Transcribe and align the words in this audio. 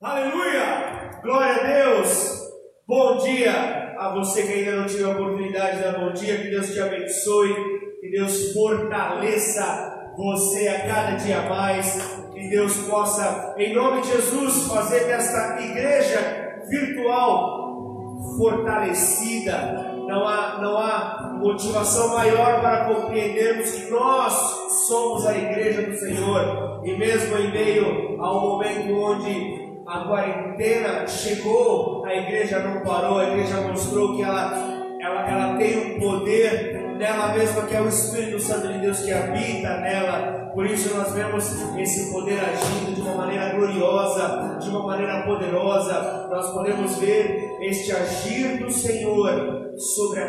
Aleluia! 0.00 1.18
Glória 1.24 1.56
a 1.56 1.66
Deus! 1.66 2.38
Bom 2.86 3.18
dia 3.18 3.96
a 3.98 4.14
você 4.14 4.44
que 4.44 4.52
ainda 4.52 4.76
não 4.76 4.86
tive 4.86 5.02
a 5.02 5.08
oportunidade 5.08 5.78
de 5.78 5.82
dar 5.82 5.98
bom 5.98 6.12
dia. 6.12 6.38
Que 6.38 6.50
Deus 6.50 6.72
te 6.72 6.78
abençoe, 6.80 7.52
que 8.00 8.08
Deus 8.08 8.52
fortaleça 8.52 10.12
você 10.16 10.68
a 10.68 10.86
cada 10.86 11.16
dia 11.16 11.40
mais. 11.48 12.16
Que 12.32 12.48
Deus 12.48 12.76
possa, 12.88 13.56
em 13.58 13.74
nome 13.74 14.02
de 14.02 14.12
Jesus, 14.12 14.68
fazer 14.68 15.00
desta 15.06 15.60
igreja 15.60 16.60
virtual 16.68 18.16
fortalecida. 18.38 19.96
Não 20.06 20.28
há, 20.28 20.60
não 20.62 20.78
há 20.78 21.36
motivação 21.42 22.14
maior 22.14 22.60
para 22.60 22.84
compreendermos 22.84 23.72
que 23.72 23.90
nós 23.90 24.32
somos 24.86 25.26
a 25.26 25.36
igreja 25.36 25.82
do 25.82 25.96
Senhor. 25.96 26.82
E 26.84 26.96
mesmo 26.96 27.36
em 27.36 27.50
meio 27.50 28.22
ao 28.22 28.40
momento 28.40 28.94
onde 28.94 29.57
a 29.88 30.04
quarentena 30.04 31.06
chegou, 31.06 32.04
a 32.04 32.14
igreja 32.14 32.58
não 32.58 32.82
parou, 32.82 33.18
a 33.18 33.28
igreja 33.28 33.62
mostrou 33.62 34.14
que 34.14 34.22
ela, 34.22 34.52
ela, 35.00 35.30
ela 35.30 35.56
tem 35.56 35.96
um 35.96 35.98
poder 35.98 36.94
nela 36.98 37.32
mesma, 37.32 37.62
que 37.62 37.74
é 37.74 37.80
o 37.80 37.88
Espírito 37.88 38.38
Santo 38.38 38.68
de 38.68 38.80
Deus 38.80 39.00
que 39.00 39.10
habita 39.10 39.78
nela. 39.78 40.50
Por 40.52 40.66
isso 40.66 40.94
nós 40.94 41.12
vemos 41.12 41.44
esse 41.78 42.12
poder 42.12 42.38
agindo 42.38 42.94
de 42.94 43.00
uma 43.00 43.14
maneira 43.14 43.54
gloriosa, 43.54 44.58
de 44.60 44.68
uma 44.68 44.86
maneira 44.86 45.22
poderosa. 45.22 46.28
Nós 46.30 46.52
podemos 46.52 46.98
ver 46.98 47.56
este 47.62 47.90
agir 47.90 48.58
do 48.58 48.70
Senhor 48.70 49.72
sobre 49.78 50.20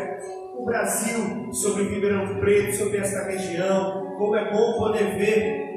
o 0.56 0.64
Brasil, 0.64 1.52
sobre 1.52 1.82
Ribeirão 1.82 2.40
Preto, 2.40 2.76
sobre 2.76 2.98
esta 2.98 3.26
região. 3.26 4.14
Como 4.16 4.36
é 4.36 4.50
bom 4.50 4.78
poder 4.78 5.18
ver 5.18 5.70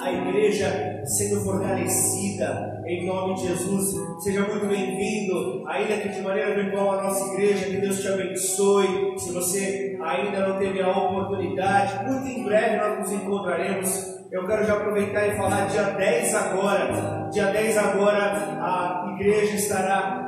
a 0.00 0.12
igreja 0.12 1.02
sendo 1.04 1.40
fortalecida 1.42 2.75
em 2.86 3.04
nome 3.04 3.34
de 3.34 3.48
Jesus. 3.48 3.94
Seja 4.22 4.42
muito 4.42 4.66
bem-vindo, 4.66 5.64
ainda 5.66 5.96
que 5.96 6.08
de 6.08 6.22
maneira 6.22 6.54
virtual, 6.54 6.98
a 6.98 7.02
nossa 7.02 7.34
igreja. 7.34 7.66
Que 7.66 7.78
Deus 7.78 8.00
te 8.00 8.08
abençoe. 8.08 9.18
Se 9.18 9.32
você 9.32 9.98
ainda 10.00 10.48
não 10.48 10.58
teve 10.58 10.80
a 10.80 10.90
oportunidade, 10.90 12.04
muito 12.04 12.28
em 12.28 12.44
breve 12.44 12.76
nós 12.76 12.98
nos 13.00 13.12
encontraremos. 13.12 14.16
Eu 14.30 14.46
quero 14.46 14.64
já 14.64 14.74
aproveitar 14.74 15.26
e 15.26 15.36
falar 15.36 15.66
dia 15.66 15.82
10 15.82 16.34
agora. 16.34 17.28
Dia 17.32 17.46
10 17.46 17.76
agora 17.76 18.22
a 18.60 19.14
igreja 19.14 19.56
estará 19.56 20.22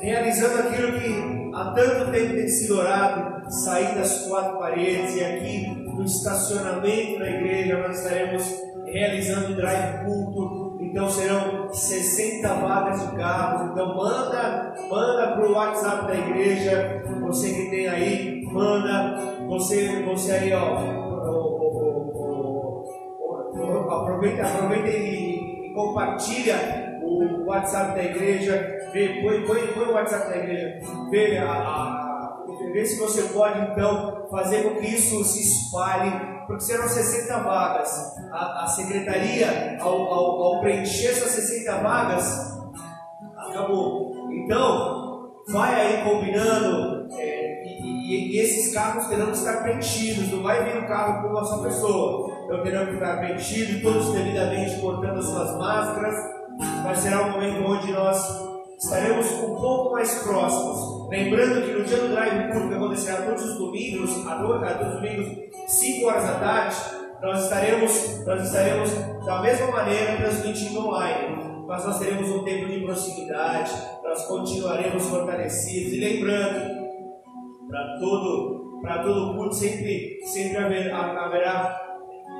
realizando 0.00 0.68
aquilo 0.68 0.92
que 0.92 1.50
há 1.54 1.72
tanto 1.72 2.12
tempo 2.12 2.34
tem 2.34 2.48
sido 2.48 2.78
orado, 2.78 3.50
sair 3.50 3.94
das 3.94 4.26
quatro 4.26 4.58
paredes 4.58 5.16
e 5.16 5.24
aqui 5.24 5.66
no 5.66 6.04
estacionamento 6.04 7.18
da 7.18 7.28
igreja 7.28 7.78
nós 7.78 7.98
estaremos 7.98 8.44
realizando 8.86 9.56
drive 9.56 10.04
culto. 10.04 10.67
Então 10.90 11.08
serão 11.10 11.70
60 11.70 12.48
vagas 12.54 13.10
de 13.10 13.16
carros. 13.16 13.70
Então 13.70 13.94
manda, 13.94 14.74
manda 14.88 15.32
para 15.32 15.46
o 15.46 15.52
WhatsApp 15.52 16.06
da 16.06 16.14
igreja. 16.14 17.02
Você 17.20 17.52
que 17.52 17.70
tem 17.70 17.88
aí, 17.88 18.42
manda. 18.50 19.16
Você, 19.48 20.02
você 20.02 20.32
aí, 20.32 20.52
ó. 20.54 21.08
Aproveita, 23.90 24.42
aproveita 24.44 24.88
e, 24.88 25.66
e 25.66 25.74
compartilha 25.74 26.98
o 27.02 27.44
WhatsApp 27.46 27.94
da 27.94 28.04
igreja. 28.04 28.78
Vê, 28.92 29.20
põe, 29.20 29.42
põe, 29.42 29.66
põe 29.68 29.84
o 29.84 29.92
WhatsApp 29.92 30.30
da 30.30 30.36
igreja. 30.38 30.78
Vê 31.10 31.36
a, 31.36 31.50
a, 31.50 32.07
vê 32.66 32.84
se 32.84 32.98
você 32.98 33.22
pode 33.22 33.60
então 33.70 34.26
fazer 34.30 34.62
com 34.62 34.80
que 34.80 34.86
isso 34.86 35.24
se 35.24 35.40
espalhe 35.40 36.38
porque 36.48 36.62
serão 36.62 36.88
60 36.88 37.38
vagas. 37.40 38.16
A, 38.32 38.64
a 38.64 38.66
secretaria, 38.68 39.76
ao, 39.80 39.94
ao, 39.94 40.42
ao, 40.42 40.60
preencher 40.60 41.08
essas 41.08 41.30
60 41.30 41.82
vagas, 41.82 42.58
acabou. 43.36 44.30
Então, 44.32 45.30
vai 45.48 45.74
aí 45.74 46.04
combinando, 46.04 47.06
é, 47.12 47.64
e, 47.66 47.82
e, 47.82 48.36
e, 48.36 48.40
esses 48.40 48.72
carros 48.72 49.06
terão 49.08 49.26
que 49.26 49.32
estar 49.32 49.62
preenchidos, 49.62 50.32
não 50.32 50.42
vai 50.42 50.64
vir 50.64 50.82
um 50.82 50.86
carro 50.86 51.22
com 51.22 51.28
uma 51.28 51.44
só 51.44 51.58
pessoa. 51.58 52.38
Então 52.44 52.62
terão 52.62 52.86
que 52.86 52.94
estar 52.94 53.18
preenchidos, 53.18 53.82
todos 53.82 54.12
devidamente 54.12 54.80
portando 54.80 55.18
as 55.18 55.26
suas 55.26 55.54
máscaras, 55.58 56.14
mas 56.82 56.98
será 56.98 57.26
um 57.26 57.32
momento 57.32 57.62
onde 57.62 57.92
nós 57.92 58.18
estaremos 58.78 59.30
um 59.32 59.54
pouco 59.54 59.92
mais 59.92 60.14
próximos. 60.22 60.97
Lembrando 61.08 61.62
que 61.62 61.72
no 61.72 61.84
dia 61.84 61.96
do 61.96 62.08
drive 62.08 62.52
público 62.52 62.68
que 62.68 62.74
acontecerá 62.74 63.22
todos 63.22 63.44
os 63.44 63.58
domingos, 63.58 64.26
à 64.26 64.34
noite, 64.36 64.74
todos 64.74 64.94
os 64.94 65.00
domingos, 65.00 65.38
5 65.66 66.06
horas 66.06 66.24
da 66.24 66.34
tarde, 66.34 66.76
nós 67.22 67.44
estaremos, 67.44 68.26
nós 68.26 68.46
estaremos 68.46 68.90
da 69.24 69.42
mesma 69.42 69.66
maneira 69.68 70.16
transmitindo 70.16 70.80
online. 70.80 71.48
Mas 71.66 71.84
nós 71.84 71.98
teremos 71.98 72.30
um 72.30 72.44
tempo 72.44 72.66
de 72.66 72.80
proximidade, 72.80 73.72
nós 74.02 74.26
continuaremos 74.26 75.06
fortalecidos. 75.06 75.92
E 75.92 76.00
lembrando, 76.00 76.88
para 77.68 77.98
todo, 77.98 78.80
para 78.82 79.02
todo 79.02 79.34
culto 79.34 79.54
sempre, 79.54 80.18
sempre 80.24 80.56
haverá, 80.56 81.24
haverá 81.24 81.80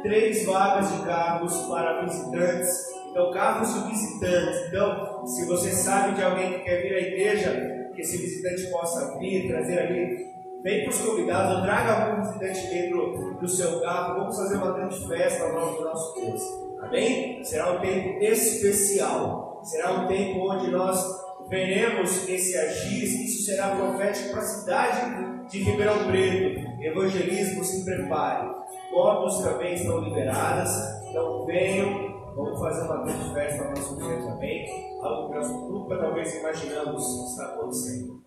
três 0.02 0.46
vagas 0.46 0.92
de 0.92 1.04
cargos 1.04 1.56
para 1.66 2.02
visitantes 2.02 2.98
então, 3.10 3.32
carros 3.32 3.74
de 3.74 3.90
visitantes. 3.90 4.68
Então, 4.68 5.26
se 5.26 5.44
você 5.46 5.72
sabe 5.72 6.14
de 6.14 6.22
alguém 6.22 6.52
que 6.52 6.58
quer 6.60 6.82
vir 6.82 6.94
à 6.94 7.00
igreja, 7.00 7.78
que 7.98 8.03
esse 8.03 8.16
visitante 8.16 8.70
possa 8.70 9.19
vir, 9.19 9.48
trazer 9.48 9.76
ali, 9.81 10.31
vem 10.62 10.82
para 10.82 10.91
os 10.91 11.00
convidados, 11.00 11.62
traga 11.64 11.92
algum 11.92 12.22
visitante 12.22 12.69
dentro 12.69 13.36
do 13.41 13.48
seu 13.48 13.81
carro. 13.81 14.20
Vamos 14.20 14.36
fazer 14.36 14.56
uma 14.56 14.72
grande 14.72 15.09
festa 15.09 15.42
ao 15.42 15.53
nome 15.53 15.78
do 15.78 15.84
nosso 15.84 16.14
Deus. 16.14 16.41
Amém? 16.81 17.42
Será 17.42 17.72
um 17.72 17.81
tempo 17.81 18.22
especial. 18.22 19.60
Será 19.64 19.94
um 19.94 20.06
tempo 20.06 20.48
onde 20.48 20.70
nós 20.70 21.04
veremos 21.48 22.28
esse 22.28 22.56
agir. 22.56 23.25
Isso 23.25 23.44
será 23.44 23.75
profético 23.75 24.30
para 24.30 24.42
a 24.42 24.44
cidade 24.44 25.48
de 25.50 25.59
Ribeirão 25.59 26.06
Preto. 26.06 26.80
Evangelismo 26.80 27.65
se 27.65 27.84
prepare. 27.84 28.48
Motos 28.92 29.42
também 29.42 29.75
estão 29.75 29.98
liberadas. 29.98 30.70
Então 31.10 31.44
venham 31.47 32.07
Vamos 32.38 32.60
fazer 32.60 32.84
uma 32.84 33.03
grande 33.03 33.34
festa 33.34 33.65
no 33.65 33.71
nosso 33.71 33.97
dia 33.97 34.16
também. 34.22 35.00
Algo 35.03 35.28
que 35.28 35.34
nós 35.34 35.50
nunca 35.50 35.99
talvez 35.99 36.37
imaginamos 36.37 37.31
está 37.32 37.47
acontecendo. 37.47 38.22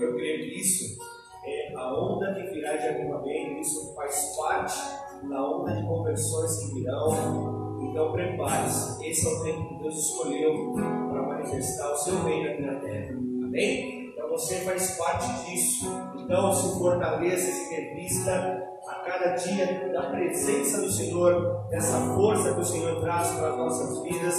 Eu 0.00 0.14
creio 0.14 0.38
que 0.38 0.60
isso 0.60 0.98
é 1.44 1.74
a 1.76 1.92
onda 1.92 2.32
que 2.32 2.54
virá 2.54 2.74
de 2.74 2.88
avivamento, 2.88 3.60
isso 3.60 3.94
faz 3.94 4.34
parte 4.34 5.28
da 5.28 5.46
onda 5.46 5.74
de 5.74 5.86
conversões 5.86 6.58
que 6.58 6.74
virão. 6.74 7.78
Então 7.82 8.12
prepare-se. 8.12 9.06
Esse 9.06 9.26
é 9.26 9.30
o 9.30 9.42
tempo 9.42 9.68
que 9.68 9.82
Deus 9.82 9.98
escolheu 9.98 10.72
para 10.72 11.22
manifestar 11.22 11.92
o 11.92 11.96
seu 11.96 12.22
reino 12.22 12.50
aqui 12.50 12.62
na 12.62 12.80
terra. 12.80 13.12
Amém? 13.12 14.08
Então 14.08 14.26
você 14.30 14.54
faz 14.60 14.96
parte 14.96 15.44
disso. 15.44 15.84
Então 16.18 16.50
se 16.50 16.78
fortaleça, 16.78 17.52
se 17.52 17.74
revista 17.74 18.75
cada 19.06 19.34
dia 19.34 19.90
da 19.92 20.10
presença 20.10 20.82
do 20.82 20.90
Senhor, 20.90 21.68
dessa 21.70 21.98
força 22.14 22.52
que 22.52 22.60
o 22.60 22.64
Senhor 22.64 23.00
traz 23.00 23.30
para 23.30 23.50
as 23.50 23.56
nossas 23.56 24.02
vidas. 24.02 24.34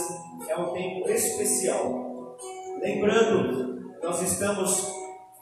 É 0.47 0.57
um 0.57 0.73
tempo 0.73 1.09
especial. 1.09 2.35
Lembrando, 2.81 3.79
nós 4.03 4.22
estamos 4.22 4.91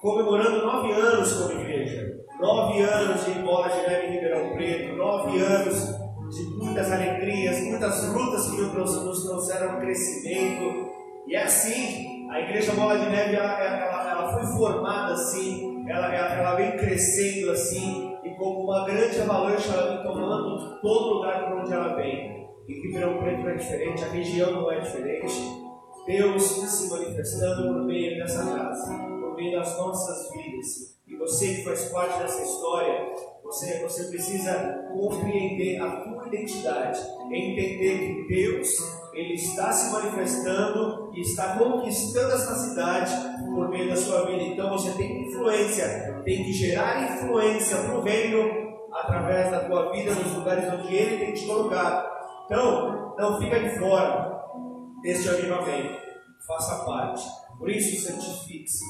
comemorando 0.01 0.65
nove 0.65 0.91
anos 0.93 1.33
como 1.33 1.59
igreja. 1.59 2.15
Nove 2.39 2.81
anos 2.81 3.25
de 3.25 3.31
bola 3.41 3.69
de 3.69 3.81
neve 3.81 4.07
em 4.07 4.11
Ribeirão 4.11 4.53
Preto, 4.53 4.95
nove 4.95 5.39
anos 5.39 5.95
de 6.29 6.43
muitas 6.57 6.91
alegrias, 6.91 7.59
muitas 7.61 8.13
lutas 8.13 8.49
que 8.49 8.61
nos 8.61 9.23
trouxeram 9.25 9.79
crescimento. 9.79 10.91
E 11.27 11.35
é 11.35 11.43
assim, 11.43 12.29
a 12.29 12.39
igreja 12.41 12.73
Bola 12.73 12.99
de 12.99 13.09
Neve 13.09 13.35
ela, 13.35 13.59
ela, 13.59 14.11
ela 14.11 14.33
foi 14.33 14.57
formada 14.57 15.13
assim, 15.13 15.83
ela, 15.87 16.13
ela, 16.13 16.33
ela 16.33 16.55
vem 16.55 16.77
crescendo 16.77 17.51
assim, 17.51 18.14
como 18.37 18.63
uma 18.63 18.85
grande 18.85 19.19
avalanche, 19.21 19.69
ela 19.69 19.95
vem 19.95 20.03
tomando 20.03 20.81
todo 20.81 21.13
lugar 21.15 21.49
por 21.49 21.59
onde 21.59 21.73
ela 21.73 21.95
vem. 21.95 22.45
E 22.67 22.73
Ribeirão 22.81 23.17
Preto 23.19 23.41
não 23.41 23.49
é 23.49 23.55
diferente, 23.55 24.03
a 24.03 24.07
região 24.07 24.51
não 24.51 24.71
é 24.71 24.79
diferente. 24.79 25.65
Deus 26.05 26.43
se 26.43 26.89
manifestando 26.89 27.73
por 27.73 27.83
meio 27.83 28.17
dessa 28.17 28.45
casa, 28.45 28.97
por 28.97 29.35
meio 29.35 29.57
das 29.57 29.77
nossas 29.77 30.31
vidas. 30.31 30.95
E 31.07 31.15
você 31.15 31.55
que 31.55 31.63
faz 31.63 31.85
parte 31.89 32.19
dessa 32.19 32.41
história, 32.41 33.11
você, 33.43 33.79
você 33.81 34.05
precisa 34.05 34.87
compreender 34.91 35.79
a 35.79 36.01
tua 36.01 36.27
identidade, 36.27 36.99
entender 37.31 37.99
que 37.99 38.27
Deus 38.27 38.67
ele 39.15 39.33
está 39.33 39.71
se 39.71 39.91
manifestando 39.93 41.09
e 41.13 41.21
está 41.21 41.57
conquistando 41.57 42.33
essa 42.33 42.53
cidade 42.55 43.11
por 43.45 43.69
meio 43.69 43.89
da 43.89 43.95
sua 43.95 44.25
vida. 44.25 44.43
Então 44.43 44.69
você 44.69 44.91
tem 44.91 45.27
influência, 45.27 46.21
tem 46.25 46.43
que 46.43 46.51
gerar 46.51 47.15
influência 47.15 47.77
para 47.77 47.97
o 47.97 48.01
reino 48.01 48.65
através 48.91 49.49
da 49.49 49.61
tua 49.61 49.91
vida 49.91 50.13
nos 50.13 50.33
lugares 50.33 50.71
onde 50.73 50.93
Ele 50.93 51.25
tem 51.25 51.33
te 51.33 51.47
colocado. 51.47 52.09
Então, 52.45 53.15
não 53.17 53.39
fica 53.39 53.59
de 53.59 53.79
fora 53.79 54.43
deste 55.01 55.29
avivamento, 55.29 55.97
faça 56.45 56.83
parte. 56.83 57.25
Por 57.57 57.69
isso, 57.69 58.05
santifique-se, 58.05 58.83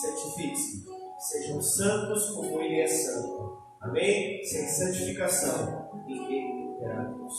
santifique-se, 0.00 0.84
sejam 1.18 1.60
santos 1.60 2.30
como 2.30 2.60
Ele 2.60 2.80
é 2.80 2.86
santo. 2.86 3.58
Amém? 3.80 4.42
Sem 4.44 4.66
santificação, 4.68 5.90
ninguém 6.06 6.76
terá 6.78 7.02
Deus. 7.02 7.34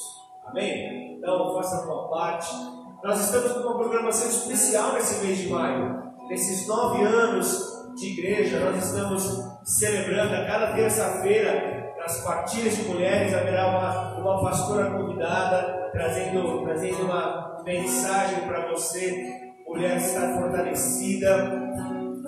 Amém? 0.46 1.13
Então, 1.24 1.56
faça 1.56 1.78
a 1.78 1.82
tua 1.84 2.10
parte, 2.10 2.54
Nós 3.02 3.20
estamos 3.20 3.54
com 3.54 3.60
uma 3.60 3.78
programação 3.78 4.28
especial 4.28 4.94
nesse 4.94 5.26
mês 5.26 5.38
de 5.38 5.48
maio. 5.48 6.04
Nesses 6.30 6.68
nove 6.68 7.02
anos 7.02 7.94
de 7.96 8.12
igreja, 8.12 8.60
nós 8.60 8.84
estamos 8.84 9.24
celebrando 9.64 10.36
a 10.36 10.46
cada 10.46 10.74
terça-feira, 10.74 11.94
nas 11.98 12.22
partilhas 12.26 12.76
de 12.76 12.84
mulheres, 12.84 13.34
haverá 13.34 13.68
uma, 13.68 14.18
uma 14.18 14.42
pastora 14.42 14.92
convidada 14.92 15.90
trazendo, 15.94 16.62
trazendo 16.64 17.04
uma 17.04 17.62
mensagem 17.64 18.46
para 18.46 18.70
você, 18.72 19.54
mulher 19.66 19.96
estar 19.98 20.42
fortalecida. 20.42 21.72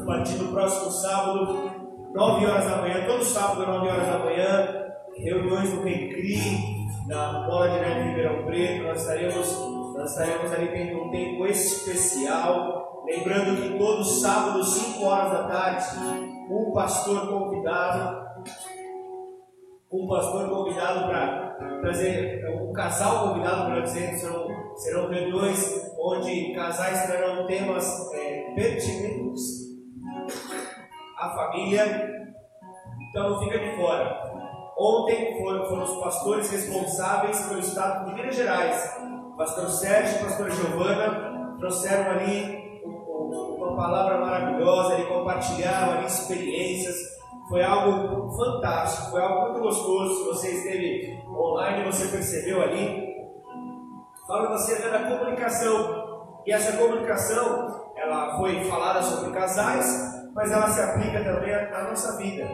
A 0.01 0.05
partir 0.05 0.35
do 0.35 0.53
próximo 0.53 0.91
sábado, 0.91 1.69
9 2.13 2.45
horas 2.45 2.65
da 2.65 2.77
manhã, 2.77 3.05
todo 3.05 3.23
sábado, 3.23 3.65
9 3.65 3.89
horas 3.89 4.07
da 4.07 4.19
manhã, 4.19 4.85
reuniões 5.17 5.73
no 5.73 5.83
Recri, 5.83 6.37
na 7.07 7.45
Bola 7.47 7.69
de 7.69 7.79
Neve 7.79 8.09
Ribeirão 8.09 8.45
Preto, 8.45 8.83
nós 8.83 9.01
estaremos 9.01 9.75
nós 9.95 10.11
estaremos 10.11 10.51
ali 10.51 10.67
tendo 10.67 11.03
um 11.03 11.09
tempo 11.09 11.47
especial. 11.47 13.03
Lembrando 13.05 13.61
que 13.61 13.77
todo 13.77 14.03
sábado, 14.03 14.63
5 14.63 15.05
horas 15.05 15.31
da 15.31 15.47
tarde, 15.47 15.85
um 16.49 16.71
pastor 16.73 17.29
convidado, 17.29 18.25
um 19.91 20.07
pastor 20.07 20.49
convidado 20.49 21.07
para 21.07 21.79
trazer, 21.81 22.43
um 22.61 22.73
casal 22.73 23.29
convidado 23.29 23.67
para 23.67 23.81
dizer, 23.81 24.17
serão, 24.17 24.47
serão 24.75 25.09
reuniões 25.09 25.93
onde 25.97 26.53
casais 26.53 27.05
trarão 27.05 27.47
temas 27.47 28.11
é, 28.13 28.53
pertinentes 28.53 29.65
à 31.17 31.29
família. 31.29 32.11
Então 33.09 33.39
fica 33.39 33.59
de 33.59 33.75
fora. 33.77 34.44
Ontem 34.77 35.37
foram, 35.37 35.65
foram 35.69 35.83
os 35.83 36.03
pastores 36.03 36.49
responsáveis 36.51 37.39
pelo 37.47 37.59
estado 37.59 38.05
de 38.05 38.15
Minas 38.15 38.35
Gerais 38.35 39.05
pastor 39.37 39.69
Sérgio 39.69 40.17
e 40.17 40.23
pastor 40.23 40.49
Giovana 40.49 41.55
trouxeram 41.59 42.11
ali 42.11 42.81
uma 42.85 43.75
palavra 43.75 44.17
maravilhosa, 44.19 44.93
eles 44.93 45.07
compartilharam 45.07 45.97
ali 45.97 46.05
experiências. 46.05 46.95
Foi 47.49 47.63
algo 47.63 48.31
fantástico, 48.31 49.11
foi 49.11 49.21
algo 49.21 49.41
muito 49.43 49.61
gostoso. 49.61 50.15
Se 50.15 50.23
você 50.25 50.51
esteve 50.51 51.23
online, 51.27 51.85
você 51.85 52.07
percebeu 52.07 52.61
ali. 52.61 53.13
Fala 54.25 54.55
acerca 54.55 54.89
da 54.89 54.99
comunicação. 54.99 56.41
E 56.45 56.51
essa 56.51 56.77
comunicação, 56.77 57.91
ela 57.95 58.37
foi 58.37 58.63
falada 58.65 59.01
sobre 59.01 59.31
casais, 59.31 60.29
mas 60.33 60.51
ela 60.51 60.67
se 60.69 60.81
aplica 60.81 61.23
também 61.23 61.53
à 61.53 61.83
nossa 61.89 62.17
vida. 62.17 62.47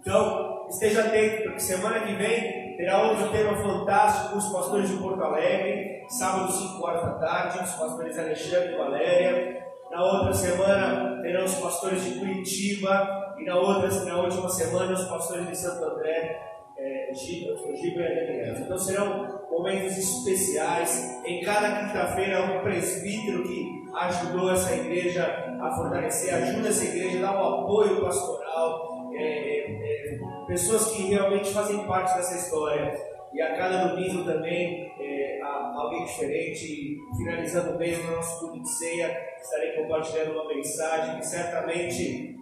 Então, 0.00 0.57
esteja 0.68 1.00
atento, 1.00 1.42
porque 1.44 1.60
semana 1.60 2.00
que 2.00 2.14
vem 2.14 2.76
terá 2.76 3.02
outro 3.02 3.30
tema 3.30 3.56
fantástico 3.56 4.32
com 4.32 4.38
os 4.38 4.52
pastores 4.52 4.88
de 4.88 4.96
Porto 4.98 5.22
Alegre, 5.22 6.04
sábado 6.08 6.52
5 6.52 6.84
horas 6.84 7.02
da 7.02 7.14
tarde, 7.14 7.64
os 7.64 7.72
pastores 7.72 8.18
Alexandre 8.18 8.72
e 8.72 8.76
Valéria. 8.76 9.68
Na 9.90 10.04
outra 10.04 10.32
semana 10.34 11.20
terão 11.22 11.44
os 11.44 11.54
pastores 11.54 12.04
de 12.04 12.18
Curitiba 12.18 13.34
e 13.38 13.44
na 13.44 13.56
outra, 13.56 13.88
na 14.04 14.20
última 14.20 14.48
semana 14.48 14.92
os 14.92 15.04
pastores 15.04 15.48
de 15.48 15.56
Santo 15.56 15.84
André, 15.84 16.40
é, 16.76 17.10
Giba, 17.14 17.56
Giba 17.74 18.02
e 18.02 18.26
Daniel. 18.26 18.58
Então 18.58 18.78
serão 18.78 19.46
momentos 19.50 19.96
especiais. 19.96 21.20
Em 21.24 21.42
cada 21.42 21.86
quinta-feira 21.86 22.42
um 22.42 22.62
presbítero 22.62 23.42
que 23.42 23.84
ajudou 23.94 24.52
essa 24.52 24.74
igreja 24.74 25.24
a 25.60 25.74
fortalecer, 25.74 26.34
ajuda 26.34 26.68
essa 26.68 26.84
igreja, 26.84 27.20
dá 27.20 27.32
um 27.32 27.62
apoio 27.62 28.00
pastoral. 28.00 28.97
É, 29.18 30.14
é, 30.14 30.18
pessoas 30.46 30.92
que 30.92 31.02
realmente 31.02 31.52
fazem 31.52 31.84
parte 31.86 32.16
dessa 32.16 32.36
história. 32.36 32.94
E 33.32 33.42
a 33.42 33.56
cada 33.56 33.88
domingo 33.88 34.24
também, 34.24 34.92
é, 34.98 35.40
alguém 35.42 36.04
diferente, 36.04 36.98
finalizando 37.16 37.72
o 37.74 37.78
mês 37.78 38.02
no 38.04 38.16
nosso 38.16 38.40
culto 38.40 38.62
de 38.62 38.68
ceia, 38.68 39.16
estarei 39.40 39.72
compartilhando 39.72 40.32
uma 40.32 40.48
mensagem 40.48 41.18
que 41.18 41.26
certamente 41.26 42.36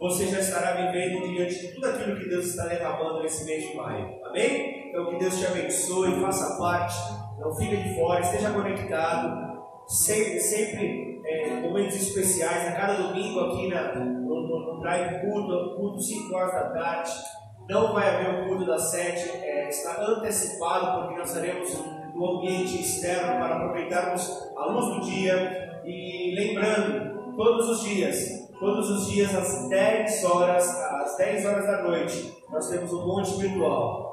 você 0.00 0.26
já 0.26 0.38
estará 0.38 0.72
vivendo 0.72 1.28
diante 1.28 1.58
de 1.58 1.74
tudo 1.74 1.86
aquilo 1.86 2.16
que 2.16 2.28
Deus 2.28 2.46
está 2.46 2.66
derramando 2.66 3.22
nesse 3.22 3.44
mês 3.44 3.68
de 3.68 3.76
maio. 3.76 4.24
Amém? 4.24 4.88
Então 4.88 5.10
que 5.10 5.18
Deus 5.18 5.38
te 5.38 5.46
abençoe, 5.46 6.20
faça 6.20 6.56
parte, 6.56 6.94
não 7.40 7.54
fique 7.56 7.76
de 7.76 7.94
fora, 7.94 8.20
esteja 8.20 8.52
conectado. 8.52 9.48
Sempre, 9.86 10.38
sempre 10.38 11.20
é, 11.24 11.60
momentos 11.60 11.96
especiais, 11.96 12.68
a 12.68 12.72
cada 12.72 12.94
domingo 12.94 13.40
aqui 13.40 13.68
na, 13.68 13.94
drive 14.80 15.20
culto, 15.20 15.76
culto 15.76 16.00
5 16.00 16.34
horas 16.34 16.52
da 16.52 16.70
tarde. 16.70 17.10
Não 17.68 17.92
vai 17.92 18.08
haver 18.08 18.42
o 18.42 18.48
culto 18.48 18.64
das 18.64 18.90
7, 18.90 19.30
é, 19.42 19.68
está 19.68 20.02
antecipado, 20.02 21.00
porque 21.00 21.18
nós 21.18 21.28
estaremos 21.28 21.70
no 22.14 22.38
ambiente 22.38 22.80
externo 22.80 23.38
para 23.38 23.56
aproveitarmos 23.56 24.48
a 24.56 24.66
luz 24.66 24.86
do 24.94 25.10
dia. 25.10 25.82
E 25.84 26.34
lembrando, 26.34 27.36
todos 27.36 27.68
os 27.68 27.82
dias, 27.82 28.48
todos 28.58 28.90
os 28.90 29.10
dias 29.10 29.34
às 29.34 29.68
10 29.68 30.24
horas, 30.24 30.68
às 30.68 31.16
10 31.16 31.46
horas 31.46 31.66
da 31.66 31.82
noite, 31.82 32.34
nós 32.50 32.68
temos 32.68 32.92
um 32.92 33.06
monte 33.06 33.36
virtual. 33.36 34.08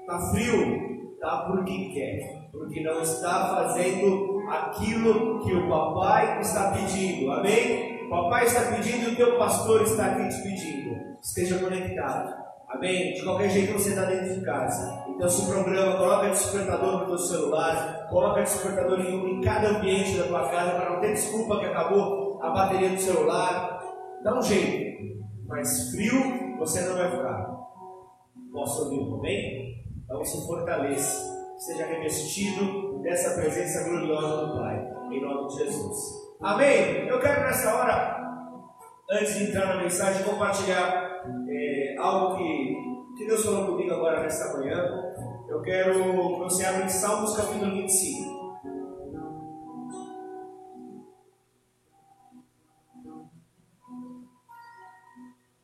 Está 0.00 0.18
frio? 0.30 0.90
Tá 1.20 1.46
porque 1.46 1.90
quer, 1.90 2.48
porque 2.50 2.80
não 2.80 3.00
está 3.02 3.54
fazendo 3.54 4.40
aquilo 4.48 5.38
que 5.40 5.52
o 5.52 5.68
papai 5.68 6.40
está 6.40 6.72
pedindo. 6.72 7.30
Amém? 7.30 7.89
Papai 8.10 8.44
está 8.44 8.72
pedindo 8.72 9.08
e 9.08 9.12
o 9.12 9.16
teu 9.16 9.38
pastor 9.38 9.82
está 9.82 10.06
aqui 10.06 10.28
te 10.28 10.42
pedindo. 10.42 11.16
Esteja 11.22 11.60
conectado. 11.60 12.34
Amém? 12.68 13.14
De 13.14 13.22
qualquer 13.22 13.50
jeito 13.50 13.72
você 13.72 13.90
está 13.90 14.04
dentro 14.04 14.34
de 14.34 14.44
casa. 14.44 15.04
Então 15.08 15.28
se 15.28 15.46
programa, 15.46 15.96
coloca 15.96 16.28
despertador 16.28 17.00
no 17.00 17.06
teu 17.06 17.18
celular, 17.18 18.08
coloca 18.10 18.42
despertador 18.42 19.00
em, 19.00 19.40
cada 19.40 19.68
ambiente 19.68 20.18
da 20.18 20.26
tua 20.26 20.48
casa 20.48 20.72
para 20.72 20.90
não 20.90 21.00
ter 21.00 21.12
desculpa 21.12 21.60
que 21.60 21.66
acabou 21.66 22.42
a 22.42 22.50
bateria 22.50 22.90
do 22.90 23.00
celular. 23.00 23.80
Dá 24.24 24.36
um 24.36 24.42
jeito. 24.42 25.20
Mas 25.46 25.90
frio 25.92 26.58
você 26.58 26.80
não 26.80 26.96
vai 26.96 27.12
ficar. 27.12 27.48
Posso 28.52 28.84
ouvir, 28.84 29.18
amém? 29.18 29.84
Então 30.04 30.24
se 30.24 30.46
fortaleça. 30.48 31.38
Seja 31.58 31.86
revestido 31.86 33.00
dessa 33.02 33.40
presença 33.40 33.88
gloriosa 33.88 34.46
do 34.46 34.58
Pai. 34.58 34.90
Em 35.12 35.22
nome 35.22 35.46
de 35.48 35.58
Jesus. 35.58 36.19
Amém? 36.42 37.06
Eu 37.06 37.20
quero 37.20 37.42
nessa 37.42 37.74
hora, 37.74 38.18
antes 39.10 39.34
de 39.36 39.44
entrar 39.44 39.66
na 39.66 39.82
mensagem, 39.82 40.24
compartilhar 40.24 41.22
é, 41.46 41.96
algo 41.98 42.38
que, 42.38 42.76
que 43.18 43.26
Deus 43.26 43.44
falou 43.44 43.66
comigo 43.66 43.92
agora 43.92 44.22
nesta 44.22 44.56
manhã. 44.56 44.90
Eu 45.50 45.60
quero 45.60 45.92
que 45.92 46.38
você 46.38 46.64
abra 46.64 46.86
em 46.86 46.88
Salmos 46.88 47.36
capítulo 47.36 47.70
25. 47.72 48.40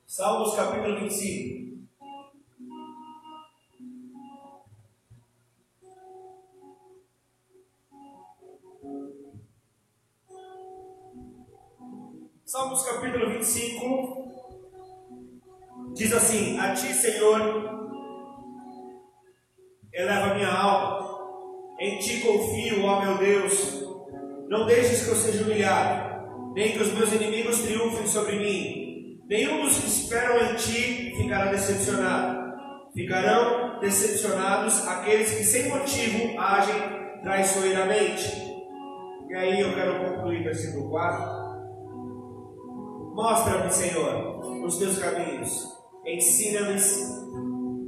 Salmos 0.07 0.55
capítulo 0.55 1.01
25. 1.01 1.66
Salmos 12.57 12.83
capítulo 12.85 13.29
25 13.33 14.25
diz 15.93 16.11
assim: 16.11 16.59
A 16.59 16.73
ti, 16.73 16.91
Senhor, 16.95 17.39
eleva 19.93 20.35
minha 20.35 20.49
alma, 20.49 21.19
em 21.79 21.99
ti 21.99 22.21
confio, 22.21 22.83
ó 22.83 23.03
meu 23.03 23.19
Deus. 23.19 23.85
Não 24.49 24.65
deixes 24.65 25.05
que 25.05 25.11
eu 25.11 25.17
seja 25.17 25.45
humilhado, 25.45 26.55
nem 26.55 26.73
que 26.73 26.83
os 26.83 26.95
meus 26.95 27.13
inimigos 27.13 27.61
triunfem 27.61 28.07
sobre 28.07 28.39
mim. 28.39 29.21
Nenhum 29.29 29.61
dos 29.61 29.79
que 29.79 29.89
esperam 29.89 30.39
em 30.51 30.55
ti 30.55 31.13
ficará 31.15 31.51
decepcionado. 31.51 32.57
Ficarão 32.95 33.81
decepcionados 33.81 34.89
aqueles 34.89 35.31
que 35.31 35.45
sem 35.45 35.69
motivo 35.69 36.41
agem 36.41 37.21
traiçoeiramente. 37.23 38.33
E 39.29 39.35
aí 39.35 39.61
eu 39.61 39.75
quero 39.75 40.07
concluir 40.07 40.43
versículo 40.43 40.89
4. 40.89 41.46
Mostra-me, 43.17 43.71
Senhor, 43.71 44.41
os 44.63 44.77
teus 44.77 44.99
caminhos. 44.99 45.75
Ensina-me, 46.05 46.75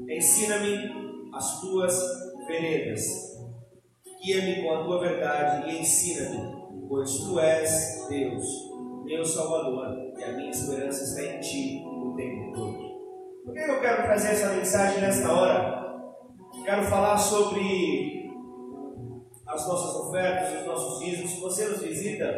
ensina-me 0.08 1.30
as 1.34 1.60
tuas 1.60 1.94
veredas. 2.46 3.02
Guia-me 4.24 4.62
com 4.62 4.74
a 4.74 4.84
tua 4.84 5.00
verdade 5.00 5.70
e 5.70 5.80
ensina-me, 5.80 6.88
pois 6.88 7.12
tu 7.18 7.38
és 7.38 8.06
Deus, 8.08 8.42
meu 9.04 9.22
Salvador, 9.22 10.14
e 10.18 10.24
a 10.24 10.32
minha 10.32 10.48
esperança 10.48 11.04
está 11.04 11.36
em 11.36 11.40
ti 11.40 11.84
o 11.86 12.16
tempo 12.16 12.52
todo. 12.54 12.78
Por 13.44 13.52
que 13.52 13.60
eu 13.60 13.80
quero 13.82 14.02
trazer 14.04 14.28
essa 14.28 14.54
mensagem 14.54 15.02
nesta 15.02 15.30
hora? 15.30 15.94
Quero 16.64 16.84
falar 16.84 17.18
sobre 17.18 18.30
as 19.46 19.68
nossas 19.68 19.94
ofertas, 19.94 20.60
os 20.60 20.66
nossos 20.66 21.04
dízimos. 21.04 21.32
Se 21.32 21.40
você 21.40 21.68
nos 21.68 21.82
visita, 21.82 22.34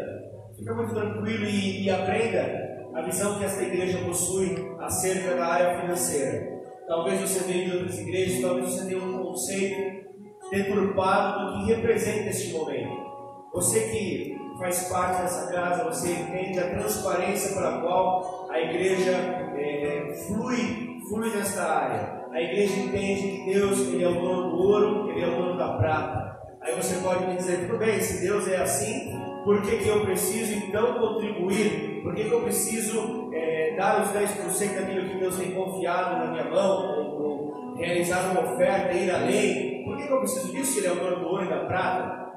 fica 0.59 0.75
muito 0.75 0.93
tranquilo 0.93 1.45
e, 1.45 1.85
e 1.85 1.91
aprenda 1.91 2.70
a 2.95 3.03
visão 3.03 3.39
que 3.39 3.45
essa 3.45 3.63
igreja 3.63 3.99
possui 4.05 4.75
acerca 4.81 5.37
da 5.37 5.47
área 5.47 5.81
financeira. 5.81 6.61
Talvez 6.87 7.21
você 7.21 7.41
venha 7.45 7.65
de 7.67 7.77
outras 7.77 7.99
igrejas, 8.01 8.41
talvez 8.41 8.71
você 8.71 8.87
tenha 8.87 9.03
um 9.03 9.23
conceito 9.23 10.11
deturpado 10.51 11.47
do 11.47 11.67
que 11.67 11.73
representa 11.73 12.31
este 12.31 12.53
momento. 12.53 13.11
Você 13.55 13.81
que 13.89 14.37
faz 14.59 14.89
parte 14.89 15.23
dessa 15.23 15.53
casa, 15.53 15.85
você 15.85 16.13
entende 16.13 16.59
a 16.59 16.71
transparência 16.71 17.55
pela 17.55 17.81
qual 17.81 18.49
a 18.51 18.61
igreja 18.61 19.13
é, 19.57 20.13
flui, 20.27 21.01
flui 21.09 21.31
nesta 21.35 21.63
área. 21.63 22.21
A 22.33 22.41
igreja 22.41 22.79
entende 22.81 23.23
que 23.23 23.53
Deus 23.53 23.81
ele 23.81 24.05
é 24.05 24.09
o 24.09 24.21
dono 24.21 24.51
do 24.51 24.57
ouro, 24.57 25.11
ele 25.11 25.25
é 25.25 25.29
o 25.29 25.37
dono 25.37 25.57
da 25.57 25.77
prata. 25.79 26.39
Aí 26.61 26.75
você 26.75 26.97
pode 26.97 27.27
me 27.27 27.37
dizer, 27.37 27.67
tudo 27.67 27.79
bem, 27.79 28.01
se 28.01 28.21
Deus 28.21 28.47
é 28.47 28.59
assim, 28.59 29.20
por 29.45 29.63
que, 29.63 29.79
que 29.79 29.89
eu 29.89 30.03
preciso 30.03 30.55
então 30.55 30.99
contribuir? 30.99 32.03
Por 32.03 32.15
que, 32.15 32.25
que 32.25 32.33
eu 32.33 32.43
preciso 32.43 33.31
é, 33.33 33.75
dar 33.77 34.03
os 34.03 34.09
10% 34.09 34.75
daquilo 34.75 35.09
que 35.09 35.19
Deus 35.19 35.37
tem 35.37 35.53
confiado 35.53 36.25
na 36.25 36.31
minha 36.31 36.45
mão? 36.45 36.99
Ou, 36.99 37.23
ou 37.23 37.75
realizar 37.77 38.31
uma 38.31 38.53
oferta, 38.53 38.93
ir 38.93 39.11
além? 39.11 39.85
Por 39.85 39.97
que, 39.97 40.07
que 40.07 40.13
eu 40.13 40.19
preciso 40.19 40.53
disso? 40.53 40.79
Ele 40.79 40.87
é 40.89 40.93
o 40.93 40.97
dono 40.97 41.17
do 41.21 41.27
ouro 41.27 41.45
e 41.45 41.49
da 41.49 41.65
prata. 41.65 42.31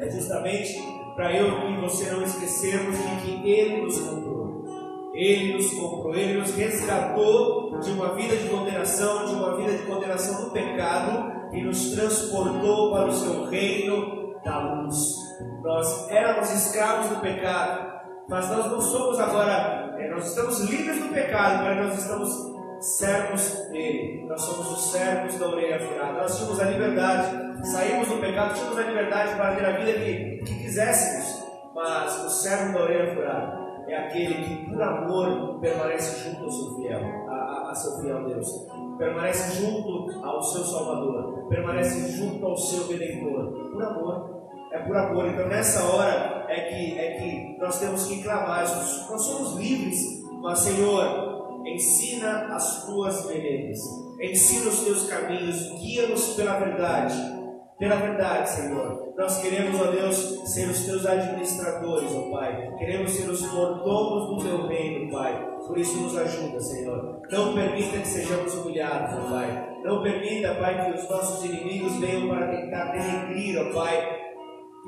É 0.00 0.10
justamente 0.10 0.80
para 1.14 1.36
eu 1.36 1.70
e 1.70 1.80
você 1.80 2.10
não 2.10 2.22
esquecermos 2.22 2.96
de 2.96 3.16
que 3.22 3.50
Ele 3.50 3.82
nos 3.82 4.00
comprou. 4.00 5.10
Ele 5.14 5.54
nos 5.54 5.70
comprou, 5.74 6.14
Ele 6.14 6.38
nos 6.38 6.54
resgatou 6.54 7.78
de 7.78 7.90
uma 7.90 8.14
vida 8.14 8.36
de 8.36 8.48
condenação, 8.48 9.26
de 9.26 9.34
uma 9.34 9.56
vida 9.56 9.72
de 9.72 9.82
condenação 9.84 10.44
do 10.44 10.50
pecado 10.50 11.52
e 11.52 11.62
nos 11.62 11.90
transportou 11.92 12.92
para 12.92 13.08
o 13.08 13.12
seu 13.12 13.44
reino 13.44 14.34
da 14.44 14.74
luz. 14.74 15.29
Nós 15.62 16.10
éramos 16.10 16.50
escravos 16.52 17.08
do 17.10 17.20
pecado, 17.20 18.00
mas 18.28 18.48
nós 18.48 18.70
não 18.70 18.80
somos 18.80 19.18
agora, 19.18 19.94
é, 19.98 20.08
nós 20.10 20.28
estamos 20.28 20.60
livres 20.60 21.02
do 21.02 21.12
pecado, 21.12 21.64
mas 21.64 21.76
nós 21.78 21.98
estamos 21.98 22.50
servos 22.80 23.68
dele. 23.70 24.26
Nós 24.26 24.40
somos 24.40 24.72
os 24.72 24.92
servos 24.92 25.38
da 25.38 25.48
orelha 25.48 25.80
furada. 25.80 26.12
Nós 26.22 26.36
tínhamos 26.36 26.60
a 26.60 26.64
liberdade, 26.64 27.66
saímos 27.70 28.08
do 28.08 28.18
pecado, 28.18 28.54
tínhamos 28.54 28.78
a 28.78 28.82
liberdade 28.82 29.34
para 29.36 29.54
ter 29.54 29.66
a 29.66 29.72
vida 29.78 29.92
que, 29.92 30.42
que 30.44 30.54
quiséssemos, 30.62 31.46
mas 31.74 32.24
o 32.24 32.30
servo 32.30 32.72
da 32.72 32.84
orelha 32.84 33.14
furada 33.14 33.60
é 33.88 33.96
aquele 33.96 34.34
que, 34.44 34.70
por 34.70 34.80
amor, 34.80 35.58
permanece 35.60 36.24
junto 36.24 36.44
ao 36.44 36.50
seu 36.50 36.76
fiel, 36.76 37.00
a, 37.28 37.34
a, 37.34 37.70
a 37.70 37.74
seu 37.74 38.00
fiel 38.00 38.24
Deus, 38.24 38.48
permanece 38.96 39.60
junto 39.60 40.24
ao 40.24 40.42
seu 40.42 40.64
Salvador, 40.64 41.48
permanece 41.48 42.12
junto 42.12 42.46
ao 42.46 42.56
seu 42.56 42.86
Redentor, 42.86 43.70
por 43.72 43.82
amor. 43.82 44.39
É 44.72 44.78
por 44.78 44.96
amor. 44.96 45.28
Então, 45.28 45.48
nessa 45.48 45.84
hora 45.84 46.46
é 46.48 46.60
que, 46.60 46.98
é 46.98 47.12
que 47.18 47.58
nós 47.58 47.78
temos 47.78 48.06
que 48.06 48.22
clamar. 48.22 48.64
Nós 49.10 49.22
somos 49.22 49.56
livres, 49.56 50.22
mas, 50.40 50.58
Senhor, 50.60 51.62
ensina 51.66 52.54
as 52.54 52.86
tuas 52.86 53.26
veredas, 53.26 53.78
ensina 54.20 54.70
os 54.70 54.80
teus 54.84 55.08
caminhos, 55.08 55.70
guia-nos 55.80 56.34
pela 56.34 56.58
verdade 56.58 57.40
pela 57.80 57.96
verdade, 57.96 58.50
Senhor. 58.50 59.14
Nós 59.16 59.40
queremos, 59.40 59.80
ó 59.80 59.90
Deus, 59.90 60.42
ser 60.44 60.68
os 60.68 60.84
teus 60.84 61.06
administradores, 61.06 62.12
ó 62.14 62.30
Pai. 62.30 62.70
Queremos 62.78 63.10
ser 63.10 63.28
os 63.28 63.40
mordomos 63.52 64.28
do 64.28 64.48
teu 64.48 64.66
reino, 64.66 65.10
Pai. 65.10 65.48
Por 65.66 65.78
isso 65.78 65.98
nos 65.98 66.16
ajuda, 66.16 66.60
Senhor. 66.60 67.22
Não 67.30 67.54
permita 67.54 67.98
que 67.98 68.06
sejamos 68.06 68.54
humilhados, 68.54 69.18
ó 69.18 69.30
Pai. 69.30 69.76
Não 69.82 70.02
permita, 70.02 70.54
Pai, 70.56 70.84
que 70.84 70.98
os 70.98 71.08
nossos 71.08 71.42
inimigos 71.42 71.96
venham 71.96 72.28
para 72.28 72.48
tentar 72.48 72.92
denegrir, 72.92 73.58
ó 73.58 73.72
Pai, 73.72 74.19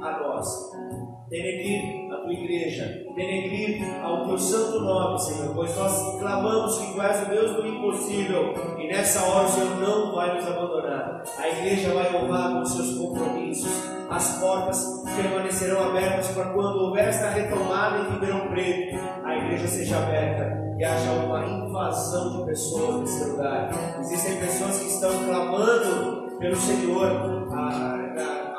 a 0.00 0.20
nós. 0.20 0.70
Denegrir 1.28 2.12
a 2.12 2.16
tua 2.18 2.32
igreja, 2.32 2.84
denegrir 3.14 3.82
ao 4.02 4.26
teu 4.26 4.38
santo 4.38 4.80
nome, 4.80 5.18
Senhor, 5.18 5.54
pois 5.54 5.74
nós 5.76 6.18
clamamos 6.18 6.78
que 6.78 6.92
tu 6.92 7.00
és 7.00 7.22
o 7.22 7.30
Deus 7.30 7.56
do 7.56 7.66
impossível 7.66 8.54
e 8.78 8.86
nessa 8.86 9.22
hora 9.24 9.46
o 9.46 9.50
Senhor 9.50 9.76
não 9.80 10.14
vai 10.14 10.34
nos 10.34 10.46
abandonar. 10.46 11.22
A 11.38 11.48
igreja 11.48 11.94
vai 11.94 12.14
honrar 12.14 12.58
com 12.58 12.64
seus 12.66 12.98
compromissos, 12.98 13.70
as 14.10 14.38
portas 14.40 15.02
permanecerão 15.16 15.88
abertas 15.88 16.28
para 16.28 16.52
quando 16.52 16.84
houver 16.84 17.08
esta 17.08 17.30
retomada 17.30 18.00
em 18.00 18.12
Ribeirão 18.12 18.48
Preto, 18.48 18.98
a 19.24 19.36
igreja 19.36 19.66
seja 19.68 19.98
aberta 19.98 20.62
e 20.78 20.84
haja 20.84 21.12
uma 21.12 21.46
invasão 21.46 22.36
de 22.36 22.46
pessoas 22.46 23.00
nesse 23.00 23.30
lugar. 23.30 23.70
Existem 24.00 24.36
pessoas 24.36 24.78
que 24.78 24.86
estão 24.86 25.10
clamando 25.24 26.36
pelo 26.38 26.56
Senhor. 26.56 27.48
A, 27.52 28.01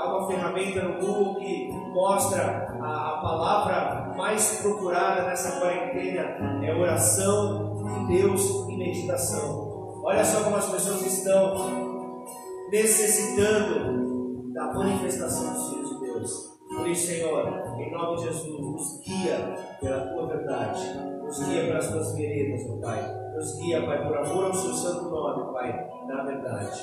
uma 0.07 0.27
ferramenta 0.27 0.81
no 0.81 0.99
Google 0.99 1.35
que 1.35 1.71
mostra 1.93 2.67
a, 2.81 3.09
a 3.09 3.21
palavra 3.21 4.13
mais 4.15 4.61
procurada 4.61 5.23
nessa 5.23 5.59
quarentena 5.59 6.37
é 6.63 6.73
oração, 6.73 8.07
Deus 8.07 8.67
e 8.69 8.77
meditação. 8.77 10.01
Olha 10.03 10.23
só 10.23 10.43
como 10.43 10.57
as 10.57 10.69
pessoas 10.69 11.01
estão 11.05 12.23
necessitando 12.69 14.51
da 14.53 14.73
manifestação 14.73 15.53
dos 15.53 15.69
filhos 15.69 15.89
de 15.89 15.99
Deus. 16.01 16.53
Por 16.75 16.87
isso, 16.87 17.07
Senhor, 17.07 17.47
em 17.77 17.91
nome 17.91 18.17
de 18.17 18.23
Jesus, 18.23 18.59
nos 18.59 18.99
guia 19.01 19.55
pela 19.79 20.07
tua 20.07 20.27
verdade, 20.27 20.81
nos 21.21 21.39
guia 21.43 21.65
pelas 21.65 21.87
tuas 21.87 22.15
veredas, 22.15 22.65
meu 22.65 22.79
Pai. 22.79 23.01
Nos 23.35 23.55
guia, 23.57 23.85
Pai, 23.85 24.07
por 24.07 24.17
amor 24.17 24.45
ao 24.45 24.53
seu 24.53 24.73
santo 24.73 25.09
nome, 25.09 25.53
Pai, 25.53 25.89
na 26.07 26.23
verdade. 26.23 26.81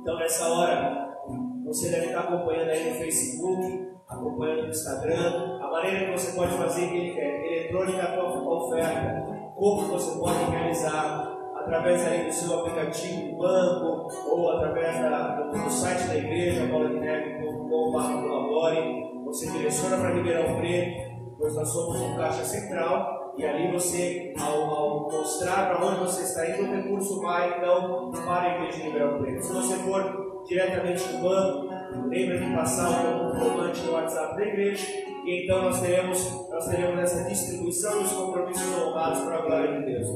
Então, 0.00 0.16
nessa 0.18 0.48
hora, 0.48 1.05
você 1.66 1.88
deve 1.90 2.06
estar 2.06 2.20
acompanhando 2.20 2.70
aí 2.70 2.90
no 2.90 2.96
Facebook, 2.96 3.88
acompanhando 4.08 4.62
no 4.62 4.68
Instagram, 4.68 5.58
a 5.60 5.68
maneira 5.68 6.06
que 6.06 6.12
você 6.12 6.36
pode 6.36 6.56
fazer 6.56 6.84
é, 6.84 7.46
eletrônica 7.46 8.02
a 8.02 8.12
tua 8.12 8.66
oferta, 8.66 9.52
como 9.56 9.88
você 9.88 10.16
pode 10.18 10.50
realizar 10.50 11.36
através 11.56 12.06
aí 12.06 12.26
do 12.26 12.32
seu 12.32 12.60
aplicativo 12.60 13.32
do 13.32 13.38
banco 13.38 14.08
ou 14.30 14.52
através 14.52 15.00
da, 15.00 15.40
do, 15.40 15.50
do, 15.64 15.70
site 15.70 16.06
da 16.06 16.16
igreja, 16.16 16.68
colabore, 18.22 19.22
você 19.24 19.50
direciona 19.50 19.96
para 19.96 20.14
Ribeirão 20.14 20.56
Preto, 20.58 21.36
pois 21.36 21.54
nós 21.56 21.68
somos 21.68 22.00
um 22.00 22.16
caixa 22.16 22.44
central 22.44 23.34
e 23.36 23.44
ali 23.44 23.72
você, 23.72 24.32
ao, 24.40 24.62
ao 24.62 25.10
mostrar 25.10 25.68
para 25.68 25.84
onde 25.84 26.00
você 26.00 26.22
está 26.22 26.48
indo, 26.48 26.70
o 26.70 26.74
recurso 26.74 27.20
vai 27.20 27.58
então 27.58 28.12
para 28.12 28.42
a 28.42 28.54
igreja 28.54 28.78
de 28.78 28.82
Ribeirão 28.84 29.18
Preto. 29.18 29.42
Se 29.42 29.52
você 29.52 29.74
for 29.78 30.25
diretamente 30.48 31.02
do 31.08 31.18
banco. 31.18 31.68
Lembra 32.08 32.38
de 32.38 32.54
passar 32.54 33.04
o 33.04 33.30
comprovante 33.30 33.80
no 33.82 33.92
WhatsApp 33.92 34.36
da 34.36 34.42
igreja. 34.42 34.86
E 35.24 35.44
então 35.44 35.62
nós 35.62 35.80
teremos, 35.80 36.48
nós 36.50 36.68
teremos 36.68 37.00
essa 37.00 37.28
distribuição 37.28 38.02
dos 38.02 38.12
compromissos 38.12 38.78
honrados 38.78 39.20
para 39.20 39.38
a 39.38 39.42
glória 39.42 39.80
de 39.80 39.86
Deus. 39.86 40.06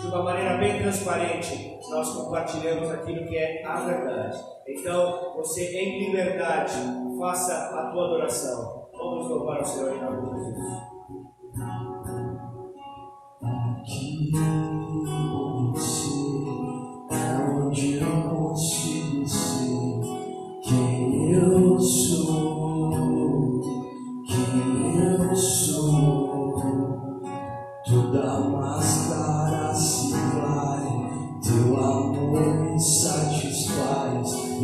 De 0.00 0.06
uma 0.06 0.22
maneira 0.22 0.58
bem 0.58 0.80
transparente, 0.80 1.78
nós 1.90 2.08
compartilhamos 2.14 2.90
aquilo 2.90 3.26
que 3.26 3.36
é 3.36 3.66
a 3.66 3.80
verdade. 3.80 4.38
Então, 4.68 5.34
você 5.36 5.76
em 5.76 6.06
liberdade, 6.06 6.74
faça 7.18 7.52
a 7.52 7.90
tua 7.90 8.06
adoração. 8.06 8.88
Vamos 8.96 9.28
louvar 9.28 9.60
o 9.60 9.64
Senhor 9.64 9.94
em 9.94 10.00
nome 10.00 10.20
de 10.22 10.44
Jesus. 10.44 10.90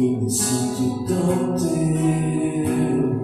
Me 0.07 0.31
sinto 0.31 1.05
tão 1.07 1.55
teu, 1.57 3.16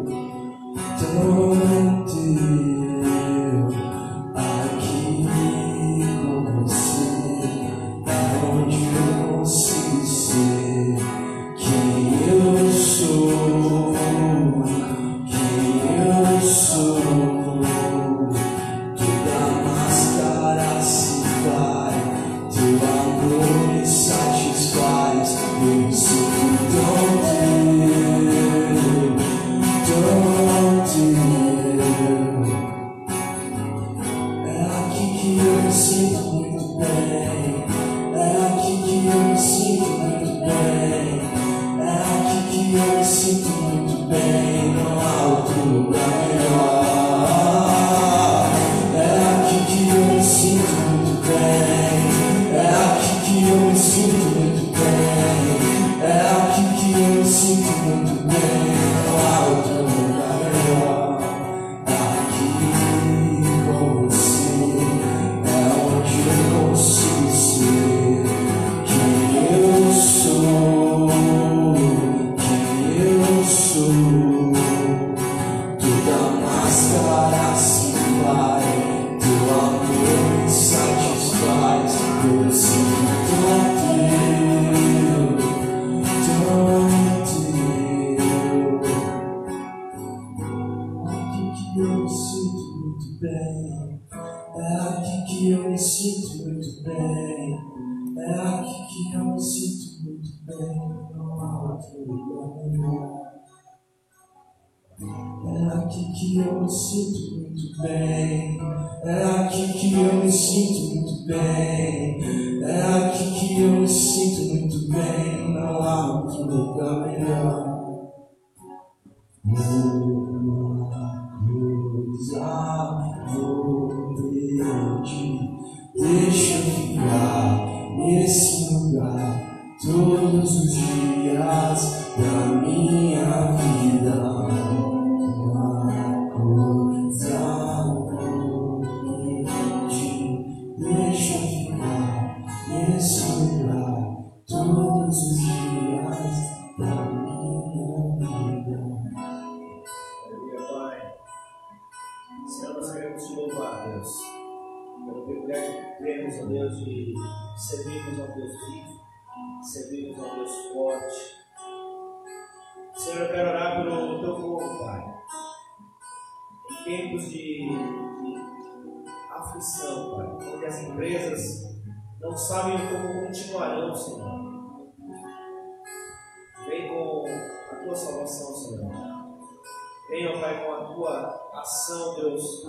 Deus, 182.17 182.67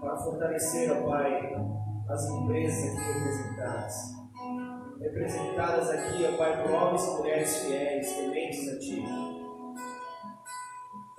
para 0.00 0.16
fortalecer, 0.16 0.90
ó 0.92 1.08
Pai, 1.08 1.54
as 2.08 2.28
empresas 2.30 2.96
aqui 2.96 3.12
representadas. 3.12 3.94
Representadas 5.00 5.90
aqui, 5.90 6.24
ó 6.32 6.36
Pai, 6.36 6.62
por 6.62 6.72
homens 6.72 7.04
e 7.04 7.10
mulheres 7.18 7.56
fiéis, 7.58 8.12
tementes 8.12 8.68
a 8.68 8.78
Ti. 8.78 9.04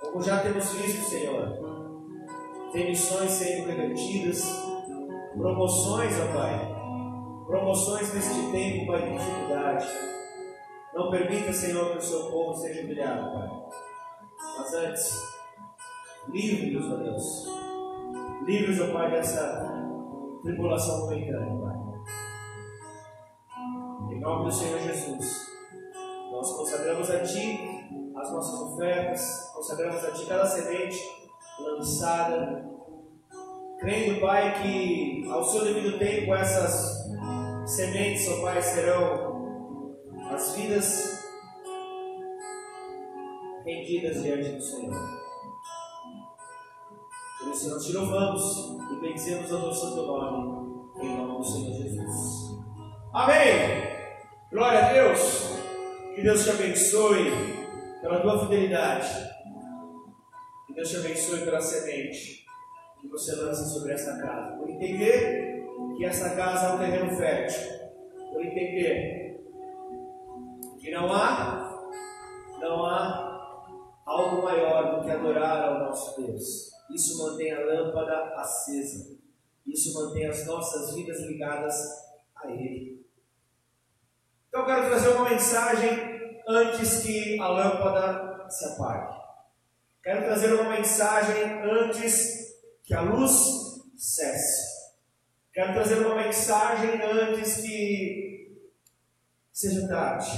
Como 0.00 0.22
já 0.22 0.40
temos 0.40 0.72
visto, 0.72 1.10
Senhor, 1.10 2.70
demissões 2.72 3.30
sendo 3.30 3.68
revertidas, 3.68 4.44
promoções, 5.36 6.14
ó 6.20 6.32
Pai, 6.32 6.72
promoções 7.46 8.14
neste 8.14 8.50
tempo, 8.50 8.86
Pai, 8.86 9.02
de 9.02 9.18
dificuldade. 9.18 9.86
Não 10.94 11.10
permita, 11.10 11.52
Senhor, 11.52 11.92
que 11.92 11.98
o 11.98 12.02
seu 12.02 12.30
povo 12.30 12.54
seja 12.54 12.82
humilhado, 12.82 13.32
Pai. 13.32 13.48
Mas 14.58 14.74
antes, 14.74 15.31
livre-nos, 16.28 16.92
ó 16.92 16.96
Deus. 16.96 17.46
Livre-nos, 18.44 18.80
ó 18.80 18.92
Pai, 18.92 19.10
dessa 19.10 19.72
tribulação 20.42 21.00
momentânea, 21.00 21.60
Pai. 21.60 21.76
Em 24.12 24.20
nome 24.20 24.44
do 24.44 24.52
Senhor 24.52 24.78
Jesus, 24.80 25.46
nós 26.30 26.56
consagramos 26.56 27.10
a 27.10 27.20
Ti 27.20 27.58
as 28.16 28.32
nossas 28.32 28.60
ofertas, 28.60 29.50
consagramos 29.54 30.04
a 30.04 30.10
Ti 30.12 30.26
cada 30.26 30.46
semente 30.46 30.98
lançada, 31.60 32.70
crendo, 33.78 34.20
Pai, 34.20 34.62
que 34.62 35.26
ao 35.28 35.44
seu 35.44 35.64
devido 35.64 35.98
tempo 35.98 36.34
essas 36.34 37.08
sementes, 37.66 38.28
ó 38.28 38.42
Pai, 38.42 38.60
serão 38.60 39.32
as 40.30 40.56
vidas 40.56 41.22
rendidas 43.64 44.22
diante 44.22 44.52
do 44.52 44.62
Senhor. 44.62 45.21
Por 47.42 47.50
isso 47.50 47.70
nós 47.70 47.84
te 47.84 47.92
louvamos 47.92 48.76
e 48.92 49.00
bendizemos 49.00 49.50
o 49.50 49.60
teu 49.60 49.72
santo 49.72 50.06
nome, 50.06 51.02
em 51.02 51.16
nome 51.16 51.38
do 51.38 51.44
Senhor 51.44 51.72
Jesus. 51.72 52.62
Amém! 53.12 53.82
Glória 54.52 54.86
a 54.86 54.92
Deus! 54.92 55.50
Que 56.14 56.22
Deus 56.22 56.44
te 56.44 56.50
abençoe 56.50 57.32
pela 58.00 58.20
tua 58.20 58.38
fidelidade. 58.38 59.08
Que 60.66 60.74
Deus 60.74 60.88
te 60.88 60.96
abençoe 60.98 61.40
pela 61.40 61.60
semente 61.60 62.46
que 63.00 63.08
você 63.08 63.34
lança 63.34 63.64
sobre 63.64 63.92
esta 63.92 64.18
casa. 64.18 64.56
Por 64.56 64.70
entender 64.70 65.66
que 65.96 66.04
essa 66.04 66.36
casa 66.36 66.66
é 66.66 66.74
um 66.74 66.78
terreno 66.78 67.16
fértil. 67.16 67.72
Por 68.30 68.44
entender 68.44 69.42
que 70.78 70.90
não 70.92 71.12
há, 71.12 71.90
não 72.60 72.84
há 72.84 73.66
algo 74.06 74.42
maior 74.42 74.96
do 74.96 75.04
que 75.04 75.10
adorar 75.10 75.64
ao 75.64 75.80
nosso 75.80 76.20
Deus. 76.20 76.71
Isso 76.92 77.18
mantém 77.18 77.52
a 77.52 77.60
lâmpada 77.60 78.34
acesa. 78.36 79.16
Isso 79.66 79.94
mantém 79.94 80.26
as 80.26 80.46
nossas 80.46 80.94
vidas 80.94 81.20
ligadas 81.20 81.74
a 82.36 82.50
Ele. 82.50 83.06
Então 84.48 84.60
eu 84.60 84.66
quero 84.66 84.86
trazer 84.88 85.08
uma 85.08 85.30
mensagem 85.30 85.90
antes 86.46 87.02
que 87.02 87.40
a 87.40 87.48
lâmpada 87.48 88.50
se 88.50 88.64
apague. 88.66 89.22
Quero 90.02 90.24
trazer 90.24 90.52
uma 90.52 90.70
mensagem 90.70 91.62
antes 91.62 92.56
que 92.82 92.92
a 92.92 93.00
luz 93.00 93.32
cesse. 93.96 94.72
Quero 95.52 95.72
trazer 95.74 96.04
uma 96.04 96.16
mensagem 96.16 97.00
antes 97.00 97.56
que 97.62 98.58
seja 99.52 99.86
tarde. 99.86 100.30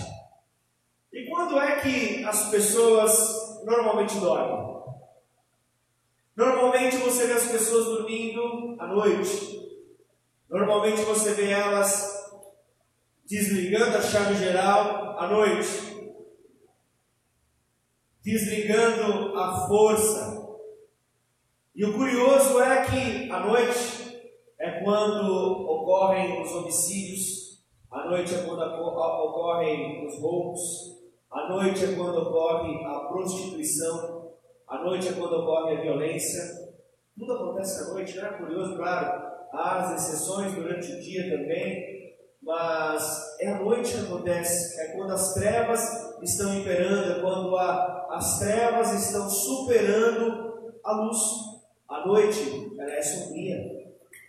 E 1.12 1.28
quando 1.30 1.58
é 1.58 1.80
que 1.80 2.24
as 2.24 2.50
pessoas 2.50 3.64
normalmente 3.64 4.18
dormem? 4.18 4.73
Normalmente 6.36 6.96
você 6.96 7.26
vê 7.26 7.34
as 7.34 7.46
pessoas 7.46 7.84
dormindo 7.86 8.76
à 8.80 8.88
noite. 8.88 9.60
Normalmente 10.50 11.02
você 11.02 11.32
vê 11.34 11.50
elas 11.50 12.12
desligando 13.24 13.96
a 13.96 14.02
chave 14.02 14.34
geral 14.36 15.18
à 15.18 15.28
noite. 15.28 15.94
Desligando 18.20 19.38
a 19.38 19.66
força. 19.68 20.34
E 21.74 21.84
o 21.84 21.94
curioso 21.94 22.60
é 22.60 22.84
que 22.84 23.30
à 23.30 23.40
noite 23.40 24.22
é 24.58 24.82
quando 24.82 25.68
ocorrem 25.68 26.42
os 26.42 26.52
homicídios, 26.52 27.64
à 27.90 28.08
noite 28.08 28.34
é 28.34 28.42
quando 28.42 28.62
ocorrem 28.62 30.06
os 30.06 30.20
roubos, 30.20 30.60
à 31.30 31.48
noite 31.48 31.84
é 31.84 31.94
quando 31.94 32.18
ocorre 32.18 32.84
a 32.84 33.00
prostituição, 33.08 34.13
a 34.68 34.82
noite 34.82 35.08
é 35.08 35.12
quando 35.12 35.34
ocorre 35.34 35.76
a 35.76 35.80
violência. 35.80 36.42
Tudo 37.18 37.32
acontece 37.32 37.82
à 37.82 37.92
noite, 37.92 38.18
é 38.18 38.24
curioso? 38.24 38.76
Claro, 38.76 39.22
há 39.52 39.78
as 39.80 40.02
exceções 40.02 40.52
durante 40.54 40.92
o 40.92 41.00
dia 41.00 41.30
também, 41.30 42.14
mas 42.42 43.36
é 43.40 43.48
à 43.48 43.58
noite 43.60 43.94
que 43.94 44.00
acontece, 44.00 44.80
é 44.80 44.96
quando 44.96 45.12
as 45.12 45.34
trevas 45.34 46.14
estão 46.22 46.54
imperando, 46.54 47.12
é 47.12 47.20
quando 47.20 47.56
a, 47.56 48.08
as 48.10 48.38
trevas 48.38 48.92
estão 48.92 49.28
superando 49.28 50.72
a 50.82 50.92
luz. 50.92 51.18
A 51.88 52.06
noite, 52.06 52.72
ela 52.78 52.92
é 52.92 53.02
sombria. 53.02 53.56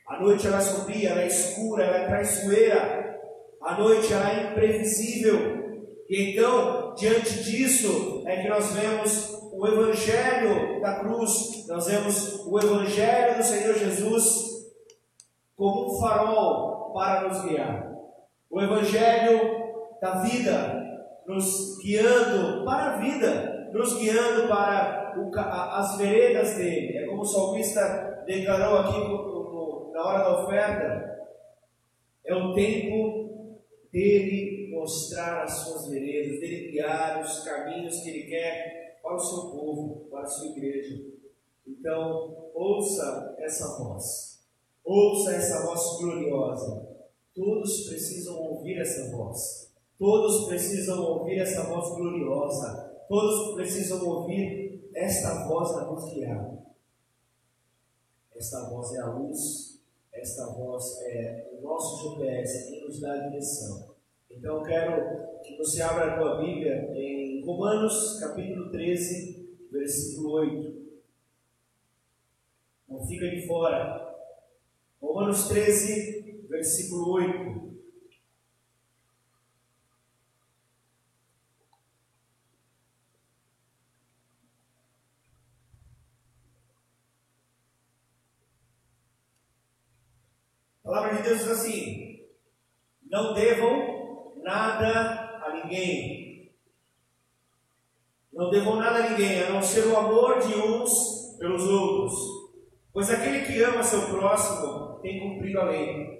A 0.07 0.19
noite 0.19 0.45
ela 0.45 0.57
é 0.57 0.61
sombria, 0.61 1.09
ela 1.09 1.21
é 1.21 1.27
escura, 1.27 1.83
ela 1.83 1.97
é 1.97 2.07
traiçoeira. 2.07 3.19
A 3.61 3.77
noite 3.79 4.13
ela 4.13 4.29
é 4.29 4.51
imprevisível. 4.51 5.65
E 6.07 6.31
então, 6.31 6.93
diante 6.93 7.43
disso, 7.43 8.23
é 8.27 8.43
que 8.43 8.47
nós 8.47 8.73
vemos 8.73 9.44
o 9.65 9.67
Evangelho 9.67 10.79
da 10.79 10.99
cruz, 10.99 11.67
nós 11.67 11.87
vemos 11.87 12.45
o 12.45 12.59
Evangelho 12.59 13.37
do 13.37 13.43
Senhor 13.43 13.73
Jesus 13.73 14.45
como 15.55 15.89
um 15.89 15.99
farol 15.99 16.93
para 16.93 17.27
nos 17.27 17.43
guiar. 17.43 17.91
O 18.49 18.61
Evangelho 18.61 19.65
da 19.99 20.21
vida 20.21 20.83
nos 21.25 21.79
guiando 21.79 22.63
para 22.63 22.93
a 22.93 22.97
vida, 22.97 23.71
nos 23.73 23.97
guiando 23.97 24.47
para 24.47 25.15
o, 25.17 25.31
as 25.39 25.97
veredas 25.97 26.55
dele. 26.55 26.97
É 26.99 27.07
como 27.07 27.21
o 27.21 27.25
salmista 27.25 28.23
declarou 28.27 28.77
aqui 28.77 28.99
no, 28.99 29.17
no, 29.17 29.91
na 29.91 30.05
hora 30.05 30.19
da 30.19 30.43
oferta: 30.43 31.27
é 32.23 32.35
o 32.35 32.53
tempo 32.53 33.49
dele 33.91 34.69
mostrar 34.71 35.43
as 35.43 35.51
suas 35.53 35.89
veredas, 35.89 36.39
dele 36.39 36.71
guiar 36.71 37.21
os 37.21 37.43
caminhos 37.43 37.99
que 38.01 38.09
ele 38.09 38.29
quer 38.29 38.84
para 39.05 39.15
o 39.15 39.19
seu 39.19 39.51
povo, 39.51 40.07
para 40.09 40.21
a 40.23 40.25
sua 40.25 40.47
igreja. 40.47 40.99
Então, 41.67 42.49
ouça 42.55 43.35
essa 43.37 43.77
voz. 43.77 44.43
Ouça 44.83 45.35
essa 45.35 45.63
voz 45.63 45.99
gloriosa. 45.99 46.89
Todos 47.35 47.87
precisam 47.87 48.35
ouvir 48.35 48.81
essa 48.81 49.15
voz. 49.15 49.71
Todos 49.99 50.47
precisam 50.47 51.03
ouvir 51.03 51.39
essa 51.39 51.63
voz 51.65 51.95
gloriosa. 51.95 52.95
Todos 53.07 53.53
precisam 53.53 54.03
ouvir 54.03 54.89
esta 54.95 55.47
voz 55.47 55.69
a 55.77 55.85
nos 55.85 56.11
guiar. 56.11 56.55
Esta 58.35 58.69
voz 58.69 58.91
é 58.95 59.01
a 59.01 59.11
luz, 59.11 59.79
esta 60.11 60.47
voz 60.47 60.99
é 61.03 61.51
o 61.53 61.61
nosso 61.61 62.09
GPS, 62.09 62.71
que 62.71 62.81
nos 62.81 62.99
dá 62.99 63.13
a 63.13 63.27
direção. 63.29 63.95
Então 64.29 64.57
eu 64.57 64.63
quero 64.63 65.41
que 65.43 65.44
você 65.57 65.81
abra 65.81 66.13
a 66.13 66.17
tua 66.17 66.37
Bíblia 66.41 66.91
em 66.95 67.43
Romanos 67.45 68.19
capítulo 68.19 68.69
13, 68.71 69.57
versículo 69.71 70.31
8. 70.31 70.85
Não 72.89 73.05
fica 73.05 73.29
de 73.29 73.47
fora. 73.47 74.15
Romanos 75.01 75.47
13, 75.47 76.45
versículo 76.49 77.11
8. 77.13 77.75
A 90.83 90.87
palavra 90.87 91.17
de 91.17 91.23
Deus 91.23 91.39
diz 91.39 91.47
assim: 91.49 92.27
Não 93.09 93.33
devam 93.33 94.33
nada 94.43 95.24
ninguém. 95.65 96.51
Não 98.33 98.49
devam 98.49 98.75
nada 98.77 98.99
a 98.99 99.09
ninguém, 99.09 99.43
a 99.43 99.49
não 99.49 99.61
ser 99.61 99.87
o 99.87 99.97
amor 99.97 100.39
de 100.39 100.55
uns 100.55 101.37
pelos 101.37 101.63
outros. 101.67 102.13
Pois 102.93 103.09
aquele 103.09 103.45
que 103.45 103.61
ama 103.61 103.83
seu 103.83 104.01
próximo 104.07 104.99
tem 105.01 105.19
cumprido 105.19 105.59
a 105.59 105.65
lei. 105.65 106.15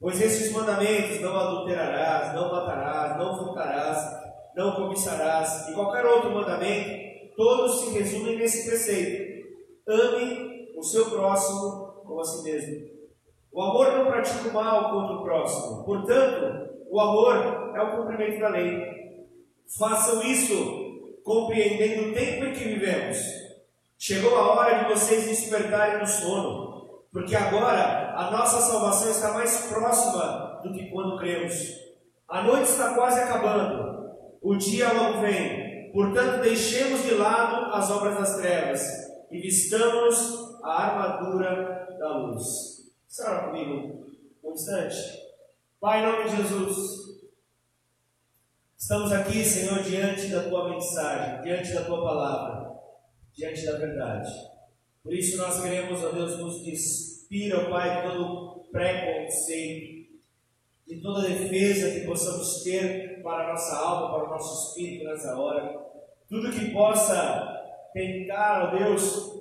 Pois 0.00 0.20
esses 0.20 0.52
mandamentos: 0.52 1.20
não 1.20 1.36
adulterarás, 1.36 2.34
não 2.34 2.50
matarás, 2.50 3.18
não 3.18 3.38
furtarás, 3.38 3.98
não 4.56 4.74
cobiçarás, 4.74 5.68
e 5.68 5.74
qualquer 5.74 6.04
outro 6.06 6.30
mandamento, 6.30 7.36
todos 7.36 7.80
se 7.80 7.98
resumem 7.98 8.38
nesse 8.38 8.68
preceito: 8.68 9.46
ame 9.88 10.72
o 10.76 10.82
seu 10.82 11.10
próximo 11.10 12.02
como 12.04 12.20
a 12.20 12.24
si 12.24 12.42
mesmo. 12.42 12.90
O 13.52 13.62
amor 13.62 13.92
não 13.92 14.06
pratica 14.06 14.48
o 14.48 14.52
mal 14.52 14.90
contra 14.90 15.16
o 15.16 15.22
próximo. 15.22 15.84
Portanto, 15.84 16.59
o 16.90 17.00
amor 17.00 17.72
é 17.76 17.80
o 17.80 17.96
cumprimento 17.96 18.40
da 18.40 18.48
lei. 18.48 19.26
Façam 19.78 20.22
isso 20.22 21.20
compreendendo 21.22 22.10
o 22.10 22.14
tempo 22.14 22.44
em 22.44 22.52
que 22.52 22.64
vivemos. 22.64 23.18
Chegou 23.96 24.36
a 24.36 24.54
hora 24.54 24.78
de 24.78 24.92
vocês 24.92 25.24
despertarem 25.26 26.00
do 26.00 26.06
sono, 26.06 27.04
porque 27.12 27.36
agora 27.36 28.12
a 28.16 28.30
nossa 28.32 28.60
salvação 28.60 29.10
está 29.10 29.32
mais 29.32 29.68
próxima 29.68 30.60
do 30.64 30.72
que 30.72 30.90
quando 30.90 31.18
cremos. 31.18 31.54
A 32.28 32.42
noite 32.42 32.70
está 32.70 32.94
quase 32.94 33.20
acabando, 33.20 34.10
o 34.42 34.56
dia 34.56 34.92
logo 34.92 35.20
vem. 35.20 35.92
Portanto, 35.92 36.42
deixemos 36.42 37.04
de 37.04 37.14
lado 37.14 37.72
as 37.74 37.90
obras 37.90 38.16
das 38.16 38.36
trevas 38.36 38.82
e 39.30 39.38
vistamos 39.38 40.58
a 40.62 40.82
armadura 40.82 41.96
da 41.98 42.16
luz. 42.16 42.90
Ora 43.24 43.48
comigo 43.48 44.06
um 44.42 44.52
instante? 44.52 45.19
Pai, 45.80 46.02
em 46.02 46.06
nome 46.12 46.28
de 46.28 46.36
Jesus, 46.36 47.22
estamos 48.76 49.10
aqui, 49.12 49.42
Senhor, 49.42 49.82
diante 49.82 50.26
da 50.26 50.42
tua 50.42 50.68
mensagem, 50.68 51.40
diante 51.40 51.72
da 51.72 51.84
tua 51.84 52.04
palavra, 52.04 52.70
diante 53.32 53.64
da 53.64 53.78
verdade. 53.78 54.30
Por 55.02 55.14
isso 55.14 55.38
nós 55.38 55.62
queremos, 55.62 56.04
ó 56.04 56.10
Deus, 56.10 56.38
nos 56.38 56.62
despir, 56.62 57.56
ó 57.56 57.70
Pai, 57.70 57.96
de 57.96 58.12
todo 58.12 58.68
preconceito, 58.70 60.20
de 60.86 61.00
toda 61.00 61.26
defesa 61.26 61.98
que 61.98 62.06
possamos 62.06 62.62
ter 62.62 63.22
para 63.22 63.48
a 63.48 63.52
nossa 63.52 63.74
alma, 63.74 64.14
para 64.14 64.26
o 64.26 64.30
nosso 64.32 64.68
espírito 64.68 65.04
nessa 65.04 65.34
hora. 65.34 65.82
Tudo 66.28 66.52
que 66.52 66.72
possa 66.74 67.58
tentar, 67.94 68.64
ó 68.64 68.78
Deus, 68.78 69.32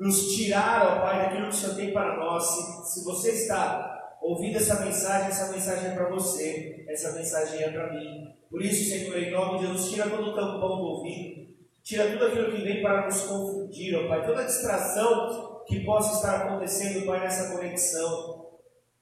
nos 0.00 0.34
tirar, 0.34 0.96
ó 0.96 1.00
Pai, 1.02 1.18
daquilo 1.18 1.50
que 1.50 1.50
o 1.50 1.52
Senhor 1.52 1.76
tem 1.76 1.92
para 1.92 2.16
nós. 2.16 2.46
Se, 2.46 2.94
se 2.94 3.04
você 3.04 3.32
está 3.32 3.92
ouvindo 4.22 4.56
essa 4.56 4.80
mensagem, 4.80 5.28
essa 5.28 5.52
mensagem 5.52 5.90
é 5.90 5.94
para 5.94 6.08
você, 6.08 6.84
essa 6.88 7.12
mensagem 7.12 7.62
é 7.62 7.70
para 7.70 7.92
mim. 7.92 8.32
Por 8.50 8.62
isso, 8.62 8.88
Senhor, 8.88 9.18
em 9.18 9.30
nome 9.30 9.58
de 9.58 9.66
Jesus, 9.66 9.90
tira 9.90 10.08
todo 10.08 10.30
o 10.30 10.34
tampão 10.34 10.76
do 10.76 10.84
ouvido, 10.84 11.48
tira 11.82 12.10
tudo 12.10 12.26
aquilo 12.26 12.52
que 12.52 12.62
vem 12.62 12.82
para 12.82 13.06
nos 13.06 13.22
confundir, 13.22 13.96
ó 13.96 14.08
Pai, 14.08 14.26
toda 14.26 14.44
distração 14.44 15.62
que 15.66 15.80
possa 15.84 16.16
estar 16.16 16.46
acontecendo, 16.46 17.06
Pai, 17.06 17.20
nessa 17.20 17.52
conexão. 17.52 18.46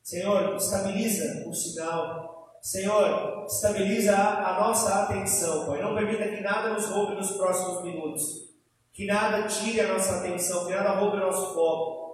Senhor, 0.02 0.56
estabiliza 0.56 1.46
o 1.46 1.52
sinal. 1.52 2.56
Senhor, 2.62 3.44
estabiliza 3.46 4.16
a, 4.16 4.56
a 4.56 4.60
nossa 4.60 5.04
atenção, 5.04 5.66
Pai. 5.66 5.82
Não 5.82 5.94
permita 5.94 6.28
que 6.28 6.40
nada 6.40 6.72
nos 6.72 6.86
roube 6.86 7.14
nos 7.14 7.32
próximos 7.32 7.82
minutos. 7.82 8.50
Que 8.92 9.06
nada 9.06 9.46
tire 9.46 9.80
a 9.80 9.92
nossa 9.92 10.16
atenção, 10.16 10.66
que 10.66 10.72
nada 10.72 10.98
roube 10.98 11.16
o 11.16 11.20
nosso 11.20 11.54
foco. 11.54 12.09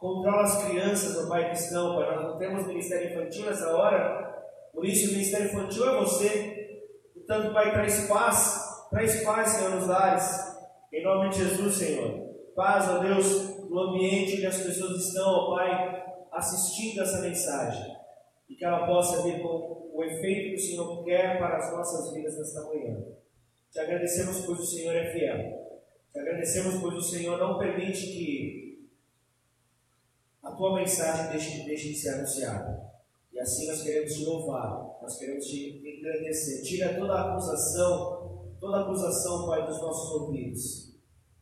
Controla 0.00 0.44
as 0.44 0.64
crianças, 0.64 1.22
ó 1.22 1.28
Pai 1.28 1.50
cristão, 1.50 1.94
Pai. 1.94 2.16
Nós 2.16 2.24
não 2.24 2.38
temos 2.38 2.66
ministério 2.66 3.10
infantil 3.10 3.44
nessa 3.44 3.76
hora, 3.76 4.34
por 4.72 4.86
isso 4.86 5.10
o 5.10 5.12
ministério 5.12 5.48
infantil 5.48 5.90
é 5.90 6.00
você. 6.00 6.80
Portanto, 7.14 7.52
Pai, 7.52 7.70
traz 7.70 8.08
paz, 8.08 8.88
traz 8.88 9.22
paz, 9.22 9.50
Senhor, 9.50 9.74
nos 9.74 9.86
lares. 9.86 10.56
Em 10.90 11.04
nome 11.04 11.28
de 11.28 11.44
Jesus, 11.44 11.74
Senhor. 11.74 12.30
Paz, 12.56 12.88
ó 12.88 12.98
Deus, 13.00 13.68
no 13.68 13.78
ambiente 13.78 14.36
onde 14.36 14.46
as 14.46 14.62
pessoas 14.62 15.06
estão, 15.06 15.28
ó 15.28 15.54
Pai, 15.54 16.02
assistindo 16.32 17.02
essa 17.02 17.20
mensagem. 17.20 17.94
E 18.48 18.54
que 18.54 18.64
ela 18.64 18.86
possa 18.86 19.22
vir 19.22 19.42
com 19.42 19.90
o 19.92 20.02
efeito 20.02 20.48
que 20.48 20.54
o 20.54 20.60
Senhor 20.60 21.04
quer 21.04 21.38
para 21.38 21.58
as 21.58 21.70
nossas 21.72 22.14
vidas 22.14 22.38
nesta 22.38 22.62
manhã. 22.62 23.04
Te 23.70 23.80
agradecemos, 23.80 24.46
pois 24.46 24.60
o 24.60 24.66
Senhor 24.66 24.96
é 24.96 25.12
fiel. 25.12 25.76
Te 26.10 26.18
agradecemos, 26.18 26.80
pois 26.80 26.94
o 26.94 27.02
Senhor 27.02 27.38
não 27.38 27.58
permite 27.58 28.06
que 28.06 28.69
a 30.42 30.50
tua 30.52 30.74
mensagem 30.74 31.30
deixe, 31.30 31.64
deixe 31.64 31.88
de 31.90 31.94
ser 31.96 32.10
anunciada. 32.10 32.90
E 33.32 33.38
assim 33.38 33.68
nós 33.68 33.82
queremos 33.82 34.12
te 34.12 34.24
louvar, 34.24 34.98
nós 35.00 35.18
queremos 35.18 35.44
te 35.46 35.82
agradecer. 36.00 36.62
Tira 36.62 36.98
toda 36.98 37.14
a 37.14 37.30
acusação, 37.32 38.54
toda 38.58 38.78
a 38.78 38.80
acusação, 38.82 39.46
Pai, 39.46 39.66
dos 39.66 39.80
nossos 39.80 40.20
ouvidos. 40.20 40.90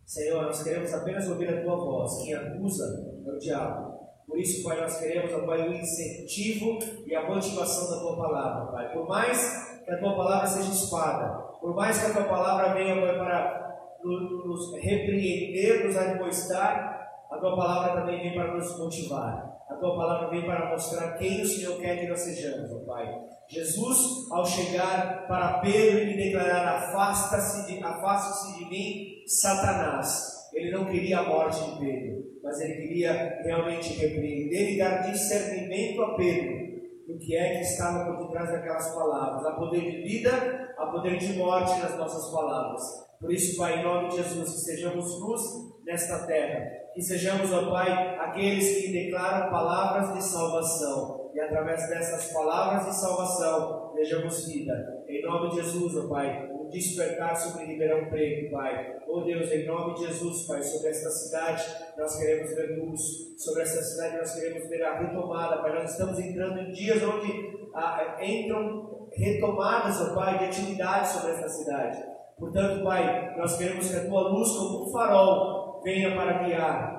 Senhor, 0.04 0.42
nós 0.42 0.62
queremos 0.62 0.92
apenas 0.92 1.28
ouvir 1.28 1.48
a 1.48 1.62
tua 1.62 1.76
voz. 1.76 2.22
Quem 2.22 2.34
acusa 2.34 2.84
é 3.26 3.30
o 3.30 3.38
diabo. 3.38 3.98
Por 4.26 4.38
isso, 4.38 4.62
Pai, 4.62 4.80
nós 4.80 4.98
queremos, 4.98 5.30
Pai, 5.46 5.68
o 5.68 5.72
incentivo 5.72 6.78
e 7.06 7.14
a 7.14 7.28
motivação 7.28 7.90
da 7.90 8.00
tua 8.00 8.16
palavra, 8.16 8.72
Pai. 8.72 8.92
Por 8.92 9.06
mais 9.06 9.82
que 9.84 9.90
a 9.90 9.98
tua 9.98 10.16
palavra 10.16 10.46
seja 10.46 10.70
espada, 10.70 11.38
por 11.61 11.74
mais 11.74 11.98
que 11.98 12.06
a 12.06 12.14
tua 12.14 12.24
palavra 12.24 12.74
venha 12.74 13.00
Pai, 13.00 13.18
para 13.18 13.78
nos 14.04 14.74
repreender, 14.74 15.87
nos 15.87 15.96
admoestar, 15.96 16.97
a 17.31 17.37
tua 17.37 17.57
palavra 17.57 18.01
também 18.01 18.23
vem 18.23 18.35
para 18.35 18.55
nos 18.55 18.79
motivar. 18.79 19.59
A 19.69 19.75
tua 19.75 19.97
palavra 19.97 20.31
vem 20.31 20.47
para 20.47 20.71
mostrar 20.71 21.19
quem 21.19 21.43
o 21.43 21.47
Senhor 21.47 21.79
quer 21.79 22.01
que 22.01 22.09
nós 22.09 22.21
sejamos, 22.21 22.71
ó 22.73 22.87
Pai. 22.87 23.07
Jesus, 23.49 24.31
ao 24.33 24.45
chegar 24.45 25.27
para 25.29 25.59
Pedro 25.61 26.01
e 26.01 26.17
declarar: 26.17 26.77
Afasta-se 26.77 27.67
de, 27.67 27.83
afasta 27.85 28.57
de 28.57 28.64
mim, 28.64 29.25
Satanás. 29.27 30.49
Ele 30.55 30.71
não 30.71 30.87
queria 30.87 31.19
a 31.19 31.29
morte 31.29 31.62
de 31.62 31.79
Pedro, 31.79 32.25
mas 32.43 32.61
ele 32.61 32.75
queria 32.75 33.41
realmente 33.43 33.93
repreender 33.93 34.73
e 34.73 34.79
dar 34.79 35.03
discernimento 35.11 36.03
a 36.03 36.14
Pedro 36.17 36.69
do 37.07 37.19
que 37.19 37.37
é 37.37 37.57
que 37.57 37.61
estava 37.61 38.05
por 38.07 38.27
detrás 38.27 38.51
daquelas 38.51 38.95
palavras. 38.95 39.45
Há 39.45 39.53
poder 39.53 39.81
de 39.81 40.03
vida, 40.03 40.75
há 40.79 40.87
poder 40.87 41.19
de 41.19 41.35
morte 41.35 41.79
nas 41.81 41.97
nossas 41.97 42.33
palavras. 42.33 43.08
Por 43.20 43.33
isso, 43.33 43.57
Pai, 43.57 43.81
em 43.81 43.85
nome 43.85 44.09
de 44.09 44.16
Jesus, 44.16 44.52
que 44.52 44.61
sejamos 44.61 45.20
luz 45.20 45.42
nesta 45.85 46.24
terra. 46.26 46.70
Que 46.94 47.02
sejamos, 47.02 47.52
ó 47.52 47.68
Pai, 47.70 48.16
aqueles 48.18 48.81
que 48.81 48.92
declaram 48.92 49.50
palavras 49.50 50.14
de 50.14 50.22
salvação. 50.22 51.31
E 51.35 51.40
através 51.40 51.88
dessas 51.88 52.33
palavras 52.33 52.87
de 52.87 52.94
salvação, 52.94 53.92
vejamos 53.94 54.46
vida. 54.46 55.04
Em 55.09 55.22
nome 55.22 55.50
de 55.50 55.57
Jesus, 55.57 55.96
ó 55.96 56.09
Pai, 56.09 56.48
um 56.52 56.68
despertar 56.68 57.35
sobre 57.35 57.64
Ribeirão 57.64 58.09
Preto, 58.09 58.52
Pai. 58.52 58.96
Oh 59.09 59.22
Deus, 59.22 59.50
em 59.50 59.66
nome 59.66 59.94
de 59.94 60.07
Jesus, 60.07 60.46
Pai, 60.46 60.62
sobre 60.62 60.90
esta 60.90 61.11
cidade 61.11 61.64
nós 61.96 62.16
queremos 62.16 62.54
ver 62.54 62.78
luz. 62.78 63.00
Sobre 63.37 63.62
esta 63.62 63.83
cidade 63.83 64.16
nós 64.16 64.35
queremos 64.35 64.68
ver 64.68 64.83
a 64.85 64.98
retomada, 64.98 65.62
Pai. 65.62 65.74
Nós 65.74 65.90
estamos 65.90 66.20
entrando 66.20 66.61
em 66.61 66.72
dias 66.72 67.02
onde 67.02 67.33
ah, 67.74 68.16
entram 68.22 69.09
retomadas, 69.12 70.00
ó 70.00 70.14
Pai, 70.14 70.38
de 70.38 70.44
atividades 70.44 71.11
sobre 71.11 71.33
esta 71.33 71.48
cidade. 71.48 72.17
Portanto, 72.38 72.85
Pai, 72.85 73.37
nós 73.37 73.57
queremos 73.57 73.88
que 73.88 73.96
a 73.96 74.07
tua 74.07 74.29
luz, 74.29 74.51
como 74.51 74.85
um 74.85 74.92
farol, 74.92 75.81
venha 75.83 76.14
para 76.14 76.44
guiar 76.44 76.98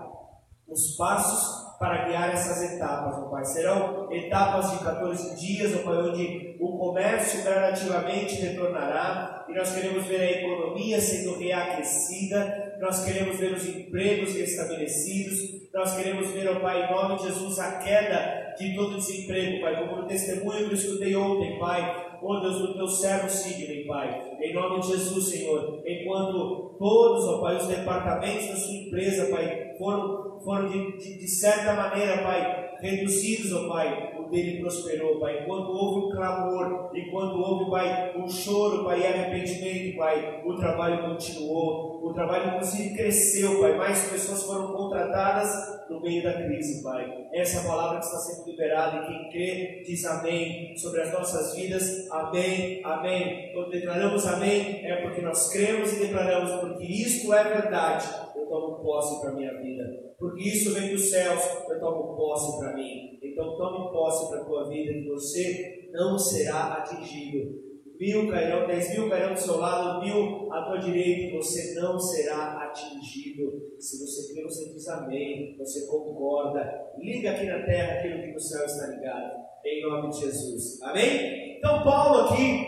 os 0.67 0.95
passos 0.97 1.69
para 1.80 2.06
guiar 2.06 2.34
essas 2.34 2.73
etapas, 2.73 3.17
ó 3.17 3.30
Pai. 3.30 3.45
Serão 3.45 4.12
etapas 4.12 4.71
de 4.71 4.84
14 4.84 5.39
dias, 5.39 5.73
ó 5.78 5.84
Pai, 5.84 5.97
onde 5.97 6.58
o 6.60 6.78
comércio 6.78 7.41
gradativamente 7.41 8.36
retornará. 8.36 9.45
E 9.47 9.54
nós 9.54 9.73
queremos 9.73 10.06
ver 10.06 10.19
a 10.19 10.32
economia 10.32 10.99
sendo 10.99 11.39
reaquecida, 11.39 12.78
nós 12.82 13.04
queremos 13.04 13.38
ver 13.38 13.54
os 13.54 13.65
empregos 13.65 14.36
restabelecidos, 14.36 15.39
nós 15.73 15.95
queremos 15.95 16.30
ver, 16.32 16.49
ó 16.49 16.60
Pai, 16.60 16.84
em 16.84 16.91
nome 16.91 17.15
de 17.17 17.23
Jesus, 17.23 17.58
a 17.60 17.78
queda 17.78 18.54
de 18.58 18.75
todo 18.75 18.97
desemprego, 18.97 19.62
Pai, 19.62 19.80
como 19.80 20.02
no 20.02 20.08
testemunho 20.08 20.67
que 20.67 20.73
eu 20.73 20.78
escutei 20.78 21.15
ontem, 21.15 21.58
Pai, 21.58 22.09
ó 22.21 22.39
Deus, 22.39 22.60
do 22.60 22.73
teu 22.73 22.88
servo 22.88 23.29
Sidney, 23.29 23.86
Pai, 23.86 24.38
em 24.41 24.53
nome 24.53 24.82
de 24.82 24.88
Jesus, 24.88 25.29
Senhor, 25.29 25.82
enquanto 25.86 26.75
todos, 26.77 27.25
ó 27.25 27.41
Pai, 27.41 27.58
os 27.58 27.67
departamentos 27.67 28.47
da 28.47 28.55
sua 28.55 28.75
empresa, 28.75 29.32
Pai, 29.32 29.73
foram, 29.77 30.39
foram 30.39 30.69
de, 30.69 30.97
de, 30.97 31.19
de 31.19 31.27
certa 31.27 31.73
maneira, 31.73 32.21
Pai, 32.23 32.71
reduzidos, 32.82 33.53
ó 33.53 33.67
Pai, 33.67 34.13
o 34.17 34.18
dele 34.30 34.62
prosperou, 34.62 35.20
Pai. 35.20 35.42
Enquanto 35.42 35.70
houve 35.70 36.08
um 36.08 36.10
clamor, 36.12 36.92
enquanto 36.94 37.39
houve, 37.39 37.70
Pai, 37.70 38.13
um 38.18 38.28
choro, 38.30 38.84
Pai, 38.84 39.02
e 39.02 39.08
arrependimento, 39.08 39.98
Pai, 39.98 40.42
o 40.46 40.56
trabalho 40.56 41.10
continuou, 41.10 42.00
o 42.04 42.13
trabalho 42.13 42.56
inclusive 42.56 42.96
cresceu, 42.96 43.60
Pai. 43.60 43.78
Mais 43.78 44.10
pessoas 44.10 44.44
foram 44.44 44.74
contratadas 44.74 45.80
no 45.89 46.00
meio 46.02 46.24
da 46.24 46.34
crise, 46.34 46.84
Pai. 46.84 47.28
Essa 47.34 47.62
é 47.62 47.68
palavra 47.68 48.00
que 48.00 48.06
está 48.06 48.18
sendo 48.18 48.50
liberada 48.50 48.98
e 48.98 49.08
quem 49.08 49.30
crê 49.30 49.84
diz 49.86 50.06
amém 50.06 50.78
sobre 50.78 51.02
as 51.02 51.12
nossas 51.12 51.56
vidas. 51.56 52.10
Amém, 52.12 52.82
amém. 52.84 53.52
Quando 53.54 53.72
declaramos 53.72 54.26
amém, 54.28 54.86
é 54.86 54.98
porque 54.98 55.22
nós 55.22 55.52
cremos 55.52 55.94
e 55.94 56.00
declaramos, 56.00 56.52
porque 56.62 56.86
isto 56.86 57.34
é 57.34 57.44
verdade. 57.44 58.08
Tomo 58.49 58.83
posse 58.83 59.21
para 59.21 59.29
a 59.31 59.35
minha 59.35 59.53
vida. 59.62 59.83
Porque 60.17 60.49
isso 60.49 60.73
vem 60.73 60.91
dos 60.91 61.09
céus, 61.09 61.41
eu 61.69 61.79
tomo 61.79 62.15
posse 62.15 62.59
para 62.59 62.75
mim. 62.75 63.19
Então 63.21 63.55
tome 63.57 63.91
posse 63.91 64.27
para 64.29 64.41
a 64.41 64.45
tua 64.45 64.67
vida, 64.67 64.91
que 64.91 65.07
você 65.07 65.89
não 65.93 66.17
será 66.17 66.73
atingido 66.73 67.69
mil 67.99 68.31
cairão, 68.31 68.65
dez 68.65 68.89
mil 68.91 69.09
cairão 69.09 69.33
do 69.33 69.39
seu 69.39 69.57
lado, 69.57 70.01
mil 70.01 70.51
à 70.53 70.63
tua 70.63 70.77
direita, 70.77 71.35
você 71.35 71.73
não 71.75 71.99
será 71.99 72.63
atingido. 72.63 73.75
Se 73.77 73.99
você 73.99 74.33
crê, 74.33 74.43
você 74.43 74.71
diz 74.73 74.88
amém, 74.88 75.57
você 75.57 75.85
concorda. 75.85 76.63
Liga 76.97 77.31
aqui 77.31 77.45
na 77.45 77.65
terra 77.65 77.99
aquilo 77.99 78.21
que 78.21 78.31
no 78.31 78.39
céu 78.39 78.65
está 78.65 78.88
ligado, 78.88 79.35
em 79.65 79.81
nome 79.83 80.09
de 80.09 80.19
Jesus. 80.21 80.81
Amém? 80.81 81.57
Então, 81.57 81.83
Paulo 81.83 82.29
aqui, 82.29 82.65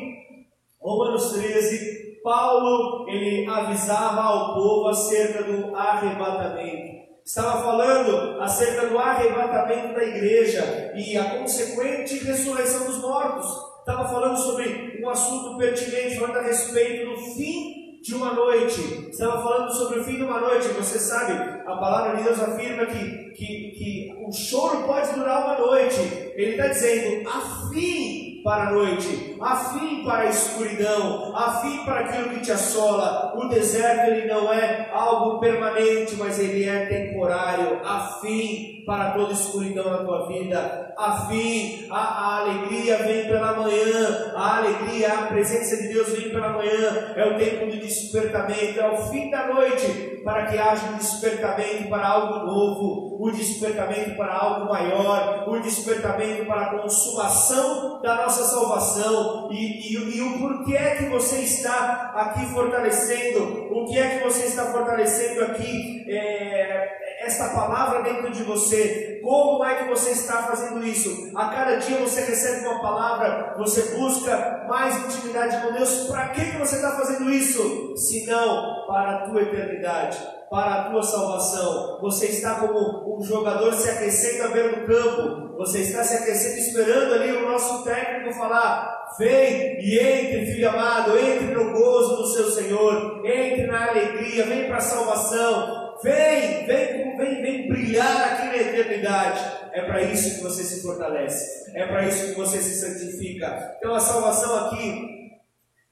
Romanos 0.82 1.32
13, 1.32 1.91
Paulo, 2.24 3.10
ele 3.10 3.48
avisava 3.48 4.22
ao 4.22 4.54
povo 4.54 4.90
acerca 4.90 5.44
do 5.44 5.76
arrebatamento. 5.76 7.02
Estava 7.26 7.64
falando 7.64 8.42
acerca 8.42 8.88
do 8.88 8.98
arrebatamento 8.98 9.94
da 9.94 10.04
igreja 10.04 10.92
e 10.96 11.18
a 11.18 11.38
consequente 11.38 12.18
ressurreição 12.20 12.86
dos 12.86 12.98
mortos 12.98 13.48
estava 13.80 14.08
falando 14.08 14.38
sobre 14.38 15.00
um 15.02 15.10
assunto 15.10 15.58
pertinente, 15.58 16.20
falando 16.20 16.38
a 16.38 16.42
respeito 16.42 17.10
do 17.10 17.18
fim 17.34 18.00
de 18.02 18.16
uma 18.16 18.34
noite. 18.34 19.10
Estava 19.10 19.42
falando 19.44 19.72
sobre 19.72 20.00
o 20.00 20.04
fim 20.04 20.18
de 20.18 20.24
uma 20.24 20.40
noite. 20.40 20.68
Você 20.70 20.98
sabe, 21.00 21.34
a 21.34 21.76
palavra 21.78 22.18
de 22.18 22.24
Deus 22.24 22.40
afirma 22.40 22.86
que, 22.88 23.32
que, 23.32 23.72
que 23.72 24.26
o 24.26 24.32
choro 24.32 24.84
pode 24.84 25.14
durar 25.14 25.46
uma 25.46 25.58
noite. 25.58 26.00
Ele 26.36 26.52
está 26.52 26.68
dizendo, 26.68 27.30
a 27.30 27.70
fim 27.70 28.21
para 28.44 28.70
a 28.70 28.72
noite, 28.72 29.38
a 29.40 29.56
fim 29.56 30.04
para 30.04 30.20
a 30.20 30.30
escuridão, 30.30 31.36
a 31.36 31.60
fim 31.62 31.84
para 31.84 32.02
aquilo 32.02 32.30
que 32.30 32.42
te 32.42 32.52
assola. 32.52 33.34
O 33.36 33.48
deserto 33.48 34.12
ele 34.12 34.28
não 34.28 34.52
é 34.52 34.90
algo 34.92 35.40
permanente, 35.40 36.16
mas 36.16 36.40
ele 36.40 36.68
é 36.68 36.86
temporário. 36.86 37.80
A 37.84 38.20
fim 38.22 38.84
para 38.86 39.12
toda 39.12 39.34
escuridão 39.34 39.90
na 39.90 40.04
tua 40.04 40.28
vida. 40.28 40.94
A 40.98 41.26
fim, 41.28 41.88
a, 41.90 41.98
a, 41.98 42.40
alegria 42.42 42.98
vem 42.98 43.26
pela 43.26 43.54
manhã, 43.54 44.34
a 44.36 44.58
alegria, 44.58 45.14
a 45.14 45.28
presença 45.28 45.78
de 45.78 45.88
Deus 45.88 46.10
vem 46.10 46.30
pela 46.30 46.50
manhã. 46.50 47.14
É 47.16 47.26
o 47.26 47.38
tempo 47.38 47.66
do 47.66 47.78
despertamento, 47.78 48.80
é 48.80 48.90
o 48.90 48.98
fim 49.10 49.30
da 49.30 49.48
noite, 49.48 50.22
para 50.24 50.46
que 50.46 50.58
haja 50.58 50.88
um 50.92 50.98
despertamento 50.98 51.90
para 51.90 52.08
algo 52.08 52.46
novo, 52.46 53.18
o 53.20 53.30
um 53.30 53.32
despertamento 53.32 54.16
para 54.16 54.36
algo 54.36 54.70
maior, 54.70 55.46
o 55.48 55.56
um 55.56 55.62
despertamento 55.62 56.46
para 56.46 56.62
a 56.62 56.80
consumação 56.80 58.02
da 58.02 58.16
nossa 58.16 58.31
salvação. 58.32 59.50
E, 59.52 59.96
e, 59.96 60.18
e 60.18 60.22
o 60.22 60.40
porquê 60.40 60.76
é 60.76 60.96
que 60.96 61.06
você 61.06 61.40
está 61.40 62.12
aqui 62.16 62.46
fortalecendo, 62.48 63.68
o 63.72 63.86
que 63.86 63.98
é 63.98 64.18
que 64.18 64.24
você 64.24 64.46
está 64.46 64.66
fortalecendo 64.72 65.44
aqui. 65.46 66.06
É, 66.08 67.01
esta 67.22 67.50
palavra 67.50 68.02
dentro 68.02 68.32
de 68.32 68.44
você? 68.44 69.20
Como 69.24 69.64
é 69.64 69.76
que 69.76 69.90
você 69.90 70.12
está 70.12 70.44
fazendo 70.44 70.84
isso? 70.86 71.32
A 71.36 71.50
cada 71.50 71.76
dia 71.78 71.98
você 71.98 72.22
recebe 72.22 72.68
uma 72.68 72.82
palavra, 72.82 73.56
você 73.58 73.96
busca 73.96 74.66
mais 74.68 74.98
intimidade 75.06 75.62
com 75.62 75.74
Deus. 75.74 76.08
Para 76.08 76.30
que, 76.30 76.52
que 76.52 76.58
você 76.58 76.76
está 76.78 76.92
fazendo 76.92 77.30
isso? 77.30 77.96
Se 77.96 78.26
não 78.26 78.86
para 78.88 79.18
a 79.18 79.30
tua 79.30 79.42
eternidade, 79.42 80.18
para 80.52 80.74
a 80.74 80.90
tua 80.90 81.02
salvação. 81.02 82.00
Você 82.02 82.26
está 82.26 82.56
como 82.56 83.18
um 83.18 83.24
jogador 83.24 83.74
se 83.74 83.90
aquecendo 83.90 84.44
a 84.44 84.48
ver 84.48 84.78
no 84.80 84.86
campo. 84.86 85.56
Você 85.58 85.80
está 85.80 86.04
se 86.04 86.18
aquecendo 86.18 86.58
esperando 86.58 87.14
ali 87.14 87.32
o 87.32 87.48
nosso 87.48 87.84
técnico 87.84 88.34
falar: 88.34 89.02
Vem 89.18 89.80
e 89.80 89.98
entre, 89.98 90.46
filho 90.48 90.70
amado, 90.70 91.18
entre 91.18 91.54
no 91.54 91.72
gozo 91.72 92.18
do 92.18 92.28
seu 92.28 92.50
Senhor, 92.52 93.22
entre 93.26 93.68
na 93.68 93.90
alegria, 93.90 94.46
vem 94.46 94.68
para 94.68 94.78
a 94.78 94.82
salvação, 94.82 95.81
Vem, 96.04 96.66
vem, 96.66 97.18
vem, 97.18 97.42
vem 97.42 97.68
brilhar 97.70 98.34
aqui 98.34 98.48
na 98.48 98.58
eternidade. 98.58 99.62
É 99.74 99.82
para 99.84 100.02
isso 100.02 100.36
que 100.36 100.44
você 100.44 100.64
se 100.64 100.82
fortalece. 100.82 101.72
É 101.76 101.86
para 101.86 102.08
isso 102.08 102.28
que 102.28 102.40
você 102.40 102.58
se 102.58 102.80
santifica. 102.80 103.76
Então 103.78 103.94
a 103.94 104.00
salvação 104.00 104.68
aqui 104.68 105.22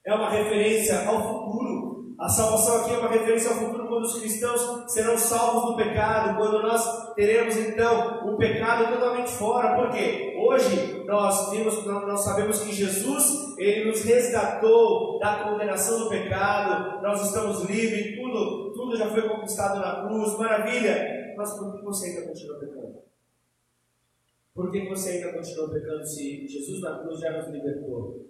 é 0.05 0.13
uma 0.13 0.29
referência 0.29 1.07
ao 1.07 1.21
futuro. 1.21 2.15
A 2.19 2.27
salvação 2.27 2.81
aqui 2.81 2.93
é 2.93 2.97
uma 2.97 3.09
referência 3.09 3.51
ao 3.51 3.57
futuro 3.57 3.87
quando 3.87 4.03
os 4.03 4.19
cristãos 4.19 4.91
serão 4.91 5.17
salvos 5.17 5.71
do 5.71 5.77
pecado, 5.77 6.37
quando 6.37 6.61
nós 6.61 7.13
teremos 7.13 7.55
então 7.55 8.27
o 8.33 8.37
pecado 8.37 8.93
totalmente 8.93 9.31
fora. 9.31 9.75
Porque 9.75 10.35
hoje 10.37 11.03
nós 11.05 11.51
vimos, 11.51 11.85
nós 11.85 12.23
sabemos 12.23 12.59
que 12.61 12.73
Jesus 12.73 13.49
ele 13.57 13.89
nos 13.89 14.03
resgatou 14.03 15.19
da 15.19 15.43
condenação 15.43 15.99
do 15.99 16.09
pecado, 16.09 17.01
nós 17.01 17.25
estamos 17.25 17.63
livres, 17.63 18.15
tudo, 18.17 18.68
tudo 18.89 18.97
já 18.97 19.09
foi 19.11 19.29
conquistado 19.29 19.79
na 19.79 20.07
cruz, 20.07 20.37
maravilha. 20.37 21.35
Mas 21.37 21.53
por 21.57 21.71
que 21.71 21.83
você 21.83 22.07
ainda 22.07 22.27
continua 22.27 22.59
pecando? 22.59 22.99
Por 24.53 24.71
que 24.71 24.89
você 24.89 25.09
ainda 25.11 25.33
continua 25.33 25.69
pecando 25.69 26.05
se 26.05 26.47
Jesus 26.47 26.81
na 26.81 26.99
cruz 26.99 27.19
já 27.19 27.37
nos 27.37 27.51
libertou? 27.51 28.27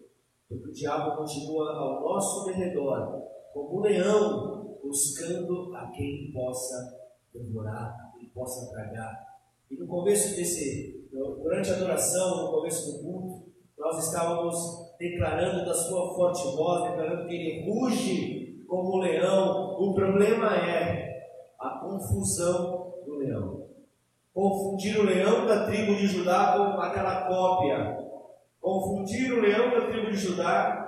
Porque 0.50 0.68
o 0.68 0.72
diabo 0.72 1.16
continua 1.18 1.72
ao 1.72 2.02
nosso 2.02 2.50
redor 2.50 3.24
como 3.54 3.80
um 3.80 3.82
leão, 3.82 4.78
buscando 4.84 5.74
a 5.76 5.90
quem 5.92 6.32
possa 6.34 7.00
devorar, 7.34 7.96
a 7.96 8.18
quem 8.18 8.30
possa 8.30 8.70
tragar. 8.72 9.40
E 9.72 9.78
no 9.78 9.88
começo 9.88 10.36
desse, 10.36 11.08
durante 11.12 11.70
a 11.72 11.76
adoração, 11.76 12.44
no 12.44 12.52
começo 12.52 12.92
do 12.92 13.04
culto, 13.04 13.50
nós 13.78 14.06
estávamos 14.06 14.96
declarando 15.00 15.66
da 15.66 15.74
sua 15.74 16.14
forte 16.14 16.44
voz, 16.56 16.90
declarando 16.90 17.28
que 17.28 17.34
ele 17.34 17.72
ruge 17.72 18.40
como 18.70 18.98
um 18.98 19.00
leão. 19.02 19.76
O 19.80 19.94
problema 19.94 20.56
é 20.56 21.28
a 21.60 21.70
confusão 21.80 22.94
do 23.06 23.16
leão. 23.16 23.68
Confundir 24.34 24.98
o 25.00 25.04
leão 25.04 25.46
da 25.46 25.66
tribo 25.66 25.96
de 25.96 26.08
Judá 26.08 26.54
com 26.56 26.80
aquela 26.80 27.28
cópia. 27.28 27.98
Confundir 28.62 29.34
o 29.34 29.42
leão 29.42 29.72
da 29.72 29.88
tribo 29.88 30.12
de 30.12 30.18
Judá 30.18 30.86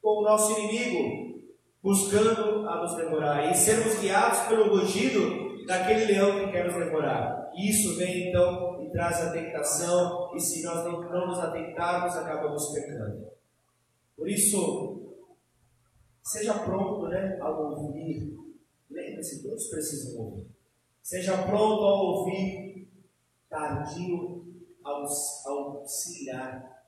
com 0.00 0.20
o 0.20 0.22
nosso 0.22 0.58
inimigo, 0.58 1.42
buscando 1.82 2.66
a 2.66 2.76
nos 2.80 2.96
devorar 2.96 3.50
e 3.50 3.54
sermos 3.54 3.98
guiados 3.98 4.40
pelo 4.40 4.74
rugido 4.74 5.66
daquele 5.66 6.06
leão 6.06 6.38
que 6.38 6.52
quer 6.52 6.66
nos 6.66 6.74
devorar. 6.74 7.50
Isso 7.54 7.98
vem 7.98 8.28
então 8.28 8.82
e 8.82 8.90
traz 8.90 9.20
a 9.20 9.32
tentação, 9.32 10.30
e 10.34 10.40
se 10.40 10.62
nós 10.64 10.84
não 10.84 11.26
nos 11.26 11.38
atentarmos, 11.38 12.16
acabamos 12.16 12.72
pecando. 12.72 13.26
Por 14.16 14.28
isso, 14.28 14.99
seja 16.32 16.54
pronto 16.54 17.08
né, 17.08 17.38
ao 17.40 17.70
ouvir. 17.70 18.38
Lembre-se, 18.90 19.42
todos 19.42 19.68
precisam 19.68 20.20
ouvir. 20.20 20.46
Seja 21.02 21.42
pronto 21.42 21.82
ao 21.82 22.06
ouvir, 22.06 22.88
tardio 23.48 24.44
ao 24.82 25.04
auxiliar 25.46 26.80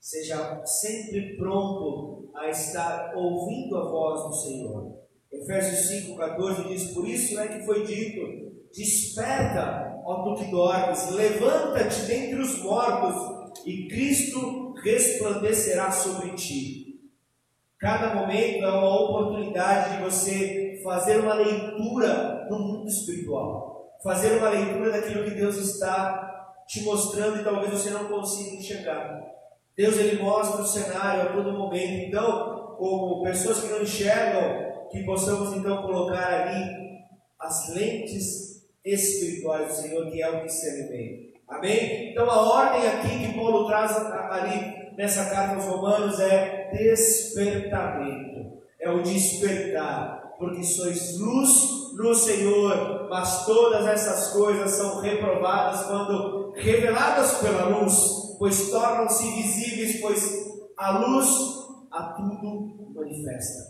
Seja 0.00 0.64
sempre 0.64 1.36
pronto 1.36 2.30
a 2.34 2.48
estar 2.48 3.14
ouvindo 3.14 3.76
a 3.76 3.90
voz 3.90 4.22
do 4.22 4.32
Senhor. 4.34 4.98
Efésios 5.30 6.08
5,14 6.16 6.68
diz: 6.68 6.94
Por 6.94 7.06
isso 7.06 7.38
é 7.38 7.48
que 7.48 7.66
foi 7.66 7.84
dito: 7.84 8.50
Desperta, 8.74 10.00
ó 10.06 10.24
tu 10.24 10.42
que 10.42 10.50
dormes, 10.50 11.10
levanta-te 11.10 12.00
dentre 12.06 12.40
os 12.40 12.62
mortos, 12.62 13.60
e 13.66 13.88
Cristo 13.88 14.72
resplandecerá 14.82 15.92
sobre 15.92 16.34
ti. 16.34 16.79
Cada 17.80 18.14
momento 18.14 18.64
é 18.64 18.70
uma 18.70 19.00
oportunidade 19.04 19.96
de 19.96 20.02
você 20.02 20.80
fazer 20.84 21.18
uma 21.20 21.34
leitura 21.34 22.46
no 22.50 22.58
mundo 22.58 22.88
espiritual 22.88 23.70
fazer 24.02 24.38
uma 24.38 24.48
leitura 24.48 24.90
daquilo 24.90 25.24
que 25.24 25.30
Deus 25.30 25.56
está 25.56 26.54
te 26.66 26.82
mostrando 26.82 27.40
e 27.40 27.44
talvez 27.44 27.70
você 27.70 27.90
não 27.90 28.04
consiga 28.04 28.56
enxergar. 28.56 29.20
Deus 29.76 29.96
ele 29.98 30.22
mostra 30.22 30.62
o 30.62 30.66
cenário 30.66 31.22
a 31.22 31.32
todo 31.32 31.52
momento. 31.52 32.08
Então, 32.08 32.76
como 32.78 33.22
pessoas 33.22 33.60
que 33.60 33.68
não 33.68 33.82
enxergam, 33.82 34.88
que 34.90 35.04
possamos 35.04 35.56
então 35.56 35.82
colocar 35.82 36.26
ali 36.26 36.80
as 37.38 37.74
lentes 37.74 38.68
espirituais 38.84 39.68
do 39.68 39.74
Senhor, 39.74 40.10
que 40.10 40.22
é 40.22 40.30
o 40.30 40.44
discernimento. 40.44 41.30
Amém? 41.48 42.10
Então 42.10 42.30
a 42.30 42.40
ordem 42.40 42.86
aqui 42.86 43.26
que 43.26 43.34
Paulo 43.34 43.66
traz 43.66 43.96
ali 43.96 44.94
nessa 44.96 45.28
carta 45.30 45.56
aos 45.56 45.64
Romanos 45.64 46.20
é 46.20 46.59
despertamento. 46.72 48.60
É 48.78 48.90
o 48.90 49.02
despertar, 49.02 50.36
porque 50.38 50.62
sois 50.64 51.18
luz 51.18 51.92
no 51.94 52.14
Senhor, 52.14 53.08
mas 53.10 53.44
todas 53.44 53.86
essas 53.86 54.32
coisas 54.32 54.70
são 54.70 55.00
reprovadas 55.00 55.86
quando 55.86 56.52
reveladas 56.56 57.38
pela 57.38 57.64
luz, 57.64 57.94
pois 58.38 58.70
tornam-se 58.70 59.30
visíveis, 59.30 60.00
pois 60.00 60.50
a 60.76 60.98
luz 60.98 61.28
a 61.92 62.02
tudo 62.14 62.92
manifesta. 62.94 63.69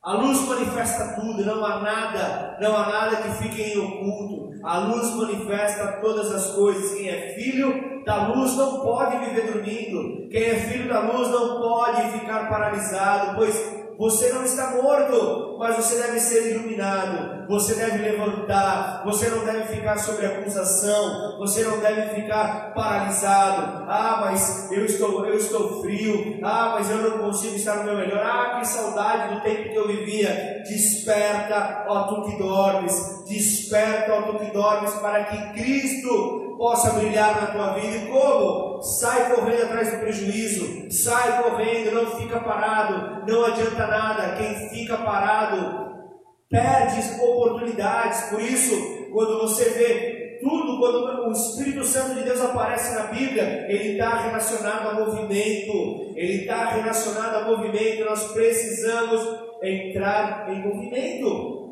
A 0.00 0.12
luz 0.12 0.46
manifesta 0.46 1.20
tudo, 1.20 1.44
não 1.44 1.64
há 1.64 1.80
nada, 1.80 2.56
não 2.60 2.76
há 2.76 2.88
nada 2.88 3.16
que 3.16 3.30
fique 3.42 3.60
em 3.60 3.78
oculto. 3.78 4.48
A 4.64 4.78
luz 4.78 5.12
manifesta 5.14 5.98
todas 6.00 6.30
as 6.32 6.54
coisas. 6.54 6.94
Quem 6.94 7.08
é 7.08 7.34
filho 7.34 8.04
da 8.04 8.28
luz 8.28 8.54
não 8.54 8.80
pode 8.80 9.18
viver 9.18 9.52
dormindo. 9.52 10.28
Quem 10.30 10.42
é 10.42 10.54
filho 10.54 10.88
da 10.88 11.00
luz 11.00 11.28
não 11.28 11.60
pode 11.60 12.12
ficar 12.12 12.48
paralisado, 12.48 13.36
pois 13.36 13.54
você 13.98 14.32
não 14.32 14.44
está 14.44 14.80
morto, 14.80 15.47
mas 15.58 15.76
você 15.76 16.00
deve 16.00 16.20
ser 16.20 16.52
iluminado. 16.52 17.46
Você 17.48 17.74
deve 17.74 17.98
levantar. 17.98 19.02
Você 19.04 19.28
não 19.28 19.44
deve 19.44 19.74
ficar 19.74 19.98
sob 19.98 20.24
acusação. 20.24 21.38
Você 21.38 21.64
não 21.64 21.78
deve 21.80 22.14
ficar 22.14 22.72
paralisado. 22.74 23.84
Ah, 23.88 24.18
mas 24.20 24.70
eu 24.70 24.84
estou, 24.84 25.26
eu 25.26 25.36
estou 25.36 25.82
frio. 25.82 26.38
Ah, 26.42 26.74
mas 26.74 26.90
eu 26.90 26.98
não 26.98 27.18
consigo 27.18 27.56
estar 27.56 27.76
no 27.76 27.84
meu 27.84 27.96
melhor. 27.96 28.24
Ah, 28.24 28.58
que 28.58 28.66
saudade 28.66 29.34
do 29.34 29.40
tempo 29.40 29.70
que 29.70 29.76
eu 29.76 29.88
vivia. 29.88 30.62
Desperta, 30.68 31.86
ó 31.88 32.04
tu 32.04 32.22
que 32.30 32.38
dormes. 32.38 33.24
Desperta, 33.26 34.14
ó 34.14 34.22
tu 34.22 34.38
que 34.38 34.52
dormes, 34.52 34.92
para 34.94 35.24
que 35.24 35.52
Cristo 35.54 36.48
possa 36.58 36.90
brilhar 36.90 37.40
na 37.40 37.46
tua 37.46 37.72
vida. 37.74 37.96
E 37.96 38.06
como? 38.08 38.82
Sai 38.82 39.34
correndo 39.34 39.62
atrás 39.62 39.92
do 39.92 39.98
prejuízo, 39.98 40.90
sai 40.90 41.42
correndo, 41.42 41.94
não 41.94 42.18
fica 42.18 42.40
parado, 42.40 43.24
não 43.26 43.44
adianta 43.44 43.86
nada. 43.86 44.36
Quem 44.36 44.68
fica 44.68 44.98
parado 44.98 45.47
perde 46.48 47.22
oportunidades. 47.22 48.30
Por 48.30 48.40
isso, 48.40 49.10
quando 49.12 49.40
você 49.40 49.70
vê 49.70 50.38
tudo, 50.40 50.78
quando 50.78 51.28
o 51.28 51.32
Espírito 51.32 51.84
Santo 51.84 52.14
de 52.14 52.22
Deus 52.22 52.40
aparece 52.40 52.94
na 52.94 53.04
Bíblia, 53.04 53.66
ele 53.68 53.92
está 53.92 54.18
relacionado 54.18 54.88
a 54.88 55.04
movimento, 55.04 56.12
ele 56.16 56.42
está 56.42 56.70
relacionado 56.70 57.34
a 57.36 57.44
movimento. 57.48 58.04
Nós 58.04 58.32
precisamos 58.32 59.20
entrar 59.62 60.48
em 60.50 60.60
movimento. 60.60 61.67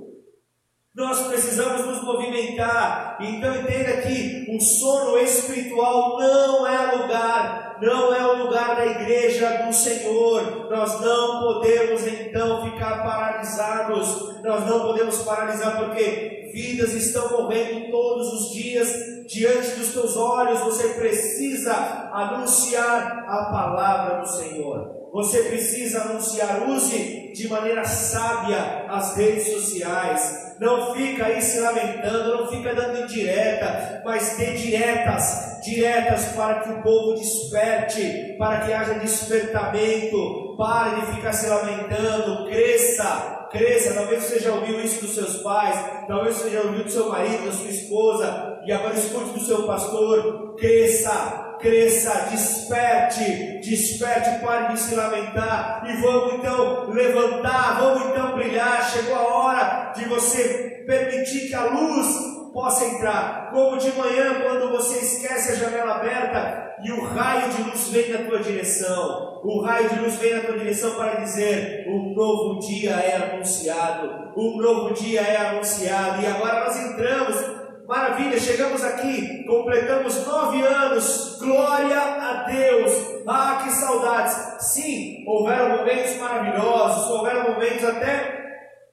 Nós 0.96 1.26
precisamos 1.26 1.84
nos 1.84 2.02
movimentar. 2.02 3.18
Então 3.20 3.54
entenda 3.54 4.00
que 4.00 4.46
o 4.48 4.58
sono 4.58 5.18
espiritual 5.18 6.18
não 6.18 6.66
é 6.66 6.96
lugar, 6.96 7.76
não 7.82 8.14
é 8.14 8.26
o 8.26 8.44
lugar 8.44 8.76
da 8.76 8.86
igreja 8.86 9.66
do 9.66 9.74
Senhor. 9.74 10.70
Nós 10.70 10.98
não 11.02 11.40
podemos 11.40 12.06
então 12.06 12.64
ficar 12.64 13.04
paralisados. 13.04 14.42
Nós 14.42 14.66
não 14.66 14.86
podemos 14.86 15.18
paralisar 15.18 15.84
porque 15.84 16.50
vidas 16.54 16.94
estão 16.94 17.42
morrendo 17.42 17.90
todos 17.90 18.32
os 18.32 18.52
dias 18.54 18.88
diante 19.28 19.72
dos 19.72 19.92
teus 19.92 20.16
olhos. 20.16 20.60
Você 20.60 20.94
precisa 20.94 21.74
anunciar 22.10 23.26
a 23.28 23.50
palavra 23.52 24.20
do 24.22 24.28
Senhor. 24.28 25.10
Você 25.12 25.42
precisa 25.42 26.04
anunciar, 26.04 26.66
use 26.70 27.32
de 27.34 27.48
maneira 27.48 27.84
sábia 27.84 28.86
as 28.88 29.14
redes 29.14 29.52
sociais 29.52 30.45
não 30.58 30.94
fica 30.94 31.26
aí 31.26 31.40
se 31.42 31.60
lamentando, 31.60 32.36
não 32.36 32.48
fica 32.48 32.74
dando 32.74 33.02
indireta, 33.02 34.02
mas 34.04 34.36
dê 34.38 34.52
diretas, 34.52 35.60
diretas 35.62 36.26
para 36.34 36.60
que 36.60 36.70
o 36.70 36.82
povo 36.82 37.14
desperte, 37.14 38.36
para 38.38 38.60
que 38.60 38.72
haja 38.72 38.94
despertamento, 38.94 40.56
pare 40.56 41.00
de 41.00 41.16
ficar 41.16 41.32
se 41.32 41.46
lamentando, 41.48 42.48
cresça, 42.48 43.48
cresça. 43.50 43.94
Talvez 43.94 44.24
você 44.24 44.40
já 44.40 44.52
ouviu 44.52 44.80
isso 44.80 45.02
dos 45.02 45.14
seus 45.14 45.36
pais, 45.42 45.76
talvez 46.06 46.36
você 46.36 46.50
já 46.50 46.62
ouviu 46.62 46.84
do 46.84 46.90
seu 46.90 47.08
marido, 47.08 47.46
da 47.46 47.52
sua 47.52 47.70
esposa, 47.70 48.60
e 48.64 48.72
agora 48.72 48.94
escute 48.94 49.30
do 49.30 49.40
seu 49.40 49.64
pastor, 49.64 50.56
cresça, 50.56 51.45
cresça, 51.58 52.28
desperte, 52.30 53.60
desperte, 53.60 54.44
pare 54.44 54.72
de 54.72 54.80
se 54.80 54.94
lamentar 54.94 55.84
e 55.86 56.00
vamos 56.00 56.34
então 56.34 56.90
levantar, 56.90 57.78
vamos 57.80 58.10
então 58.10 58.36
brilhar. 58.36 58.88
Chegou 58.90 59.14
a 59.14 59.22
hora 59.22 59.92
de 59.94 60.04
você 60.06 60.84
permitir 60.86 61.48
que 61.48 61.54
a 61.54 61.64
luz 61.64 62.36
possa 62.52 62.86
entrar, 62.86 63.50
como 63.50 63.76
de 63.76 63.92
manhã, 63.92 64.40
quando 64.42 64.70
você 64.70 64.98
esquece 64.98 65.52
a 65.52 65.56
janela 65.56 65.96
aberta 65.96 66.66
e 66.82 66.90
o 66.92 67.04
raio 67.04 67.50
de 67.50 67.62
luz 67.62 67.88
vem 67.88 68.10
na 68.10 68.28
tua 68.28 68.38
direção. 68.38 69.40
O 69.44 69.62
raio 69.62 69.88
de 69.88 69.98
luz 70.00 70.16
vem 70.16 70.34
na 70.34 70.42
tua 70.42 70.58
direção 70.58 70.94
para 70.94 71.20
dizer: 71.20 71.86
um 71.88 72.14
novo 72.14 72.60
dia 72.60 72.92
é 72.92 73.16
anunciado, 73.16 74.32
um 74.36 74.56
novo 74.56 74.94
dia 74.94 75.20
é 75.20 75.36
anunciado. 75.36 76.22
E 76.22 76.26
agora 76.26 76.64
nós 76.64 76.76
entramos 76.76 77.65
Maravilha, 77.86 78.40
chegamos 78.40 78.82
aqui, 78.82 79.44
completamos 79.44 80.26
nove 80.26 80.60
anos, 80.60 81.38
glória 81.38 81.96
a 81.96 82.42
Deus. 82.42 83.22
Ah, 83.28 83.60
que 83.62 83.70
saudades! 83.70 84.66
Sim, 84.72 85.24
houveram 85.24 85.78
momentos 85.78 86.16
maravilhosos, 86.16 87.08
houveram 87.10 87.52
momentos 87.52 87.84
até 87.84 88.44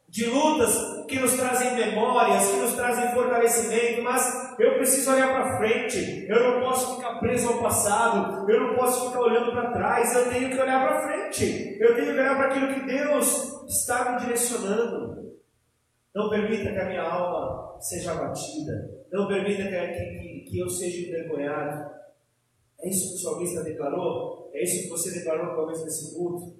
de 0.07 0.25
lutas 0.25 0.77
que 1.07 1.17
nos 1.19 1.33
trazem 1.33 1.73
memórias, 1.73 2.47
que 2.47 2.57
nos 2.57 2.73
trazem 2.73 3.11
fortalecimento, 3.13 4.03
mas 4.03 4.55
eu 4.59 4.75
preciso 4.75 5.11
olhar 5.11 5.33
para 5.33 5.57
frente, 5.57 6.27
eu 6.29 6.51
não 6.51 6.61
posso 6.61 6.95
ficar 6.95 7.15
preso 7.15 7.47
ao 7.47 7.63
passado, 7.63 8.47
eu 8.47 8.59
não 8.59 8.75
posso 8.75 9.07
ficar 9.07 9.21
olhando 9.21 9.51
para 9.53 9.71
trás, 9.71 10.15
eu 10.15 10.29
tenho 10.29 10.51
que 10.51 10.61
olhar 10.61 10.87
para 10.87 11.01
frente, 11.01 11.77
eu 11.79 11.95
tenho 11.95 12.13
que 12.13 12.19
olhar 12.19 12.35
para 12.35 12.45
aquilo 12.45 12.73
que 12.75 12.81
Deus 12.81 13.65
está 13.67 14.11
me 14.11 14.19
direcionando. 14.19 15.22
Não 16.13 16.29
permita 16.29 16.71
que 16.71 16.79
a 16.79 16.85
minha 16.85 17.01
alma 17.01 17.79
seja 17.79 18.11
abatida. 18.11 19.05
Não 19.11 19.27
permita 19.27 19.63
que, 19.63 20.19
que, 20.19 20.45
que 20.49 20.59
eu 20.59 20.69
seja 20.69 21.07
envergonhado. 21.07 21.91
É 22.79 22.89
isso 22.89 23.09
que 23.09 23.15
o 23.15 23.17
salmista 23.17 23.63
declarou? 23.63 24.51
É 24.53 24.63
isso 24.63 24.83
que 24.83 24.89
você 24.89 25.11
declarou 25.11 25.47
no 25.47 25.55
começo 25.55 25.83
desse 25.85 26.13
culto? 26.13 26.55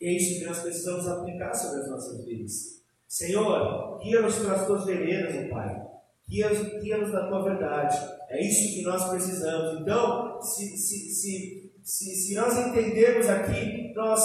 E 0.00 0.06
é 0.06 0.12
isso 0.16 0.40
que 0.40 0.46
nós 0.46 0.58
precisamos 0.58 1.06
aplicar 1.06 1.54
sobre 1.54 1.80
as 1.80 1.88
nossas 1.88 2.24
vidas. 2.24 2.82
Senhor, 3.06 3.98
guia-nos 4.02 4.38
pelas 4.38 4.66
tuas 4.66 4.84
veredas, 4.84 5.46
oh 5.46 5.54
Pai. 5.54 5.86
Guia-nos 6.28 6.80
guia 6.82 6.98
na 6.98 7.28
tua 7.28 7.44
verdade. 7.44 7.96
É 8.28 8.42
isso 8.42 8.74
que 8.74 8.82
nós 8.82 9.08
precisamos. 9.08 9.80
Então, 9.80 10.40
se, 10.42 10.76
se, 10.76 11.10
se, 11.10 11.72
se, 11.82 12.14
se 12.16 12.34
nós 12.34 12.58
entendermos 12.58 13.28
aqui, 13.28 13.92
nós 13.94 14.20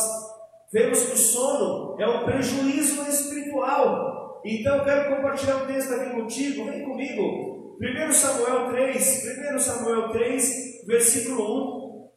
vemos 0.71 1.03
que 1.03 1.13
o 1.13 1.17
sono 1.17 2.01
é 2.01 2.07
um 2.07 2.25
prejuízo 2.25 3.03
espiritual. 3.03 4.16
Então 4.49 4.77
eu 4.77 4.85
quero 4.85 5.13
compartilhar 5.13 5.57
um 5.57 5.67
texto 5.67 5.93
aqui 5.93 6.09
contigo, 6.11 6.65
vem 6.65 6.85
comigo. 6.85 7.77
1 7.81 8.13
Samuel 8.13 8.69
3, 8.69 9.53
1 9.53 9.59
Samuel 9.59 10.09
3, 10.11 10.85
versículo 10.87 12.05
1. 12.05 12.09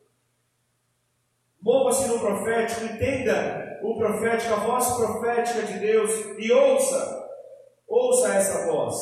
Mova-se 1.60 2.06
no 2.06 2.20
profético, 2.20 2.84
entenda 2.84 3.80
o 3.82 3.98
profético, 3.98 4.54
a 4.54 4.60
voz 4.60 4.86
profética 4.92 5.62
de 5.62 5.80
Deus 5.80 6.10
e 6.38 6.52
ouça, 6.52 7.28
ouça 7.88 8.34
essa 8.34 8.66
voz. 8.70 8.94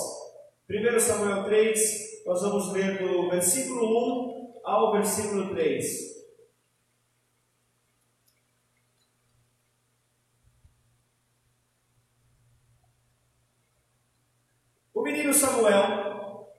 1 0.70 0.98
Samuel 0.98 1.44
3, 1.44 2.24
nós 2.24 2.40
vamos 2.40 2.72
ler 2.72 2.98
do 2.98 3.28
versículo 3.28 3.84
1 3.84 4.60
ao 4.64 4.92
versículo 4.92 5.50
3. 5.50 6.17
Samuel 15.34 16.52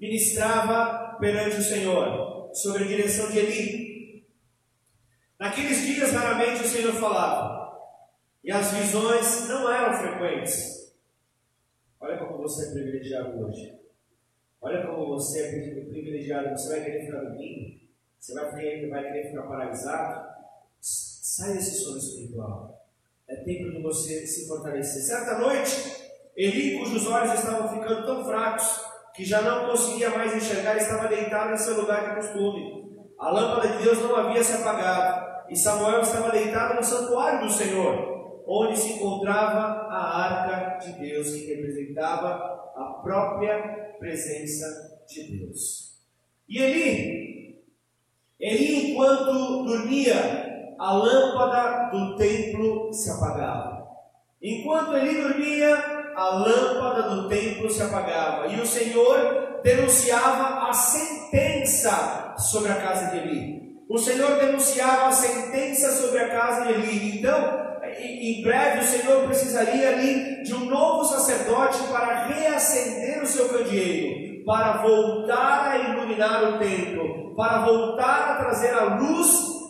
ministrava 0.00 1.16
perante 1.18 1.56
o 1.56 1.62
Senhor, 1.62 2.50
sob 2.54 2.78
a 2.78 2.86
direção 2.86 3.30
de 3.30 3.38
Eli. 3.38 4.26
Naqueles 5.38 5.82
dias, 5.82 6.12
raramente 6.12 6.62
o 6.62 6.68
Senhor 6.68 6.92
falava, 6.94 7.78
e 8.42 8.50
as 8.50 8.72
visões 8.72 9.48
não 9.48 9.70
eram 9.70 9.98
frequentes. 9.98 10.94
Olha 12.00 12.18
como 12.18 12.38
você 12.38 12.68
é 12.68 12.72
privilegiado 12.72 13.38
hoje. 13.44 13.78
Olha 14.60 14.86
como 14.86 15.06
você 15.08 15.40
é 15.40 15.50
privilegiado. 15.84 16.50
Você 16.50 16.68
vai 16.68 16.84
querer 16.84 17.06
ficar 17.06 17.20
dormindo? 17.20 17.80
Você 18.18 18.34
vai 18.34 18.50
querer, 18.54 18.88
vai 18.88 19.04
querer 19.04 19.28
ficar 19.28 19.42
paralisado? 19.42 20.28
Sai 20.80 21.54
desse 21.54 21.78
sono 21.80 21.98
espiritual. 21.98 22.86
É 23.26 23.36
tempo 23.36 23.70
de 23.70 23.82
você 23.82 24.26
se 24.26 24.48
fortalecer. 24.48 25.02
Certa 25.02 25.38
noite, 25.38 26.07
Eli, 26.38 26.78
cujos 26.78 27.04
olhos 27.08 27.34
estavam 27.34 27.68
ficando 27.68 28.06
tão 28.06 28.24
fracos 28.24 28.80
que 29.12 29.24
já 29.24 29.42
não 29.42 29.68
conseguia 29.68 30.10
mais 30.10 30.32
enxergar, 30.36 30.76
estava 30.76 31.08
deitado 31.08 31.52
em 31.52 31.56
seu 31.56 31.80
lugar 31.80 32.08
de 32.08 32.14
costume. 32.14 32.86
A 33.18 33.28
lâmpada 33.28 33.66
de 33.66 33.82
Deus 33.82 33.98
não 33.98 34.14
havia 34.14 34.44
se 34.44 34.52
apagado, 34.52 35.26
e 35.50 35.56
Samuel 35.56 36.00
estava 36.00 36.30
deitado 36.30 36.76
no 36.76 36.84
santuário 36.84 37.40
do 37.44 37.52
Senhor, 37.52 38.44
onde 38.46 38.78
se 38.78 38.92
encontrava 38.92 39.88
a 39.90 40.22
arca 40.22 40.78
de 40.78 40.92
Deus, 40.92 41.28
que 41.32 41.52
representava 41.52 42.28
a 42.76 43.00
própria 43.02 43.96
presença 43.98 45.02
de 45.08 45.38
Deus. 45.38 45.98
E 46.48 46.62
Eli, 46.62 47.58
Eli, 48.38 48.92
enquanto 48.92 49.64
dormia, 49.64 50.76
a 50.78 50.92
lâmpada 50.92 51.90
do 51.90 52.16
templo 52.16 52.92
se 52.92 53.10
apagava. 53.10 53.88
Enquanto 54.40 54.96
Eli 54.96 55.20
dormia, 55.20 55.97
a 56.18 56.30
lâmpada 56.30 57.02
do 57.10 57.28
templo 57.28 57.70
se 57.70 57.80
apagava. 57.80 58.48
E 58.48 58.60
o 58.60 58.66
Senhor 58.66 59.60
denunciava 59.62 60.68
a 60.68 60.72
sentença 60.72 62.34
sobre 62.36 62.72
a 62.72 62.74
casa 62.74 63.12
de 63.12 63.18
Eli. 63.18 63.58
O 63.88 63.96
Senhor 63.96 64.36
denunciava 64.38 65.06
a 65.06 65.12
sentença 65.12 65.92
sobre 65.92 66.18
a 66.18 66.28
casa 66.28 66.66
de 66.66 66.72
Eli. 66.72 67.18
Então, 67.18 67.68
em 68.00 68.42
breve, 68.42 68.80
o 68.80 68.88
Senhor 68.88 69.26
precisaria 69.26 69.90
ali 69.90 70.42
de 70.42 70.54
um 70.54 70.64
novo 70.64 71.04
sacerdote 71.04 71.78
para 71.84 72.26
reacender 72.26 73.22
o 73.22 73.26
seu 73.26 73.48
candeeiro 73.48 74.28
para 74.44 74.78
voltar 74.78 75.72
a 75.72 75.78
iluminar 75.78 76.54
o 76.54 76.58
templo, 76.58 77.34
para 77.36 77.66
voltar 77.66 78.30
a 78.30 78.34
trazer 78.36 78.72
a 78.72 78.94
luz 78.94 79.28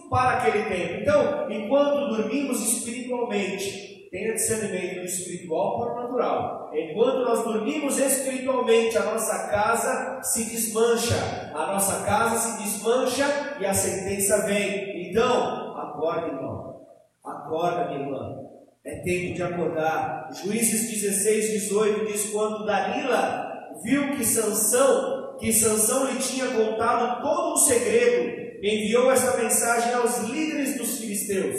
para 0.09 0.39
aquele 0.39 0.63
templo. 0.67 1.01
Então, 1.03 1.51
enquanto 1.51 2.15
dormimos 2.15 2.63
espiritualmente, 2.63 3.98
tenha 4.11 4.35
discernimento 4.35 5.05
espiritual 5.05 5.79
para 5.79 5.93
o 5.93 6.03
natural. 6.03 6.71
Enquanto 6.73 7.25
nós 7.25 7.45
dormimos 7.45 7.99
espiritualmente, 7.99 8.97
a 8.97 9.05
nossa 9.05 9.49
casa 9.49 10.23
se 10.23 10.45
desmancha, 10.45 11.53
a 11.55 11.73
nossa 11.73 12.05
casa 12.05 12.39
se 12.39 12.63
desmancha 12.63 13.57
e 13.61 13.67
a 13.67 13.75
sentença 13.75 14.47
vem. 14.47 15.11
Então, 15.11 15.77
acorda, 15.77 16.29
irmão. 16.29 16.81
Acorda, 17.25 17.89
minha 17.89 18.01
irmã. 18.01 18.37
É 18.85 18.97
tempo 19.01 19.35
de 19.35 19.43
acordar. 19.43 20.31
Juízes 20.33 20.91
16, 20.91 21.51
18 21.63 22.07
diz: 22.07 22.31
quando 22.31 22.65
Dalila 22.65 23.49
viu 23.83 24.17
que 24.17 24.25
Sansão, 24.25 25.37
que 25.39 25.53
Sansão 25.53 26.07
lhe 26.07 26.19
tinha 26.19 26.47
contado 26.47 27.21
todo 27.21 27.53
o 27.53 27.57
segredo, 27.57 28.59
enviou 28.63 29.11
esta 29.11 29.37
mensagem 29.37 29.93
aos 29.93 30.19
líderes 30.21 30.79
dos 30.79 30.99
filisteus: 30.99 31.59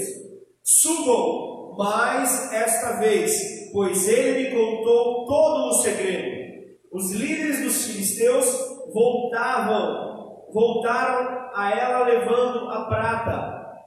Subam 0.63 1.58
mais 1.79 2.51
esta 2.51 2.97
vez, 2.99 3.71
pois 3.71 4.05
ele 4.05 4.49
me 4.49 4.55
contou 4.55 5.25
todo 5.25 5.69
o 5.69 5.73
segredo. 5.75 6.67
Os 6.91 7.13
líderes 7.13 7.63
dos 7.63 7.85
filisteus 7.85 8.45
voltavam, 8.93 10.43
voltaram 10.53 11.49
a 11.55 11.71
ela 11.71 12.05
levando 12.05 12.69
a 12.69 12.83
prata, 12.83 13.77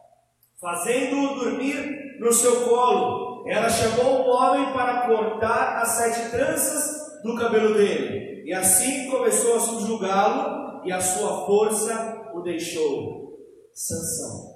fazendo-o 0.59 1.35
dormir 1.35 2.19
no 2.19 2.33
seu 2.33 2.67
colo. 2.67 3.47
Ela 3.47 3.69
chamou 3.69 4.23
um 4.23 4.31
homem 4.31 4.73
para 4.73 5.07
cortar 5.09 5.83
as 5.83 5.89
sete 5.89 6.31
tranças 6.31 7.21
do 7.23 7.37
cabelo 7.37 7.75
dele. 7.75 8.43
E 8.47 8.55
assim 8.55 9.11
começou 9.11 9.57
a 9.57 9.61
subjugá-lo, 9.61 10.81
e 10.87 10.91
a 10.91 11.01
sua 11.01 11.45
força 11.45 12.31
o 12.33 12.41
deixou. 12.41 13.39
Sansão. 13.75 14.52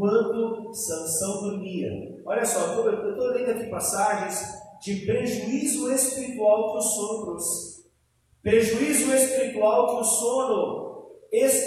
Enquanto 0.00 0.72
Sansão 0.72 1.42
dormia. 1.42 1.90
Olha 2.24 2.42
só, 2.46 2.60
eu 2.72 3.10
estou 3.10 3.26
lendo 3.32 3.50
aqui 3.50 3.68
passagens 3.68 4.42
de 4.80 5.04
prejuízo 5.04 5.92
espiritual 5.92 6.72
que 6.72 6.78
o 6.78 6.80
sono 6.80 7.24
trouxe. 7.26 7.84
Prejuízo 8.42 9.14
espiritual 9.14 9.88
que 9.88 10.00
o 10.00 10.04
sono, 10.04 11.06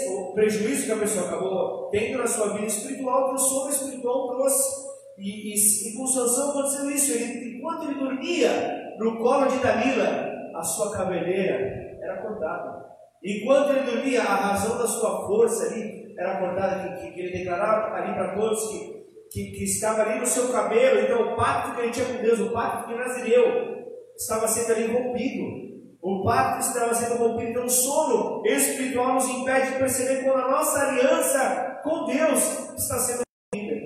o 0.08 0.32
prejuízo 0.34 0.86
que 0.86 0.92
a 0.92 0.96
pessoa 0.96 1.26
acabou 1.28 1.90
tendo 1.90 2.18
na 2.18 2.26
sua 2.26 2.54
vida 2.54 2.66
espiritual, 2.66 3.28
que 3.28 3.34
o 3.36 3.38
sono 3.38 3.70
espiritual 3.70 4.34
trouxe. 4.34 4.84
E, 5.16 5.54
e, 5.54 5.90
e 5.90 5.96
com 5.96 6.04
Sansão 6.04 6.50
aconteceu 6.50 6.90
isso. 6.90 7.12
Ele, 7.12 7.56
enquanto 7.56 7.84
ele 7.84 8.00
dormia, 8.00 8.96
no 8.98 9.16
colo 9.18 9.46
de 9.46 9.58
Dalila, 9.58 10.50
a 10.56 10.62
sua 10.64 10.90
cabeleira 10.90 12.00
era 12.02 12.20
cortada. 12.20 12.84
Enquanto 13.22 13.70
ele 13.70 13.92
dormia, 13.92 14.22
a 14.22 14.34
razão 14.34 14.76
da 14.76 14.88
sua 14.88 15.24
força 15.24 15.66
ali 15.66 15.93
era 16.18 16.38
cortada, 16.38 16.96
que, 16.96 17.10
que 17.10 17.20
ele 17.20 17.38
declarava 17.38 17.94
ali 17.94 18.14
para 18.14 18.34
todos 18.34 18.68
que, 18.68 19.04
que, 19.30 19.50
que, 19.52 19.64
estava 19.64 20.02
ali 20.02 20.20
no 20.20 20.26
seu 20.26 20.52
cabelo. 20.52 21.00
Então, 21.00 21.32
o 21.32 21.36
pacto 21.36 21.74
que 21.74 21.80
ele 21.82 21.92
tinha 21.92 22.06
com 22.06 22.22
Deus, 22.22 22.40
o 22.40 22.52
pacto 22.52 22.88
que 22.88 22.94
Nazireu, 22.94 23.74
estava 24.16 24.46
sendo 24.46 24.72
ali 24.72 24.92
rompido. 24.92 25.64
O 26.02 26.22
pacto 26.22 26.60
estava 26.60 26.94
sendo 26.94 27.18
rompido. 27.18 27.50
Então, 27.50 27.64
o 27.64 27.70
sono 27.70 28.42
espiritual 28.46 29.14
nos 29.14 29.28
impede 29.28 29.72
de 29.72 29.78
perceber 29.78 30.22
quando 30.22 30.44
a 30.44 30.50
nossa 30.50 30.80
aliança 30.80 31.80
com 31.82 32.04
Deus 32.04 32.74
está 32.76 32.98
sendo 32.98 33.22
rompida. 33.54 33.80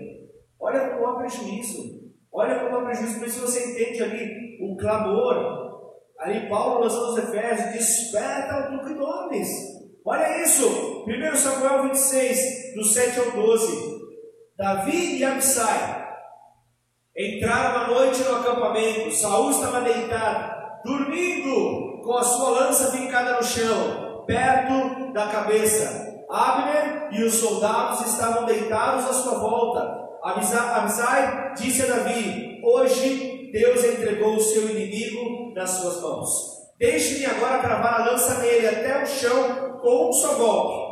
Olha 0.60 0.90
como 0.90 1.06
há 1.06 1.18
prejuízo. 1.18 1.98
Olha 2.32 2.60
como 2.60 2.76
há 2.76 2.84
prejuízo. 2.84 3.18
Por 3.18 3.28
isso 3.28 3.40
você 3.40 3.70
entende 3.70 4.02
ali 4.02 4.58
o 4.60 4.76
clamor. 4.76 5.68
Ali 6.18 6.48
Paulo 6.48 6.80
lançou 6.80 7.12
os 7.12 7.18
Efésios, 7.18 7.72
desperta 7.72 8.74
o 8.74 8.84
que 8.84 8.94
dormes. 8.94 9.48
Olha 10.04 10.42
isso, 10.42 10.97
1 11.08 11.36
Samuel 11.36 11.84
26, 11.84 12.74
do 12.74 12.84
7 12.84 13.18
ao 13.18 13.30
12. 13.30 13.98
Davi 14.58 15.16
e 15.16 15.24
Absai 15.24 16.06
entraram 17.16 17.80
à 17.80 17.88
noite 17.88 18.22
no 18.24 18.36
acampamento. 18.36 19.10
Saul 19.12 19.50
estava 19.50 19.80
deitado, 19.80 20.82
dormindo, 20.84 22.02
com 22.02 22.14
a 22.14 22.22
sua 22.22 22.50
lança 22.50 22.92
fincada 22.92 23.36
no 23.36 23.42
chão, 23.42 24.24
perto 24.26 25.10
da 25.14 25.28
cabeça. 25.28 26.26
Abner 26.28 27.08
e 27.12 27.24
os 27.24 27.36
soldados 27.36 28.06
estavam 28.06 28.44
deitados 28.44 29.08
à 29.08 29.12
sua 29.14 29.38
volta. 29.38 30.08
Abisai 30.22 31.54
disse 31.54 31.84
a 31.84 31.86
Davi: 31.86 32.60
Hoje 32.62 33.48
Deus 33.50 33.82
entregou 33.82 34.36
o 34.36 34.40
seu 34.40 34.68
inimigo 34.68 35.54
nas 35.54 35.70
suas 35.70 36.02
mãos. 36.02 36.28
Deixe-me 36.78 37.24
agora 37.24 37.60
cravar 37.60 38.02
a 38.02 38.04
lança 38.10 38.34
nele 38.40 38.68
até 38.68 39.02
o 39.02 39.06
chão 39.06 39.78
com 39.80 40.10
um 40.10 40.12
só 40.12 40.34
golpe. 40.34 40.87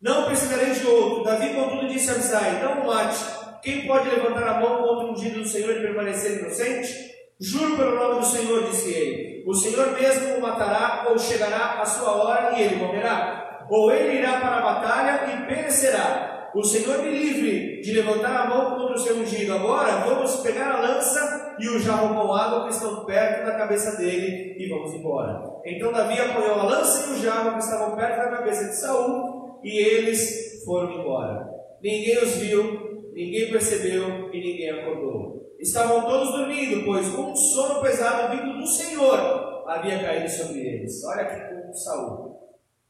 Não 0.00 0.26
precisarei 0.26 0.70
de 0.70 0.86
outro. 0.86 1.24
Davi, 1.24 1.54
contudo, 1.54 1.88
disse 1.88 2.10
a 2.10 2.14
Abisai: 2.14 2.62
Não 2.62 2.82
o 2.82 2.86
mate. 2.86 3.18
Quem 3.62 3.86
pode 3.86 4.08
levantar 4.08 4.46
a 4.46 4.60
mão 4.60 4.82
contra 4.82 5.06
o 5.06 5.12
ungido 5.12 5.40
do 5.40 5.48
Senhor 5.48 5.76
e 5.76 5.80
permanecer 5.80 6.38
inocente? 6.38 7.08
Juro 7.40 7.76
pelo 7.76 7.96
nome 7.96 8.20
do 8.20 8.26
Senhor, 8.26 8.64
disse 8.64 8.90
ele. 8.90 9.44
O 9.46 9.54
Senhor 9.54 9.92
mesmo 9.92 10.36
o 10.36 10.40
matará, 10.40 11.06
ou 11.08 11.18
chegará 11.18 11.80
a 11.80 11.84
sua 11.84 12.12
hora 12.12 12.56
e 12.56 12.62
ele 12.62 12.76
morrerá. 12.76 13.66
Ou 13.68 13.92
ele 13.92 14.18
irá 14.18 14.40
para 14.40 14.56
a 14.56 14.62
batalha 14.62 15.32
e 15.32 15.46
perecerá 15.46 16.38
o 16.54 16.64
Senhor 16.64 17.02
me 17.02 17.10
livre 17.10 17.80
de 17.82 17.92
levantar 17.92 18.34
a 18.34 18.48
mão 18.48 18.76
contra 18.76 18.94
o 18.94 18.98
seu 18.98 19.16
ungido. 19.16 19.54
Agora 19.54 19.98
vamos 20.06 20.36
pegar 20.36 20.72
a 20.72 20.80
lança 20.80 21.56
e 21.58 21.68
o 21.68 21.78
jarro 21.78 22.14
com 22.14 22.32
água 22.34 22.64
que 22.64 22.74
estão 22.74 23.04
perto 23.04 23.44
da 23.44 23.56
cabeça 23.56 23.96
dele 23.96 24.56
e 24.58 24.68
vamos 24.68 24.94
embora. 24.94 25.40
Então 25.64 25.92
Davi 25.92 26.18
apoiou 26.18 26.60
a 26.60 26.64
lança 26.64 27.10
e 27.10 27.12
o 27.12 27.22
jarro 27.22 27.52
que 27.52 27.58
estavam 27.58 27.96
perto 27.96 28.16
da 28.16 28.36
cabeça 28.38 28.64
de 28.64 28.76
Saul 28.76 29.37
e 29.62 29.78
eles 29.78 30.62
foram 30.64 31.00
embora. 31.00 31.48
Ninguém 31.82 32.18
os 32.18 32.36
viu, 32.36 33.10
ninguém 33.12 33.50
percebeu 33.50 34.32
e 34.32 34.40
ninguém 34.40 34.70
acordou. 34.70 35.54
Estavam 35.58 36.02
todos 36.06 36.32
dormindo, 36.32 36.84
pois 36.84 37.06
um 37.08 37.34
sono 37.34 37.80
pesado 37.80 38.36
vindo 38.36 38.58
do 38.58 38.66
Senhor 38.66 39.64
havia 39.66 39.98
caído 39.98 40.28
sobre 40.28 40.60
eles. 40.60 41.04
Olha 41.04 41.22
aqui 41.22 41.54
com 41.54 41.72
Saul. 41.72 42.38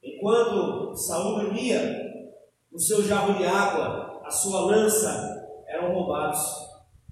Enquanto 0.03 0.95
Saul 0.95 1.41
dormia, 1.41 1.81
o 2.73 2.79
seu 2.79 3.03
jarro 3.03 3.35
de 3.35 3.45
água, 3.45 4.21
a 4.25 4.31
sua 4.31 4.61
lança 4.61 5.65
eram 5.67 5.93
roubados. 5.93 6.41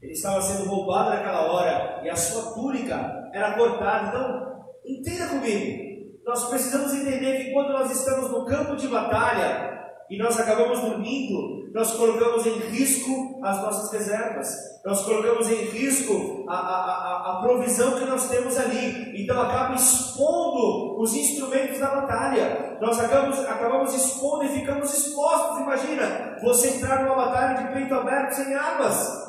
Ele 0.00 0.12
estava 0.12 0.40
sendo 0.40 0.68
roubado 0.68 1.10
naquela 1.10 1.52
hora 1.52 2.02
e 2.04 2.10
a 2.10 2.16
sua 2.16 2.52
túnica 2.52 3.30
era 3.32 3.56
cortada. 3.56 4.08
Então, 4.08 4.64
entenda 4.84 5.28
comigo. 5.28 5.85
Nós 6.26 6.48
precisamos 6.48 6.92
entender 6.92 7.44
que 7.44 7.52
quando 7.52 7.72
nós 7.72 7.90
estamos 7.90 8.30
no 8.30 8.44
campo 8.44 8.74
de 8.74 8.88
batalha, 8.88 9.76
e 10.08 10.18
nós 10.18 10.38
acabamos 10.38 10.80
dormindo, 10.80 11.70
nós 11.72 11.92
colocamos 11.94 12.46
em 12.46 12.58
risco 12.58 13.40
as 13.42 13.60
nossas 13.60 13.92
reservas, 13.92 14.48
nós 14.84 15.04
colocamos 15.04 15.50
em 15.50 15.64
risco 15.64 16.44
a, 16.48 16.54
a, 16.54 16.76
a, 16.76 17.32
a 17.32 17.42
provisão 17.42 17.98
que 17.98 18.04
nós 18.04 18.28
temos 18.28 18.56
ali, 18.56 19.20
então 19.20 19.40
acaba 19.40 19.74
expondo 19.74 21.00
os 21.00 21.12
instrumentos 21.12 21.80
da 21.80 21.94
batalha, 21.94 22.78
nós 22.80 22.98
acabamos, 23.00 23.38
acabamos 23.40 23.94
expondo 23.94 24.44
e 24.44 24.48
ficamos 24.48 24.94
expostos. 24.94 25.60
Imagina 25.60 26.38
você 26.42 26.76
entrar 26.76 27.02
numa 27.02 27.16
batalha 27.16 27.66
de 27.66 27.74
peito 27.74 27.94
aberto 27.94 28.32
sem 28.32 28.54
armas, 28.54 29.26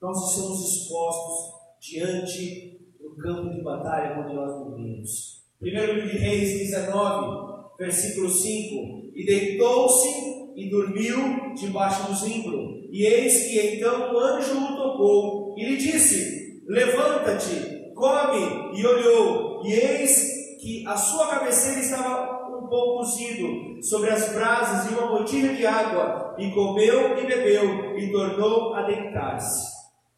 nós 0.00 0.30
estamos 0.30 0.60
expostos 0.60 1.60
diante 1.80 2.80
do 2.98 3.14
campo 3.16 3.50
de 3.50 3.62
batalha 3.62 4.14
quando 4.14 4.32
nós 4.34 4.54
dormimos. 4.54 5.39
Primeiro 5.60 5.92
livro 5.92 6.08
de 6.08 6.16
Reis 6.16 6.58
19, 6.58 7.76
versículo 7.78 8.30
5 8.30 9.10
e 9.14 9.26
deitou-se 9.26 10.08
e 10.56 10.70
dormiu 10.70 11.54
debaixo 11.54 12.06
do 12.06 12.16
zimbro. 12.16 12.88
E 12.90 13.04
eis 13.04 13.46
que 13.46 13.76
então 13.76 14.14
o 14.14 14.18
anjo 14.18 14.56
o 14.58 14.76
tocou 14.76 15.54
e 15.58 15.66
lhe 15.66 15.76
disse: 15.76 16.62
Levanta-te, 16.66 17.92
come. 17.94 18.80
E 18.80 18.86
olhou, 18.86 19.62
e 19.66 19.74
eis 19.74 20.56
que 20.62 20.86
a 20.86 20.96
sua 20.96 21.28
cabeceira 21.28 21.80
estava 21.80 22.48
um 22.48 22.66
pouco 22.66 22.98
cozido 22.98 23.82
sobre 23.82 24.08
as 24.08 24.32
brasas 24.32 24.88
de 24.88 24.94
uma 24.94 25.18
botija 25.18 25.52
de 25.54 25.66
água, 25.66 26.36
e 26.38 26.50
comeu 26.52 27.18
e 27.18 27.26
bebeu, 27.26 27.98
e 27.98 28.10
tornou 28.10 28.72
a 28.72 28.86
deitar-se. 28.86 29.68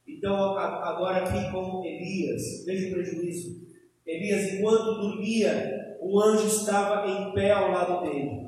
Então, 0.07 0.57
agora 0.57 1.25
aqui 1.25 1.51
com 1.51 1.85
Elias, 1.85 2.65
veja 2.65 2.89
o 2.89 2.93
prejuízo. 2.93 3.72
Elias, 4.07 4.53
enquanto 4.53 5.01
dormia, 5.01 5.97
o 6.01 6.21
anjo 6.21 6.47
estava 6.47 7.07
em 7.07 7.33
pé 7.33 7.53
ao 7.53 7.71
lado 7.71 8.03
dele. 8.03 8.43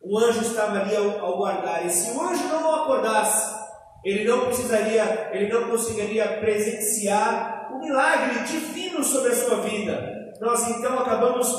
O 0.00 0.18
anjo 0.18 0.40
estava 0.40 0.80
ali 0.80 0.96
ao, 0.96 1.24
ao 1.24 1.36
guardar. 1.36 1.86
E 1.86 1.90
se 1.90 2.16
o 2.16 2.20
anjo 2.22 2.48
não 2.48 2.64
o 2.64 2.74
acordasse, 2.82 3.60
ele 4.04 4.24
não 4.24 4.46
precisaria, 4.46 5.30
ele 5.32 5.52
não 5.52 5.68
conseguiria 5.68 6.38
presenciar 6.38 7.70
o 7.72 7.78
milagre 7.78 8.44
divino 8.44 9.04
sobre 9.04 9.32
a 9.32 9.36
sua 9.36 9.60
vida. 9.60 10.34
Nós 10.40 10.68
então 10.70 10.98
acabamos 10.98 11.52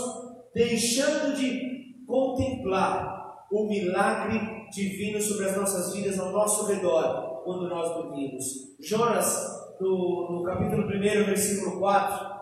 deixando 0.54 1.36
de 1.36 1.62
contemplar 2.08 3.46
o 3.52 3.68
milagre 3.68 4.40
divino 4.72 5.22
sobre 5.22 5.46
as 5.46 5.56
nossas 5.56 5.94
vidas 5.94 6.20
ao 6.20 6.32
nosso 6.32 6.66
redor 6.66 7.44
quando 7.44 7.70
nós 7.70 7.94
dormimos. 7.94 8.44
Jonas, 8.80 9.38
no, 9.80 10.32
no 10.32 10.44
capítulo 10.44 10.88
1, 10.88 10.90
versículo 11.26 11.80
4, 11.80 12.41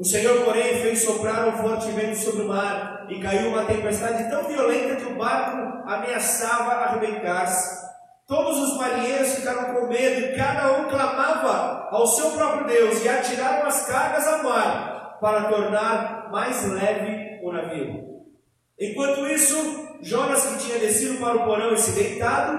o 0.00 0.04
Senhor, 0.04 0.46
porém, 0.46 0.80
fez 0.80 1.04
soprar 1.04 1.46
um 1.46 1.58
forte 1.58 1.90
vento 1.90 2.16
sobre 2.16 2.44
o 2.44 2.48
mar 2.48 3.04
e 3.10 3.20
caiu 3.20 3.50
uma 3.50 3.66
tempestade 3.66 4.30
tão 4.30 4.44
violenta 4.44 4.96
que 4.96 5.12
o 5.12 5.14
barco 5.14 5.86
ameaçava 5.86 6.72
arrebentar-se. 6.86 7.86
Todos 8.26 8.56
os 8.56 8.78
marinheiros 8.78 9.34
ficaram 9.34 9.74
com 9.74 9.88
medo 9.88 10.20
e 10.20 10.36
cada 10.36 10.78
um 10.78 10.88
clamava 10.88 11.88
ao 11.90 12.06
seu 12.06 12.30
próprio 12.30 12.66
Deus 12.66 13.04
e 13.04 13.10
atiraram 13.10 13.66
as 13.66 13.86
cargas 13.86 14.26
ao 14.26 14.42
mar 14.42 15.18
para 15.20 15.50
tornar 15.50 16.30
mais 16.30 16.66
leve 16.66 17.44
o 17.44 17.52
navio. 17.52 18.24
Enquanto 18.78 19.26
isso, 19.26 19.98
Jonas, 20.00 20.46
que 20.46 20.64
tinha 20.64 20.78
descido 20.78 21.20
para 21.20 21.36
o 21.36 21.44
porão 21.44 21.74
e 21.74 21.76
se 21.76 21.90
deitado, 21.90 22.58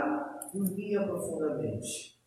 dormia 0.54 1.02
profundamente. 1.02 2.22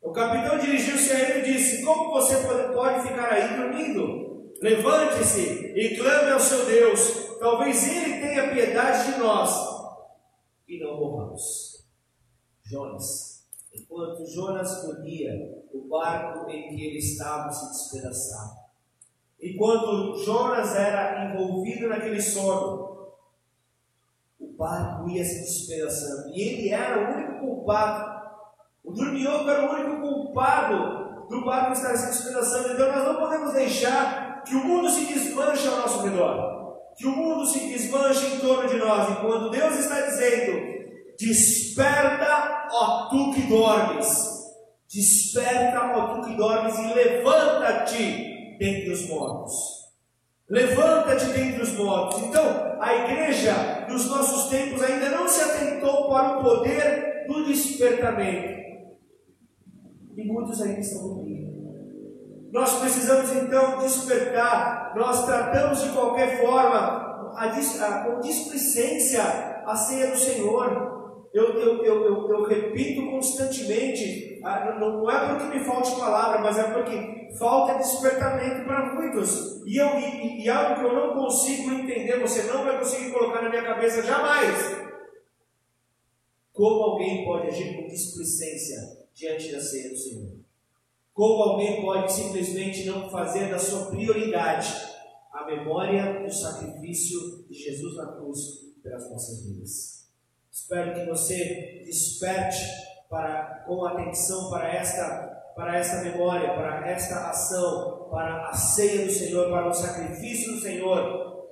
O 0.00 0.12
capitão 0.12 0.58
dirigiu-se 0.58 1.12
a 1.12 1.18
ele 1.18 1.40
e 1.40 1.52
disse: 1.52 1.84
Como 1.84 2.10
você 2.10 2.36
pode 2.72 3.06
ficar 3.06 3.30
aí 3.34 3.54
dormindo? 3.54 4.29
Levante-se 4.60 5.72
e 5.74 5.96
clame 5.96 6.30
ao 6.30 6.40
seu 6.40 6.66
Deus. 6.66 7.38
Talvez 7.38 7.88
ele 7.88 8.20
tenha 8.20 8.52
piedade 8.52 9.12
de 9.12 9.18
nós 9.18 9.50
e 10.68 10.78
não 10.78 10.98
morramos. 10.98 11.86
Jonas, 12.64 13.48
enquanto 13.72 14.26
Jonas 14.26 14.82
dormia, 14.82 15.32
o 15.72 15.88
barco 15.88 16.50
em 16.50 16.68
que 16.68 16.84
ele 16.84 16.98
estava 16.98 17.50
se 17.50 17.68
despedaçava. 17.68 18.60
Enquanto 19.40 20.22
Jonas 20.22 20.76
era 20.76 21.32
envolvido 21.32 21.88
naquele 21.88 22.20
sono, 22.20 22.90
barco 24.60 25.08
ia 25.08 25.24
se 25.24 25.40
despedaçando. 25.40 26.28
E 26.28 26.42
ele 26.42 26.68
era 26.68 26.98
o 26.98 27.14
único 27.14 27.40
culpado. 27.40 28.20
O 28.84 28.92
dorminhoco 28.92 29.48
era 29.48 29.66
o 29.66 29.74
único 29.74 30.00
culpado 30.02 31.26
do 31.30 31.44
barco 31.46 31.72
estar 31.72 31.96
se 31.96 32.08
despedaçando. 32.08 32.74
Então 32.74 32.92
nós 32.92 33.06
não 33.06 33.16
podemos 33.16 33.54
deixar 33.54 34.29
que 34.44 34.54
o 34.54 34.64
mundo 34.64 34.90
se 34.90 35.04
desmanche 35.06 35.68
ao 35.68 35.76
nosso 35.76 36.02
redor. 36.02 36.60
Que 36.96 37.06
o 37.06 37.16
mundo 37.16 37.46
se 37.46 37.60
desmanche 37.60 38.26
em 38.26 38.38
torno 38.40 38.68
de 38.68 38.76
nós. 38.76 39.10
E 39.10 39.20
quando 39.20 39.50
Deus 39.50 39.78
está 39.78 40.00
dizendo: 40.00 40.80
Desperta, 41.18 42.68
ó 42.72 43.08
tu 43.08 43.32
que 43.32 43.42
dormes. 43.42 44.30
Desperta, 44.92 45.92
ó 45.94 46.14
tu 46.14 46.28
que 46.28 46.36
dormes, 46.36 46.76
e 46.78 46.94
levanta-te 46.94 48.56
dentre 48.58 48.90
os 48.90 49.08
mortos. 49.08 49.52
Levanta-te 50.48 51.26
dentre 51.26 51.62
os 51.62 51.72
mortos. 51.74 52.22
Então, 52.22 52.76
a 52.80 52.94
igreja 52.94 53.86
nos 53.88 54.06
nossos 54.06 54.50
tempos 54.50 54.82
ainda 54.82 55.10
não 55.10 55.28
se 55.28 55.42
atentou 55.42 56.08
para 56.08 56.38
o 56.38 56.42
poder 56.42 57.26
do 57.28 57.44
despertamento. 57.44 58.60
E 60.16 60.24
muitos 60.24 60.60
ainda 60.60 60.80
estão 60.80 61.14
dormindo. 61.14 61.39
Nós 62.52 62.78
precisamos 62.80 63.30
então 63.32 63.78
despertar. 63.78 64.92
Nós 64.96 65.24
tratamos 65.24 65.82
de 65.82 65.90
qualquer 65.90 66.40
forma, 66.40 66.78
a, 67.36 67.44
a, 67.46 68.04
com 68.04 68.20
displicência, 68.20 69.22
a 69.22 69.76
ceia 69.76 70.08
do 70.08 70.16
Senhor. 70.16 70.90
Eu, 71.32 71.44
eu, 71.60 71.84
eu, 71.84 72.28
eu, 72.28 72.42
repito 72.42 73.08
constantemente, 73.08 74.40
ah, 74.44 74.76
não, 74.80 75.08
é 75.08 75.28
porque 75.28 75.58
me 75.58 75.64
falte 75.64 75.94
palavra, 75.94 76.40
mas 76.40 76.58
é 76.58 76.64
porque 76.64 77.36
falta 77.38 77.78
despertamento 77.78 78.64
para 78.64 78.94
muitos. 78.94 79.64
E, 79.64 79.76
eu, 79.76 79.96
e, 79.96 80.42
e 80.42 80.48
algo 80.48 80.80
que 80.80 80.86
eu 80.86 80.92
não 80.92 81.14
consigo 81.14 81.72
entender, 81.72 82.18
você 82.18 82.42
não 82.52 82.64
vai 82.64 82.78
conseguir 82.78 83.12
colocar 83.12 83.42
na 83.42 83.48
minha 83.48 83.62
cabeça 83.62 84.02
jamais. 84.02 84.76
Como 86.52 86.82
alguém 86.82 87.24
pode 87.24 87.46
agir 87.46 87.76
com 87.76 87.86
displicência 87.86 88.76
diante 89.14 89.52
da 89.52 89.60
ceia 89.60 89.90
do 89.90 89.96
Senhor? 89.96 90.39
Como 91.20 91.42
alguém 91.42 91.82
pode 91.82 92.10
simplesmente 92.10 92.86
não 92.86 93.10
fazer 93.10 93.50
da 93.50 93.58
sua 93.58 93.90
prioridade 93.90 94.74
a 95.30 95.44
memória 95.44 96.24
do 96.24 96.32
sacrifício 96.32 97.46
de 97.46 97.52
Jesus 97.56 97.94
na 97.94 98.12
cruz 98.12 98.38
pelas 98.82 99.10
nossas 99.10 99.44
vidas? 99.44 100.08
Espero 100.50 100.94
que 100.94 101.04
você 101.04 101.82
desperte 101.84 102.64
para, 103.10 103.64
com 103.66 103.84
atenção 103.84 104.48
para 104.48 104.74
esta, 104.74 105.52
para 105.54 105.76
esta 105.76 106.00
memória, 106.04 106.54
para 106.54 106.90
esta 106.90 107.28
ação, 107.28 108.08
para 108.10 108.48
a 108.48 108.54
ceia 108.54 109.04
do 109.04 109.12
Senhor, 109.12 109.50
para 109.50 109.68
o 109.68 109.74
sacrifício 109.74 110.54
do 110.54 110.60
Senhor. 110.60 111.50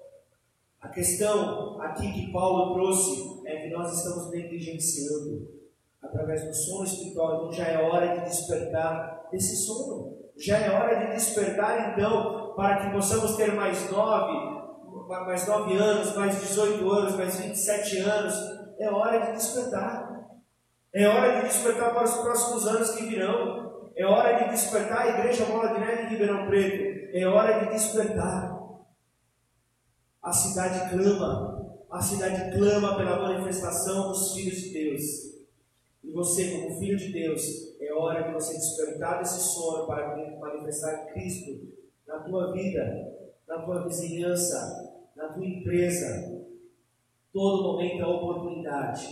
A 0.81 0.89
questão 0.89 1.79
aqui 1.83 2.11
que 2.15 2.33
Paulo 2.33 2.73
trouxe 2.73 3.43
é 3.45 3.65
que 3.65 3.69
nós 3.69 3.99
estamos 3.99 4.31
negligenciando 4.31 5.47
através 6.01 6.43
do 6.47 6.55
sono 6.55 6.85
espiritual. 6.85 7.37
Então 7.37 7.53
já 7.53 7.69
é 7.69 7.87
hora 7.87 8.19
de 8.19 8.31
despertar 8.31 9.18
desse 9.31 9.57
sono. 9.57 10.19
Já 10.37 10.59
é 10.59 10.71
hora 10.71 11.07
de 11.07 11.15
despertar 11.15 11.93
então 11.93 12.55
para 12.55 12.77
que 12.79 12.93
possamos 12.93 13.37
ter 13.37 13.55
mais 13.55 13.91
nove, 13.91 14.59
mais 15.09 15.47
nove 15.49 15.77
anos, 15.77 16.15
mais 16.15 16.41
18 16.41 16.91
anos, 16.91 17.17
mais 17.17 17.37
27 17.37 17.99
anos, 17.99 18.35
é 18.79 18.91
hora 18.91 19.27
de 19.27 19.33
despertar. 19.33 20.09
É 20.95 21.07
hora 21.07 21.37
de 21.37 21.49
despertar 21.49 21.93
para 21.93 22.05
os 22.05 22.15
próximos 22.17 22.67
anos 22.67 22.91
que 22.93 23.05
virão. 23.05 23.91
É 23.97 24.07
hora 24.07 24.45
de 24.45 24.51
despertar 24.51 25.03
a 25.03 25.19
igreja 25.19 25.45
Bola 25.45 25.75
de 25.75 25.81
Neve 25.81 26.05
de 26.05 26.09
Ribeirão 26.11 26.47
Preto. 26.47 27.17
É 27.17 27.27
hora 27.27 27.65
de 27.65 27.73
despertar. 27.73 28.57
A 30.23 30.33
cidade 30.33 30.91
clama. 30.91 31.59
A 31.91 32.01
cidade 32.01 32.57
clama 32.57 32.97
pela 32.97 33.21
manifestação 33.21 34.09
dos 34.09 34.35
filhos 34.35 34.57
de 34.57 34.73
Deus. 34.73 35.03
E 36.05 36.13
você, 36.13 36.51
como 36.53 36.79
filho 36.79 36.97
de 36.97 37.13
Deus, 37.13 37.43
é 37.81 37.93
hora 37.93 38.23
de 38.23 38.33
você 38.33 38.55
despertar 38.55 39.19
desse 39.19 39.41
sono 39.41 39.87
para 39.87 40.17
manifestar 40.41 41.07
Cristo 41.13 41.69
na 42.07 42.21
tua 42.21 42.53
vida, 42.53 43.17
na 43.47 43.63
tua 43.63 43.85
vizinhança, 43.85 45.01
na 45.17 45.29
tua 45.29 45.45
empresa, 45.45 46.39
Todo 47.33 47.63
momento 47.63 48.03
é 48.03 48.07
oportunidade. 48.07 49.09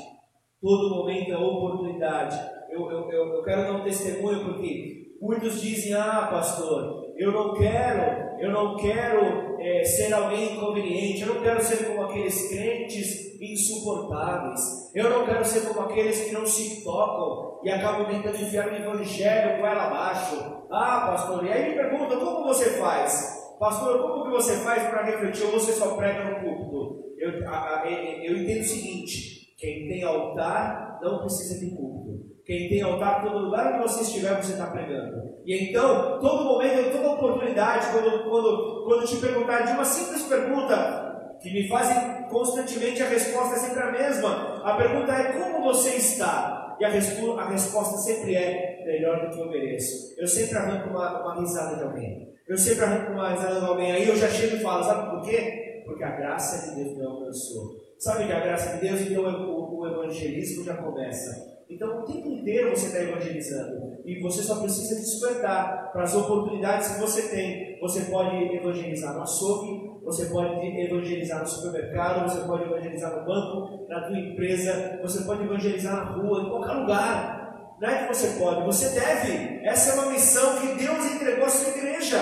Todo 0.61 0.97
momento 0.97 1.31
é 1.31 1.37
oportunidade. 1.37 2.37
Eu, 2.69 2.91
eu, 2.91 3.11
eu, 3.11 3.35
eu 3.35 3.43
quero 3.45 3.63
dar 3.63 3.73
um 3.77 3.85
testemunho 3.85 4.45
porque 4.45 5.15
muitos 5.21 5.61
dizem: 5.61 5.95
Ah, 5.95 6.29
pastor, 6.31 7.13
eu 7.17 7.31
não 7.31 7.55
quero, 7.55 8.41
eu 8.41 8.51
não 8.51 8.77
quero 8.77 9.56
é, 9.67 9.85
ser 9.85 10.15
alguém 10.15 10.55
inconveniente, 10.55 11.23
eu 11.23 11.35
não 11.35 11.43
quero 11.43 11.61
ser 11.61 11.87
como 11.87 12.05
aqueles 12.05 12.49
crentes 12.49 13.37
insuportáveis, 13.41 14.61
eu 14.95 15.11
não 15.11 15.27
quero 15.27 15.45
ser 15.45 15.67
como 15.67 15.81
aqueles 15.81 16.21
que 16.21 16.33
não 16.33 16.47
se 16.47 16.85
tocam 16.85 17.61
e 17.65 17.71
acabam 17.71 18.07
tentando 18.07 18.41
enfiar 18.41 18.69
o 18.69 18.77
evangelho 18.77 19.59
com 19.59 19.67
ela 19.67 19.87
abaixo. 19.87 20.37
Ah, 20.71 21.09
pastor, 21.09 21.45
e 21.45 21.53
aí 21.53 21.71
me 21.71 21.75
pergunta: 21.75 22.17
como 22.17 22.45
você 22.45 22.79
faz? 22.79 23.57
Pastor, 23.59 24.03
como 24.03 24.25
que 24.25 24.31
você 24.31 24.57
faz 24.59 24.89
para 24.89 25.03
refletir 25.03 25.45
ou 25.47 25.53
você 25.53 25.73
só 25.73 25.97
prega 25.97 26.31
no 26.31 26.41
púlpito? 26.41 27.05
Eu, 27.19 27.49
a, 27.49 27.83
a, 27.83 27.91
eu 27.91 28.37
entendo 28.37 28.61
o 28.61 28.65
seguinte: 28.65 29.53
quem 29.59 29.89
tem 29.89 30.05
altar 30.05 31.01
não 31.03 31.19
precisa 31.21 31.59
de 31.59 31.75
culto. 31.75 32.06
Quem 32.47 32.69
tem 32.69 32.81
altar, 32.81 33.23
todo 33.23 33.39
lugar 33.39 33.73
que 33.73 33.89
você 33.89 34.03
estiver, 34.03 34.41
você 34.41 34.53
está 34.53 34.69
pregando. 34.69 35.35
E 35.45 35.69
então, 35.69 36.21
todo 36.21 36.45
momento, 36.45 36.93
toda 36.93 37.11
oportunidade, 37.11 37.89
quando, 37.91 38.31
quando, 38.31 38.85
quando 38.87 39.07
te 39.07 39.17
perguntar 39.17 39.63
de 39.63 39.73
uma 39.73 39.85
simples 39.85 40.23
pergunta, 40.23 41.37
que 41.43 41.53
me 41.53 41.69
fazem 41.69 42.25
constantemente, 42.31 43.03
a 43.03 43.09
resposta 43.09 43.57
é 43.57 43.59
sempre 43.59 43.83
a 43.83 43.91
mesma. 43.91 44.63
A 44.65 44.77
pergunta 44.77 45.13
é: 45.13 45.33
como 45.33 45.65
você 45.65 45.97
está? 45.97 46.77
E 46.79 46.85
a, 46.85 46.89
respo 46.89 47.33
a 47.33 47.49
resposta 47.49 47.97
sempre 47.99 48.37
é: 48.37 48.85
melhor 48.87 49.27
do 49.27 49.35
que 49.35 49.41
eu 49.41 49.51
mereço. 49.51 50.15
Eu 50.17 50.29
sempre 50.29 50.57
arranco 50.57 50.91
uma, 50.91 51.23
uma 51.23 51.41
risada 51.41 51.77
de 51.77 51.83
alguém. 51.83 52.33
Eu 52.47 52.57
sempre 52.57 52.85
arranco 52.85 53.13
uma 53.13 53.31
risada 53.31 53.61
de 53.61 53.67
alguém. 53.67 53.91
Aí 53.91 54.09
eu 54.09 54.17
já 54.17 54.29
chego 54.29 54.57
e 54.57 54.61
falo: 54.61 54.85
sabe 54.85 55.11
por 55.11 55.23
quê? 55.23 55.67
porque 55.87 56.03
a 56.03 56.17
graça 56.17 56.69
de 56.69 56.83
Deus 56.83 56.99
me 56.99 57.05
alcançou. 57.05 57.77
Sabe 57.99 58.27
que 58.27 58.33
a 58.33 58.41
graça 58.41 58.77
de 58.77 58.87
Deus, 58.87 59.01
então 59.01 59.25
o, 59.25 59.81
o 59.81 59.87
evangelismo 59.87 60.65
já 60.65 60.77
começa. 60.77 61.56
Então, 61.69 62.01
o 62.01 62.05
tempo 62.05 62.29
inteiro 62.29 62.71
você 62.71 62.87
está 62.87 63.03
evangelizando. 63.03 63.99
E 64.05 64.21
você 64.21 64.43
só 64.43 64.61
precisa 64.61 64.95
despertar 64.95 65.91
para 65.93 66.05
as 66.05 66.15
oportunidades 66.15 66.89
que 66.89 67.01
você 67.01 67.23
tem. 67.29 67.81
Você 67.81 68.03
pode 68.03 68.37
evangelizar 68.55 69.15
no 69.15 69.23
açougue, 69.23 69.91
você 70.05 70.27
pode 70.27 70.65
evangelizar 70.65 71.41
no 71.41 71.49
supermercado, 71.49 72.31
você 72.31 72.47
pode 72.47 72.63
evangelizar 72.63 73.19
no 73.19 73.27
banco, 73.27 73.87
na 73.89 74.07
tua 74.07 74.17
empresa, 74.17 75.01
você 75.03 75.25
pode 75.25 75.43
evangelizar 75.43 75.97
na 75.97 76.13
rua, 76.13 76.43
em 76.43 76.51
qualquer 76.51 76.73
lugar. 76.73 77.77
Não 77.81 77.89
é 77.89 78.07
que 78.07 78.15
você 78.15 78.39
pode, 78.39 78.65
você 78.65 78.89
deve. 78.99 79.67
Essa 79.67 79.91
é 79.91 80.03
uma 80.03 80.13
missão 80.13 80.61
que 80.61 80.79
Deus 80.79 81.05
entregou 81.13 81.45
à 81.45 81.49
sua 81.49 81.77
igreja. 81.77 82.19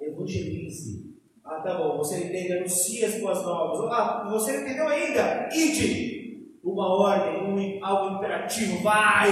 Evangelize. 0.00 1.10
Ah, 1.44 1.60
tá 1.60 1.74
bom, 1.76 1.98
você 1.98 2.18
entende, 2.18 2.52
anuncia 2.52 3.08
as 3.08 3.14
boas 3.16 3.42
novas. 3.42 3.90
Ah, 3.92 4.28
você 4.30 4.60
entendeu 4.60 4.86
ainda? 4.86 5.48
Ide. 5.52 6.09
Uma 6.72 6.86
ordem, 6.86 7.42
um, 7.42 7.84
algo 7.84 8.16
imperativo, 8.16 8.82
vai! 8.82 9.28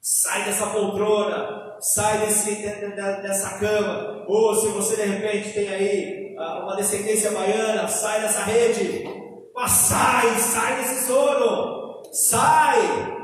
Sai 0.00 0.44
dessa 0.44 0.66
poltrona, 0.66 1.76
sai 1.80 2.18
desse, 2.18 2.56
dessa 2.56 3.58
cama. 3.58 4.24
Ou 4.26 4.54
se 4.54 4.68
você 4.68 4.96
de 4.96 5.02
repente 5.02 5.52
tem 5.52 5.68
aí 5.68 6.34
ah, 6.38 6.64
uma 6.64 6.74
descendência 6.74 7.30
baiana, 7.30 7.86
sai 7.86 8.20
dessa 8.20 8.42
rede. 8.42 9.04
Mas 9.54 9.70
sai, 9.70 10.38
sai 10.38 10.76
desse 10.76 11.06
sono. 11.06 12.02
Sai! 12.12 12.80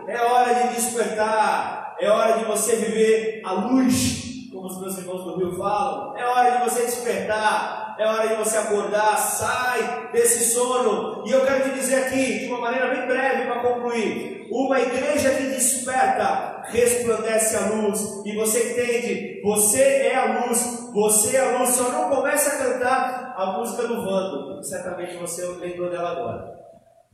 É 0.07 0.23
hora 0.23 0.55
de 0.55 0.75
despertar. 0.77 1.97
É 2.01 2.09
hora 2.09 2.39
de 2.39 2.45
você 2.45 2.77
viver 2.77 3.43
a 3.45 3.53
luz 3.53 4.28
os 4.69 4.81
meus 4.81 4.99
irmãos 4.99 5.25
do 5.25 5.37
Rio 5.37 5.57
falam, 5.57 6.17
é 6.17 6.25
hora 6.25 6.59
de 6.59 6.65
você 6.71 6.83
despertar, 6.83 7.97
é 7.99 8.07
hora 8.07 8.29
de 8.29 8.35
você 8.37 8.57
acordar, 8.57 9.17
sai 9.17 10.11
desse 10.13 10.53
sono. 10.53 11.25
E 11.27 11.33
eu 11.33 11.45
quero 11.45 11.65
te 11.65 11.75
dizer 11.75 11.97
aqui, 11.97 12.41
de 12.41 12.47
uma 12.47 12.61
maneira 12.61 12.95
bem 12.95 13.07
breve 13.07 13.47
para 13.47 13.61
concluir: 13.61 14.47
uma 14.51 14.81
igreja 14.81 15.35
que 15.35 15.45
desperta, 15.45 16.63
resplandece 16.67 17.57
a 17.57 17.67
luz. 17.71 18.23
E 18.25 18.37
você 18.37 18.73
entende, 18.73 19.43
você 19.43 19.83
é 19.83 20.17
a 20.17 20.47
luz, 20.47 20.91
você 20.93 21.37
é 21.37 21.41
a 21.41 21.59
luz. 21.59 21.71
Só 21.71 21.91
não 21.91 22.09
comece 22.09 22.49
a 22.49 22.59
cantar 22.59 23.35
a 23.37 23.59
música 23.59 23.87
do 23.89 24.05
Vando, 24.05 24.63
certamente 24.63 25.17
você 25.17 25.45
lembrou 25.47 25.91
dela 25.91 26.11
agora. 26.11 26.59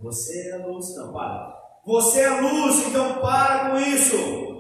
Você 0.01 0.51
é 0.51 0.55
a 0.55 0.67
luz, 0.67 0.95
não, 0.97 1.13
para. 1.13 1.55
Você 1.87 2.21
é 2.21 2.27
a 2.27 2.41
luz, 2.41 2.87
então 2.87 3.21
para 3.21 3.71
com 3.71 3.79
isso. 3.79 4.55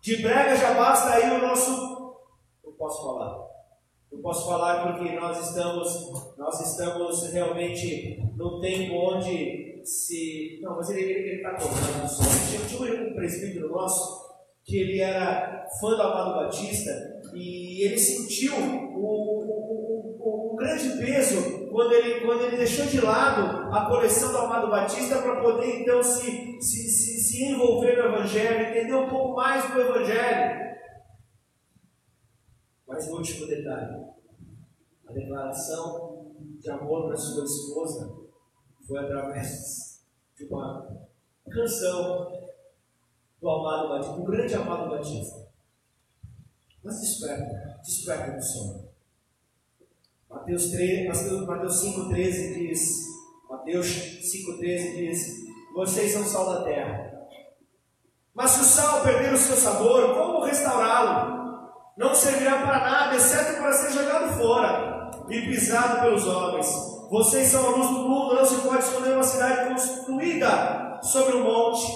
De 0.00 0.22
brega 0.22 0.56
já 0.56 0.74
basta 0.74 1.10
aí 1.10 1.28
o 1.36 1.42
nosso 1.42 1.57
posso 2.88 3.04
falar. 3.04 3.48
Eu 4.10 4.18
posso 4.20 4.46
falar 4.46 4.92
porque 4.92 5.14
nós 5.14 5.48
estamos, 5.48 6.36
nós 6.38 6.60
estamos 6.60 7.30
realmente 7.30 8.18
num 8.34 8.58
tempo 8.60 8.94
onde 8.94 9.82
se. 9.84 10.58
Não, 10.62 10.76
mas 10.76 10.88
ele 10.90 11.36
está 11.36 11.50
colocando 11.50 12.04
o 12.04 12.08
som. 12.08 12.24
Tinha 12.66 13.02
um 13.02 13.14
presbítero 13.14 13.68
nosso 13.68 14.26
que 14.64 14.78
ele 14.78 15.00
era 15.00 15.66
fã 15.80 15.90
do 15.90 16.02
Amado 16.02 16.44
Batista 16.44 16.90
e 17.34 17.84
ele 17.86 17.98
sentiu 17.98 18.54
o, 18.54 18.96
o, 18.96 19.44
o, 20.18 20.52
o, 20.52 20.56
grande 20.56 20.90
peso 20.98 21.68
quando 21.70 21.92
ele, 21.92 22.20
quando 22.20 22.44
ele 22.44 22.56
deixou 22.56 22.84
de 22.86 23.00
lado 23.00 23.74
a 23.74 23.86
coleção 23.86 24.30
do 24.30 24.38
Amado 24.38 24.68
Batista 24.68 25.22
para 25.22 25.40
poder 25.40 25.80
então 25.80 26.02
se, 26.02 26.60
se, 26.60 26.90
se, 26.90 27.20
se 27.20 27.44
envolver 27.44 27.96
no 27.96 28.14
Evangelho, 28.14 28.68
entender 28.68 28.94
um 28.94 29.08
pouco 29.08 29.36
mais 29.36 29.70
do 29.70 29.80
Evangelho. 29.80 30.67
Mas 32.88 33.06
o 33.08 33.16
último 33.16 33.46
detalhe: 33.46 34.06
a 35.06 35.12
declaração 35.12 36.32
de 36.58 36.70
amor 36.70 37.06
para 37.06 37.16
sua 37.16 37.44
esposa 37.44 38.16
foi 38.86 38.98
através 38.98 40.02
de 40.34 40.46
uma 40.46 41.06
canção 41.50 42.32
do 43.40 43.50
amado 43.50 43.88
Batista, 43.90 44.16
do 44.16 44.24
grande 44.24 44.54
amado 44.54 44.90
Batista. 44.90 45.48
Mas 46.82 47.00
desperta, 47.00 47.78
desperta 47.84 48.32
do 48.32 48.42
sono. 48.42 48.88
Mateus, 50.30 50.70
3, 50.70 51.06
Mateus 51.46 51.82
5,13 51.84 52.54
diz: 52.54 53.06
Mateus 53.50 53.86
5,13 53.86 54.96
diz: 54.96 55.46
Vocês 55.74 56.12
são 56.12 56.24
sal 56.24 56.54
da 56.54 56.64
terra. 56.64 57.28
Mas 58.34 58.52
se 58.52 58.60
o 58.60 58.64
sal 58.64 59.02
perder 59.02 59.34
o 59.34 59.36
seu 59.36 59.56
sabor, 59.56 60.14
como 60.14 60.44
restaurá-lo? 60.44 61.47
Não 61.98 62.14
servirá 62.14 62.58
para 62.58 62.78
nada, 62.78 63.16
exceto 63.16 63.60
para 63.60 63.72
ser 63.72 63.92
jogado 63.92 64.32
fora 64.38 65.10
e 65.28 65.42
pisado 65.42 66.00
pelos 66.00 66.26
homens. 66.28 66.68
Vocês 67.10 67.48
são 67.48 67.66
a 67.66 67.76
luz 67.76 67.88
do 67.88 68.08
mundo, 68.08 68.36
não 68.36 68.44
se 68.44 68.60
pode 68.60 68.84
esconder 68.84 69.14
uma 69.14 69.22
cidade 69.24 69.68
construída 69.68 71.00
sobre 71.02 71.36
um 71.36 71.42
monte. 71.42 71.86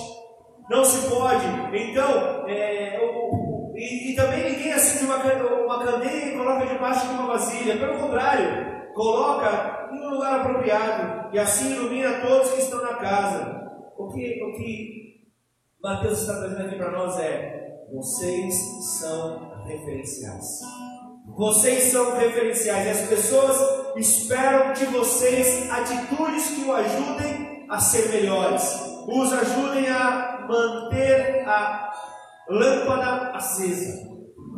Não 0.68 0.84
se 0.84 1.08
pode. 1.08 1.44
Então, 1.72 2.48
é, 2.48 2.98
o, 3.00 3.72
e, 3.76 4.12
e, 4.12 4.16
também 4.16 4.50
ninguém 4.50 4.72
acende 4.72 5.04
uma, 5.04 5.16
uma 5.18 5.84
candeia 5.84 6.34
e 6.34 6.36
coloca 6.36 6.66
debaixo 6.66 7.06
de 7.06 7.14
uma 7.14 7.26
vasilha. 7.26 7.78
Pelo 7.78 7.98
contrário, 7.98 8.92
coloca 8.94 9.88
em 9.92 10.04
um 10.04 10.10
lugar 10.10 10.40
apropriado 10.40 11.28
e 11.32 11.38
assim 11.38 11.74
ilumina 11.74 12.20
todos 12.26 12.50
que 12.52 12.60
estão 12.60 12.82
na 12.82 12.94
casa. 12.94 13.70
O 13.96 14.08
que, 14.08 14.42
o 14.42 14.52
que 14.56 15.22
Mateus 15.80 16.22
está 16.22 16.38
trazendo 16.38 16.66
aqui 16.66 16.76
para 16.76 16.90
nós 16.90 17.18
é: 17.20 17.84
vocês 17.92 18.54
são 18.98 19.51
referenciais. 19.64 20.60
Vocês 21.26 21.92
são 21.92 22.16
referenciais. 22.16 23.00
As 23.00 23.08
pessoas 23.08 23.56
esperam 23.96 24.72
de 24.72 24.84
vocês 24.86 25.70
atitudes 25.70 26.46
que 26.48 26.64
o 26.64 26.72
ajudem 26.72 27.66
a 27.68 27.78
ser 27.78 28.08
melhores, 28.10 28.62
os 29.06 29.32
ajudem 29.32 29.88
a 29.88 30.46
manter 30.48 31.44
a 31.46 31.90
lâmpada 32.48 33.36
acesa 33.36 34.11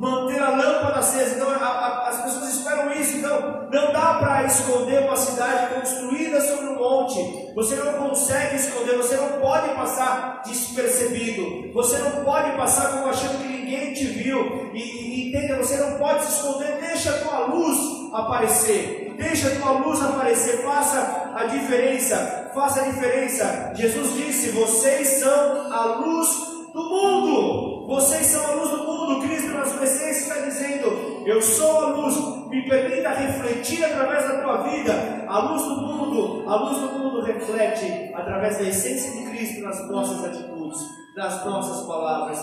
manter 0.04 0.38
a 0.40 0.50
lâmpada 0.50 1.00
acesa. 1.00 1.34
Então, 1.34 1.48
a, 1.48 1.54
a, 1.54 2.08
as 2.08 2.22
pessoas 2.22 2.54
esperam 2.54 2.92
isso. 2.92 3.16
Então, 3.16 3.68
não 3.72 3.92
dá 3.92 4.14
para 4.14 4.44
esconder 4.44 5.00
uma 5.00 5.16
cidade 5.16 5.74
construída 5.74 6.40
sobre 6.40 6.66
um 6.66 6.78
monte. 6.78 7.52
Você 7.54 7.74
não 7.76 7.94
consegue 7.94 8.56
esconder, 8.56 8.96
você 8.96 9.16
não 9.16 9.40
pode 9.40 9.68
passar 9.74 10.42
despercebido. 10.44 11.72
Você 11.72 11.98
não 11.98 12.24
pode 12.24 12.56
passar 12.56 12.92
como 12.92 13.08
achando 13.08 13.38
que 13.38 13.48
ninguém 13.48 13.94
te 13.94 14.04
viu. 14.04 14.70
E, 14.74 14.78
e 14.78 15.28
entenda, 15.28 15.56
você 15.56 15.76
não 15.78 15.98
pode 15.98 16.24
se 16.24 16.32
esconder. 16.32 16.78
Deixa 16.80 17.10
a 17.10 17.18
tua 17.18 17.38
luz 17.46 17.78
aparecer. 18.12 19.14
Deixa 19.16 19.48
a 19.48 19.56
tua 19.56 19.70
luz 19.72 20.02
aparecer. 20.02 20.62
Faça 20.62 21.32
a 21.34 21.44
diferença. 21.44 22.50
Faça 22.54 22.82
a 22.82 22.84
diferença. 22.84 23.72
Jesus 23.74 24.14
disse: 24.14 24.50
Vocês 24.50 25.08
são 25.20 25.72
a 25.72 25.84
luz 25.96 26.28
do 26.72 26.82
mundo. 26.82 27.73
Vocês 27.86 28.26
são 28.26 28.46
a 28.46 28.54
luz 28.54 28.70
do 28.70 28.78
mundo. 28.78 29.20
Cristo, 29.20 29.52
na 29.52 29.64
sua 29.64 29.84
essência, 29.84 30.20
está 30.22 30.40
dizendo: 30.40 31.22
Eu 31.26 31.40
sou 31.40 31.80
a 31.80 31.88
luz. 31.88 32.48
Me 32.48 32.68
permita 32.68 33.10
refletir 33.10 33.84
através 33.84 34.28
da 34.28 34.42
tua 34.42 34.62
vida. 34.62 35.24
A 35.28 35.38
luz 35.50 35.62
do 35.62 35.76
mundo, 35.76 36.48
a 36.48 36.56
luz 36.56 36.78
do 36.78 36.98
mundo 36.98 37.20
reflete 37.22 38.12
através 38.14 38.58
da 38.58 38.64
essência 38.64 39.10
de 39.10 39.30
Cristo 39.30 39.62
nas 39.62 39.90
nossas 39.90 40.24
atitudes, 40.24 40.78
nas 41.16 41.44
nossas 41.44 41.86
palavras. 41.86 42.38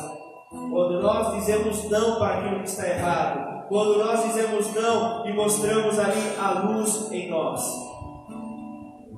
Quando 0.49 1.01
nós 1.01 1.33
dizemos 1.35 1.89
não 1.89 2.19
para 2.19 2.39
aquilo 2.39 2.59
que 2.59 2.69
está 2.69 2.87
errado, 2.87 3.67
quando 3.69 3.99
nós 3.99 4.23
dizemos 4.25 4.73
não 4.73 5.25
e 5.25 5.33
mostramos 5.33 5.97
ali 5.97 6.35
a 6.37 6.59
luz 6.59 7.09
em 7.09 7.29
nós, 7.29 7.63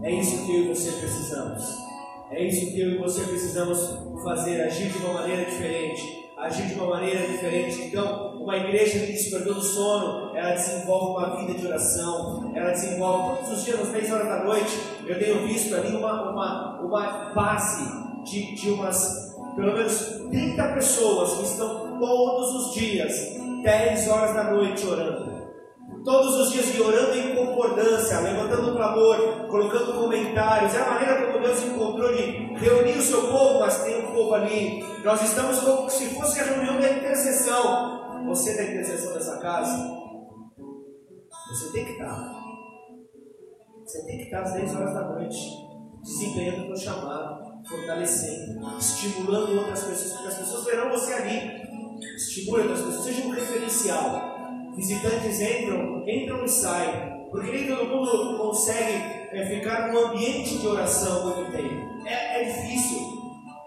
é 0.03 0.11
isso 0.11 0.45
que 0.45 0.55
eu 0.55 0.63
e 0.65 0.67
você 0.67 0.91
precisamos. 0.91 1.93
É 2.36 2.43
isso 2.43 2.71
que 2.71 2.81
eu 2.81 2.93
e 2.93 2.97
você 2.97 3.21
precisamos 3.21 3.95
fazer, 4.23 4.61
agir 4.63 4.89
de 4.89 4.97
uma 4.97 5.13
maneira 5.13 5.45
diferente. 5.45 6.23
Agir 6.36 6.65
de 6.65 6.73
uma 6.73 6.88
maneira 6.88 7.27
diferente. 7.27 7.84
Então, 7.84 8.41
uma 8.41 8.57
igreja 8.57 9.05
que 9.05 9.11
despertou 9.11 9.53
do 9.53 9.61
sono, 9.61 10.36
ela 10.36 10.53
desenvolve 10.53 11.11
uma 11.11 11.38
vida 11.38 11.59
de 11.59 11.67
oração, 11.67 12.51
ela 12.55 12.71
desenvolve 12.71 13.38
todos 13.38 13.59
os 13.59 13.65
dias, 13.65 13.79
às 13.79 13.89
10 13.89 14.11
horas 14.11 14.27
da 14.27 14.43
noite, 14.43 14.79
eu 15.05 15.19
tenho 15.19 15.47
visto 15.47 15.75
ali 15.75 15.95
uma, 15.95 16.31
uma, 16.31 16.81
uma 16.81 17.34
base 17.36 17.86
de, 18.23 18.55
de 18.55 18.71
umas, 18.71 19.36
pelo 19.55 19.73
menos 19.73 20.21
30 20.31 20.73
pessoas 20.73 21.38
que 21.38 21.43
estão 21.43 21.99
todos 21.99 22.55
os 22.55 22.73
dias, 22.73 23.13
10 23.61 24.07
horas 24.09 24.34
da 24.34 24.51
noite 24.51 24.86
orando. 24.88 25.32
Todos 26.04 26.36
os 26.36 26.51
dias 26.51 26.74
orando 26.80 27.18
em 27.18 27.34
concordância, 27.34 28.20
levantando 28.20 28.76
clamor, 28.76 29.47
colocando 29.47 29.93
comentários. 29.93 30.76
É 30.76 30.82
a 30.82 30.89
maneira 30.89 31.26
como 31.28 31.39
Deus 31.39 31.64
encontrou 31.64 32.14
de 32.14 32.22
reunir 32.56 32.97
o 32.97 33.01
seu 33.01 33.22
povo, 33.22 33.60
mas 33.60 33.84
tem 33.84 34.04
um 34.04 34.12
povo 34.12 34.34
ali. 34.34 34.84
Nós 35.04 35.22
estamos 35.22 35.60
como 35.60 35.89
se 35.89 36.08
fosse 36.16 36.41
a 36.41 36.43
reunião 36.43 36.80
da 36.80 36.91
intercessão. 36.91 38.26
Você 38.26 38.56
da 38.56 38.64
intercessão 38.64 39.14
dessa 39.14 39.38
casa, 39.39 39.78
você 41.49 41.72
tem 41.72 41.86
que 41.86 41.91
estar. 41.91 42.43
Você 43.86 44.06
tem 44.06 44.18
que 44.18 44.24
estar 44.24 44.41
às 44.41 44.54
10 44.54 44.76
horas 44.76 44.93
da 44.93 45.10
noite, 45.10 45.38
desempenhando 46.01 46.72
o 46.72 46.78
seu 46.78 46.93
chamado, 46.93 47.64
fortalecendo, 47.68 48.78
estimulando 48.78 49.58
outras 49.60 49.84
pessoas, 49.84 50.14
porque 50.14 50.28
as 50.28 50.38
pessoas 50.38 50.66
verão 50.66 50.89
você 50.89 51.14
ali. 51.14 51.64
Estimule 52.16 52.64
outras 52.64 52.82
pessoas, 52.82 53.06
seja 53.06 53.28
um 53.28 53.32
referencial. 53.32 54.32
Visitantes 54.76 55.39
entram, 55.39 56.03
entram 56.07 56.43
e 56.43 56.49
saem, 56.49 57.28
porque 57.30 57.51
nem 57.51 57.67
todo 57.67 57.86
mundo 57.86 58.38
consegue 58.38 59.24
é, 59.32 59.45
ficar 59.45 59.91
num 59.91 60.07
ambiente 60.07 60.57
de 60.57 60.67
oração 60.67 61.28
muito 61.28 61.51
tempo. 61.51 62.07
É, 62.07 62.41
é 62.41 62.43
difícil, 62.45 62.99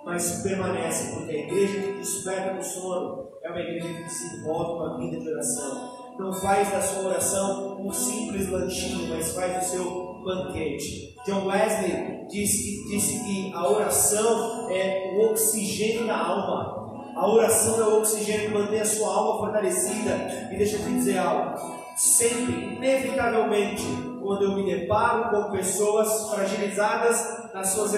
mas 0.04 0.42
permanece, 0.42 1.14
porque 1.14 1.32
a 1.32 1.38
igreja 1.38 1.80
que 1.80 1.92
desperta 1.98 2.54
no 2.54 2.62
sono 2.62 3.28
é 3.42 3.50
uma 3.50 3.60
igreja 3.60 3.88
que 4.02 4.10
se 4.10 4.36
envolve 4.36 4.84
a 4.84 4.96
vida 4.98 5.20
de 5.20 5.28
oração. 5.28 6.14
não 6.18 6.32
faz 6.32 6.70
da 6.70 6.80
sua 6.80 7.08
oração 7.08 7.80
um 7.80 7.92
simples 7.92 8.48
lanchinho, 8.48 9.08
mas 9.08 9.32
faz 9.32 9.66
o 9.66 9.70
seu 9.70 10.06
banquete. 10.24 11.14
John 11.24 11.46
Wesley 11.46 12.26
disse, 12.28 12.88
disse 12.88 13.24
que 13.24 13.52
a 13.54 13.68
oração 13.68 14.70
é 14.70 15.12
o 15.16 15.30
oxigênio 15.30 16.06
da 16.06 16.16
alma. 16.16 16.85
A 17.16 17.26
oração 17.26 17.80
é 17.80 17.84
o 17.84 17.98
oxigênio 18.00 18.50
que 18.50 18.54
mantém 18.54 18.78
a 18.78 18.84
sua 18.84 19.08
alma 19.08 19.38
fortalecida. 19.38 20.50
E 20.52 20.58
deixa 20.58 20.76
eu 20.76 20.84
te 20.84 20.92
dizer 20.92 21.16
algo. 21.16 21.58
Sempre, 21.96 22.76
inevitavelmente, 22.76 23.86
quando 24.22 24.42
eu 24.42 24.54
me 24.54 24.66
deparo 24.66 25.30
com 25.30 25.50
pessoas 25.50 26.28
fragilizadas 26.28 27.54
nas 27.54 27.68
suas 27.70 27.94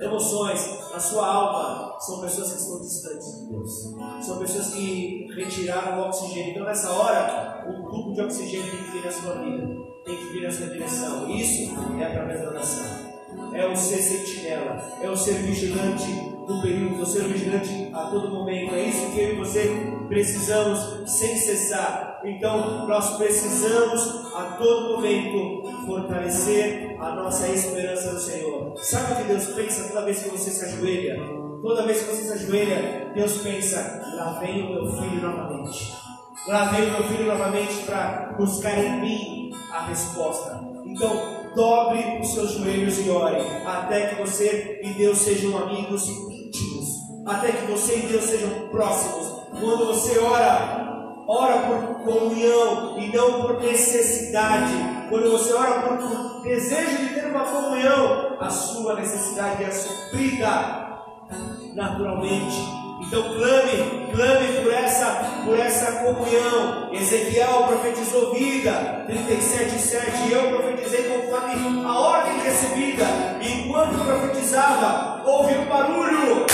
emoções, 0.00 0.90
na 0.92 1.00
sua 1.00 1.26
alma, 1.26 1.98
são 1.98 2.20
pessoas 2.20 2.52
que 2.52 2.60
estão 2.60 2.80
distantes 2.82 3.40
de 3.40 3.48
Deus. 3.48 3.70
São 4.24 4.38
pessoas 4.38 4.72
que 4.74 5.26
retiraram 5.34 5.98
o 5.98 6.06
oxigênio. 6.06 6.52
Então, 6.52 6.64
nessa 6.64 6.92
hora, 6.92 7.64
o 7.68 7.90
tubo 7.90 8.14
de 8.14 8.20
oxigênio 8.20 8.70
tem 8.70 8.84
que 8.84 8.90
vir 8.92 9.04
na 9.06 9.10
sua 9.10 9.34
vida, 9.42 9.66
tem 10.04 10.16
que 10.16 10.24
vir 10.26 10.42
na 10.44 10.52
sua 10.52 10.66
direção. 10.68 11.28
Isso 11.30 11.74
é 11.98 12.04
através 12.04 12.42
da 12.42 12.50
oração. 12.50 12.86
É 13.52 13.66
o 13.66 13.74
ser 13.74 13.98
sentinela, 13.98 14.80
é 15.02 15.10
o 15.10 15.16
ser 15.16 15.34
vigilante 15.34 16.35
do 16.46 16.62
período, 16.62 17.04
ser 17.04 17.24
vigilante 17.24 17.90
a 17.92 18.04
todo 18.04 18.30
momento. 18.30 18.74
É 18.74 18.84
isso 18.84 19.10
que 19.12 19.20
eu 19.20 19.32
e 19.32 19.36
você 19.36 19.96
precisamos 20.08 21.10
sem 21.10 21.36
cessar. 21.36 22.20
Então, 22.24 22.86
nós 22.86 23.16
precisamos 23.16 24.32
a 24.34 24.56
todo 24.58 24.96
momento 24.96 25.86
fortalecer 25.86 26.96
a 27.00 27.14
nossa 27.14 27.48
esperança 27.48 28.12
no 28.12 28.20
Senhor. 28.20 28.74
Sabe 28.78 29.12
o 29.12 29.16
que 29.16 29.22
Deus 29.24 29.46
pensa 29.46 29.88
toda 29.88 30.04
vez 30.04 30.22
que 30.22 30.30
você 30.30 30.50
se 30.50 30.64
ajoelha? 30.64 31.16
Toda 31.62 31.82
vez 31.82 32.02
que 32.02 32.14
você 32.14 32.22
se 32.22 32.32
ajoelha, 32.32 33.10
Deus 33.14 33.38
pensa: 33.38 34.02
lá 34.14 34.38
vem 34.40 34.62
o 34.62 34.72
meu 34.72 34.92
filho 34.92 35.20
novamente. 35.20 35.92
Lá 36.46 36.66
vem 36.66 36.88
o 36.88 36.92
meu 36.92 37.02
filho 37.04 37.26
novamente 37.26 37.82
para 37.84 38.34
buscar 38.38 38.78
em 38.78 39.00
mim 39.00 39.50
a 39.72 39.86
resposta. 39.86 40.60
Então, 40.84 41.36
dobre 41.56 42.20
os 42.20 42.32
seus 42.32 42.52
joelhos 42.52 43.04
e 43.04 43.10
ore, 43.10 43.40
até 43.64 44.08
que 44.08 44.22
você 44.22 44.78
e 44.82 44.90
Deus 44.90 45.18
sejam 45.18 45.56
amigos 45.56 46.06
até 47.26 47.52
que 47.52 47.70
você 47.70 47.98
e 47.98 48.06
Deus 48.06 48.24
sejam 48.24 48.68
próximos. 48.70 49.42
Quando 49.60 49.86
você 49.86 50.18
ora, 50.18 51.24
ora 51.26 51.58
por 51.66 52.04
comunhão 52.04 52.98
e 52.98 53.14
não 53.14 53.42
por 53.42 53.60
necessidade. 53.60 54.72
Quando 55.08 55.30
você 55.30 55.52
ora 55.52 55.82
por 55.82 56.42
desejo 56.42 56.98
de 56.98 57.14
ter 57.14 57.26
uma 57.26 57.44
comunhão, 57.44 58.36
a 58.40 58.48
sua 58.48 58.94
necessidade 58.94 59.64
é 59.64 59.70
suprida 59.70 60.86
naturalmente 61.74 62.86
então 62.98 63.22
clame, 63.22 64.08
clame 64.14 64.62
por 64.62 64.72
essa, 64.72 65.06
por 65.44 65.58
essa 65.58 65.92
comunhão. 65.92 66.92
Ezequiel 66.92 67.64
profetizou 67.68 68.34
vida, 68.34 69.04
37, 69.06 69.78
7. 69.78 70.32
Eu 70.32 70.48
profetizei 70.48 71.04
conforme 71.04 71.84
a 71.84 71.98
ordem 71.98 72.40
recebida. 72.40 73.04
Enquanto 73.40 74.02
profetizava, 74.04 75.22
houve 75.24 75.54
um 75.54 75.66
barulho, 75.66 76.46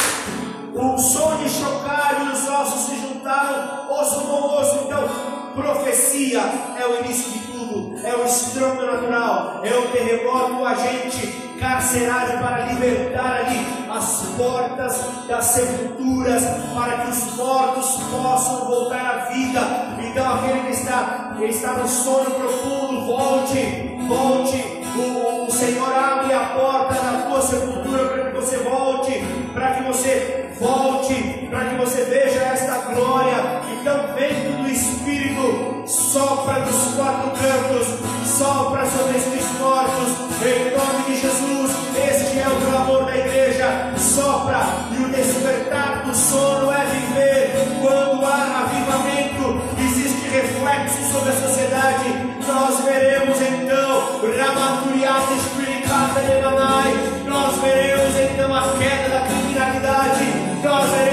um 0.75 0.99
som 0.99 1.37
de 1.37 1.49
chocalho, 1.49 2.29
e 2.29 2.33
os 2.33 2.49
ossos 2.49 2.87
se 2.87 2.97
juntaram, 2.97 3.91
osso 3.91 4.21
com 4.21 4.59
osso. 4.59 4.85
Então, 4.87 5.09
profecia 5.55 6.41
é 6.79 6.87
o 6.87 7.05
início 7.05 7.33
de 7.33 7.39
tudo, 7.53 8.07
é 8.07 8.15
o 8.15 8.25
estrondo 8.25 8.87
natural, 8.87 9.61
é 9.63 9.75
o 9.77 9.89
terremoto, 9.89 10.55
o 10.55 10.67
agente 10.67 11.43
carcerário 11.61 12.39
para 12.39 12.67
libertar 12.73 13.45
ali 13.45 13.65
as 13.89 14.23
portas 14.37 15.01
das 15.29 15.45
sepulturas, 15.45 16.43
para 16.75 16.99
que 16.99 17.11
os 17.11 17.37
mortos 17.37 17.97
possam 18.11 18.67
voltar 18.67 19.01
à 19.01 19.17
vida. 19.33 19.61
Então 20.01 20.35
aquele 20.35 20.61
que 20.63 20.73
está, 20.73 21.37
está 21.41 21.73
no 21.75 21.89
sono 21.89 22.31
profundo, 22.31 23.07
volte, 23.07 23.97
volte. 24.09 24.83
O, 24.95 25.47
o 25.47 25.51
Senhor 25.51 25.91
abre 25.91 26.35
a 26.35 26.41
porta 26.41 26.95
da 26.95 27.27
tua 27.27 27.41
sepultura 27.41 28.09
para 28.09 28.31
que 28.31 28.37
você 28.37 28.57
volte, 28.59 29.13
para 29.55 29.75
que 29.75 29.83
você 29.85 30.42
volte, 30.63 31.49
para 31.51 31.65
que 31.65 31.75
você 31.75 32.05
veja 32.05 32.41
esta 32.41 32.93
glória. 32.93 33.61
Então, 33.73 34.15
vento 34.15 34.63
do 34.63 34.71
Espírito 34.71 35.83
sopra 35.87 36.61
dos 36.61 36.95
quatro 36.95 37.31
cantos, 37.33 37.89
sopra 38.39 38.87
sobre 38.87 39.19
estes 39.19 39.59
mortos, 39.59 40.09
em 40.41 40.71
nome 40.77 41.05
de 41.07 41.21
Jesus. 41.21 41.71
Este 41.97 42.39
é 42.39 42.49
o 42.49 42.71
clamor 42.71 43.05
da 43.07 43.17
igreja. 43.19 43.93
Sopra 43.99 44.61
e 44.93 45.03
o 45.03 45.09
despertar 45.09 46.05
do 46.05 46.15
sono 46.15 46.73
é 46.73 46.85
viver. 46.87 47.53
Quando 47.81 48.25
há 48.25 48.65
avivamento, 48.65 49.61
existe 49.79 50.29
reflexo 50.29 51.13
sobre 51.13 51.31
a 51.31 51.49
sociedade. 51.49 52.09
Nós 52.47 52.85
veremos 52.85 53.41
então 53.41 54.21
Ramaturiata 54.39 55.33
Manai. 56.43 56.93
Nós 57.27 57.57
veremos 57.61 58.15
então 58.19 58.55
a 58.55 58.63
queda 58.79 59.02
da 60.73 60.87
criminalidade. 60.87 61.12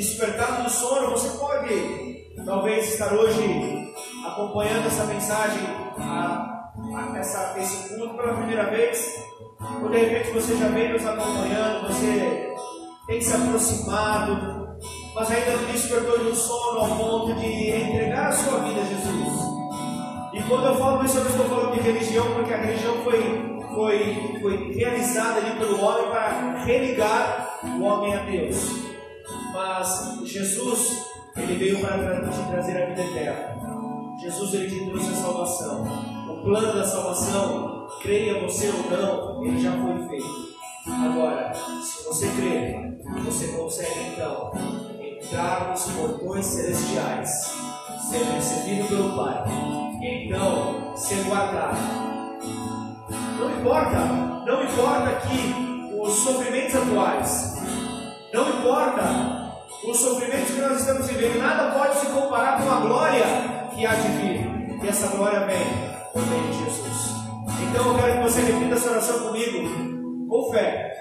Despertado 0.00 0.62
do 0.62 0.70
sono, 0.70 1.10
você 1.10 1.28
pode 1.38 2.24
talvez 2.46 2.92
estar 2.92 3.12
hoje 3.12 3.92
acompanhando 4.26 4.86
essa 4.86 5.04
mensagem, 5.04 5.62
a, 5.98 6.72
a 6.96 7.18
essa, 7.18 7.54
esse 7.58 7.94
culto 7.94 8.14
pela 8.14 8.34
primeira 8.34 8.64
vez, 8.70 9.22
ou 9.82 9.90
de 9.90 9.98
repente 9.98 10.30
você 10.30 10.56
já 10.56 10.68
vem 10.68 10.92
nos 10.92 11.04
acompanhando, 11.04 11.88
você 11.88 12.54
tem 13.06 13.20
se 13.20 13.34
aproximado, 13.34 14.78
mas 15.14 15.30
ainda 15.30 15.56
não 15.56 15.70
despertou 15.70 16.18
do 16.18 16.34
sono 16.34 16.80
ao 16.80 16.96
ponto 16.96 17.34
de 17.34 17.70
entregar 17.70 18.28
a 18.28 18.32
sua 18.32 18.60
vida 18.60 18.80
a 18.80 18.84
Jesus. 18.84 19.50
E 20.32 20.42
quando 20.48 20.66
eu 20.66 20.76
falo 20.76 21.04
isso, 21.04 21.18
eu 21.18 21.24
não 21.24 21.30
estou 21.30 21.46
falando 21.46 21.74
de 21.74 21.80
religião, 21.80 22.26
porque 22.32 22.54
a 22.54 22.56
religião 22.56 22.94
foi, 23.04 23.20
foi, 23.74 24.38
foi 24.40 24.72
realizada 24.72 25.40
ali 25.40 25.58
pelo 25.58 25.78
homem 25.82 26.08
para 26.08 26.64
religar 26.64 27.58
o 27.64 27.82
homem 27.82 28.14
a 28.14 28.22
Deus. 28.22 28.89
Mas 29.52 30.20
Jesus, 30.24 31.06
ele 31.36 31.56
veio 31.56 31.80
para 31.80 32.28
te 32.28 32.50
trazer 32.50 32.82
a 32.82 32.86
vida 32.86 33.02
eterna. 33.02 34.16
Jesus, 34.20 34.54
ele 34.54 34.68
te 34.68 34.86
trouxe 34.86 35.10
a 35.10 35.16
salvação. 35.16 35.84
O 36.28 36.42
plano 36.42 36.74
da 36.74 36.84
salvação, 36.84 37.88
creia 38.02 38.40
você 38.40 38.68
ou 38.68 38.90
não, 38.90 39.44
ele 39.44 39.60
já 39.60 39.72
foi 39.72 40.08
feito. 40.08 40.50
Agora, 40.86 41.52
se 41.54 42.04
você 42.04 42.26
crer, 42.36 42.98
você 43.24 43.48
consegue 43.48 44.00
então 44.12 44.52
entrar 45.00 45.70
nos 45.70 45.84
portões 45.92 46.44
celestiais, 46.44 47.54
ser 48.10 48.24
recebido 48.24 48.88
pelo 48.88 49.16
Pai, 49.16 49.44
e 50.00 50.26
então 50.26 50.96
ser 50.96 51.24
guardado. 51.24 51.78
Não 53.38 53.58
importa, 53.58 53.98
não 54.46 54.64
importa 54.64 55.20
que 55.26 55.98
os 55.98 56.12
sofrimentos 56.14 56.74
atuais, 56.76 57.54
não 58.32 58.48
importa 58.48 59.39
os 59.82 59.98
sofrimentos 59.98 60.54
que 60.54 60.60
nós 60.60 60.80
estamos 60.80 61.06
vivendo, 61.06 61.38
nada 61.38 61.78
pode 61.78 61.98
se 61.98 62.06
comparar 62.06 62.62
com 62.62 62.70
a 62.70 62.80
glória 62.80 63.24
que 63.74 63.86
há 63.86 63.94
de 63.94 64.08
vir. 64.08 64.82
E 64.82 64.88
essa 64.88 65.08
glória 65.08 65.40
vem 65.46 65.90
meio 66.28 66.42
de 66.48 66.64
Jesus. 66.64 67.10
Então 67.68 67.92
eu 67.92 67.98
quero 67.98 68.12
que 68.14 68.22
você 68.22 68.40
repita 68.40 68.74
essa 68.74 68.90
oração 68.90 69.28
comigo, 69.28 70.28
com 70.28 70.52
fé. 70.52 70.96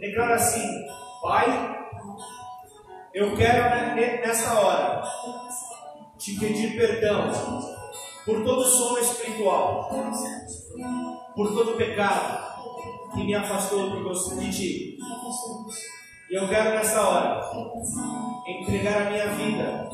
Declara 0.00 0.34
assim: 0.34 0.62
Pai, 1.22 1.76
eu 3.14 3.34
quero 3.36 3.96
nessa 3.96 4.58
hora 4.58 5.02
te 6.18 6.38
pedir 6.38 6.76
perdão 6.76 7.30
por 8.24 8.44
todo 8.44 8.64
sono 8.64 8.98
espiritual, 8.98 9.90
por 11.34 11.54
todo 11.54 11.76
pecado 11.76 12.48
que 13.14 13.24
me 13.24 13.34
afastou 13.34 14.12
de 14.38 14.50
ti. 14.50 14.98
E 16.30 16.34
eu 16.34 16.46
quero 16.46 16.70
nessa 16.70 17.00
hora 17.00 17.40
entregar 18.46 19.06
a 19.06 19.10
minha 19.10 19.26
vida 19.28 19.88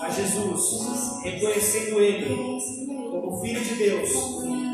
a 0.00 0.10
Jesus, 0.10 1.22
reconhecendo 1.24 2.00
Ele 2.00 2.36
como 3.10 3.40
Filho 3.40 3.60
de 3.64 3.74
Deus, 3.74 4.10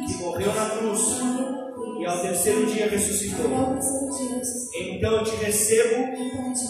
que 0.07 0.23
morreu 0.23 0.55
na 0.55 0.69
cruz 0.69 1.01
e 1.99 2.05
ao 2.05 2.19
terceiro 2.19 2.67
dia 2.67 2.91
ressuscitou. 2.91 3.47
Então 4.75 5.13
eu 5.13 5.25
te 5.25 5.37
recebo 5.37 6.05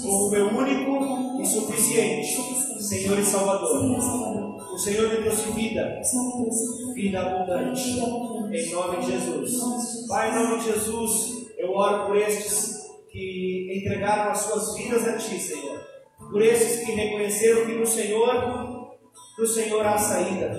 como 0.02 0.30
meu 0.30 0.46
único 0.50 1.42
e 1.42 1.46
suficiente 1.46 2.62
Senhor 2.80 3.18
e 3.18 3.24
Salvador. 3.24 3.90
O 4.72 4.78
Senhor 4.78 5.08
me 5.08 5.16
trouxe 5.22 5.50
vida, 5.52 6.00
vida. 6.94 7.20
Abundante, 7.20 7.90
em 7.90 8.70
nome 8.70 8.96
de 8.98 9.10
Jesus. 9.10 10.06
Pai, 10.08 10.30
em 10.30 10.34
nome 10.34 10.58
de 10.60 10.72
Jesus, 10.72 11.48
eu 11.58 11.72
oro 11.72 12.06
por 12.06 12.16
estes 12.16 12.81
que 13.12 13.78
entregaram 13.78 14.32
as 14.32 14.38
suas 14.38 14.74
vidas 14.74 15.06
a 15.06 15.18
Ti, 15.18 15.38
Senhor. 15.38 15.80
Por 16.30 16.40
esses 16.40 16.84
que 16.84 16.92
reconheceram 16.92 17.66
que 17.66 17.74
no 17.74 17.86
Senhor, 17.86 18.88
no 19.38 19.46
Senhor 19.46 19.86
há 19.86 19.98
saída, 19.98 20.58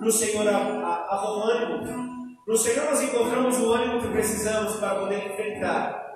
no 0.00 0.12
Senhor 0.12 0.46
há, 0.46 0.58
há, 0.58 1.14
há 1.14 1.22
bom 1.22 1.42
ânimo, 1.42 2.36
no 2.46 2.56
Senhor 2.56 2.84
nós 2.84 3.02
encontramos 3.02 3.58
o 3.58 3.72
ânimo 3.72 4.00
que 4.00 4.08
precisamos 4.08 4.76
para 4.76 4.96
poder 4.96 5.26
enfrentar 5.26 6.06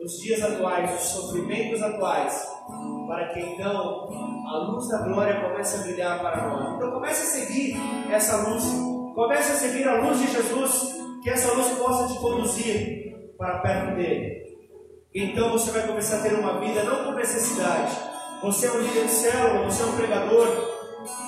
os 0.00 0.12
dias 0.18 0.42
atuais, 0.42 1.00
os 1.00 1.08
sofrimentos 1.08 1.82
atuais, 1.82 2.48
para 3.06 3.28
que 3.28 3.40
então 3.40 4.08
a 4.48 4.58
luz 4.70 4.88
da 4.88 5.02
glória 5.02 5.40
comece 5.40 5.76
a 5.76 5.82
brilhar 5.82 6.20
para 6.20 6.48
nós. 6.48 6.76
Então 6.76 6.90
comece 6.90 7.22
a 7.22 7.44
seguir 7.44 7.76
essa 8.10 8.48
luz, 8.48 8.64
comece 9.14 9.52
a 9.52 9.56
seguir 9.56 9.86
a 9.86 10.00
luz 10.00 10.18
de 10.18 10.32
Jesus, 10.32 10.96
que 11.22 11.30
essa 11.30 11.52
luz 11.52 11.68
possa 11.78 12.12
te 12.12 12.18
conduzir 12.18 13.34
para 13.36 13.58
perto 13.60 13.96
dele. 13.96 14.49
Então 15.12 15.50
você 15.50 15.72
vai 15.72 15.82
começar 15.88 16.18
a 16.18 16.20
ter 16.20 16.34
uma 16.34 16.60
vida 16.60 16.84
não 16.84 17.02
por 17.02 17.16
necessidade. 17.16 17.96
Você 18.44 18.68
é 18.68 18.70
um 18.70 18.80
líder 18.80 19.06
de 19.06 19.10
célula, 19.10 19.64
você 19.64 19.82
é 19.82 19.86
um 19.86 19.96
pregador. 19.96 20.48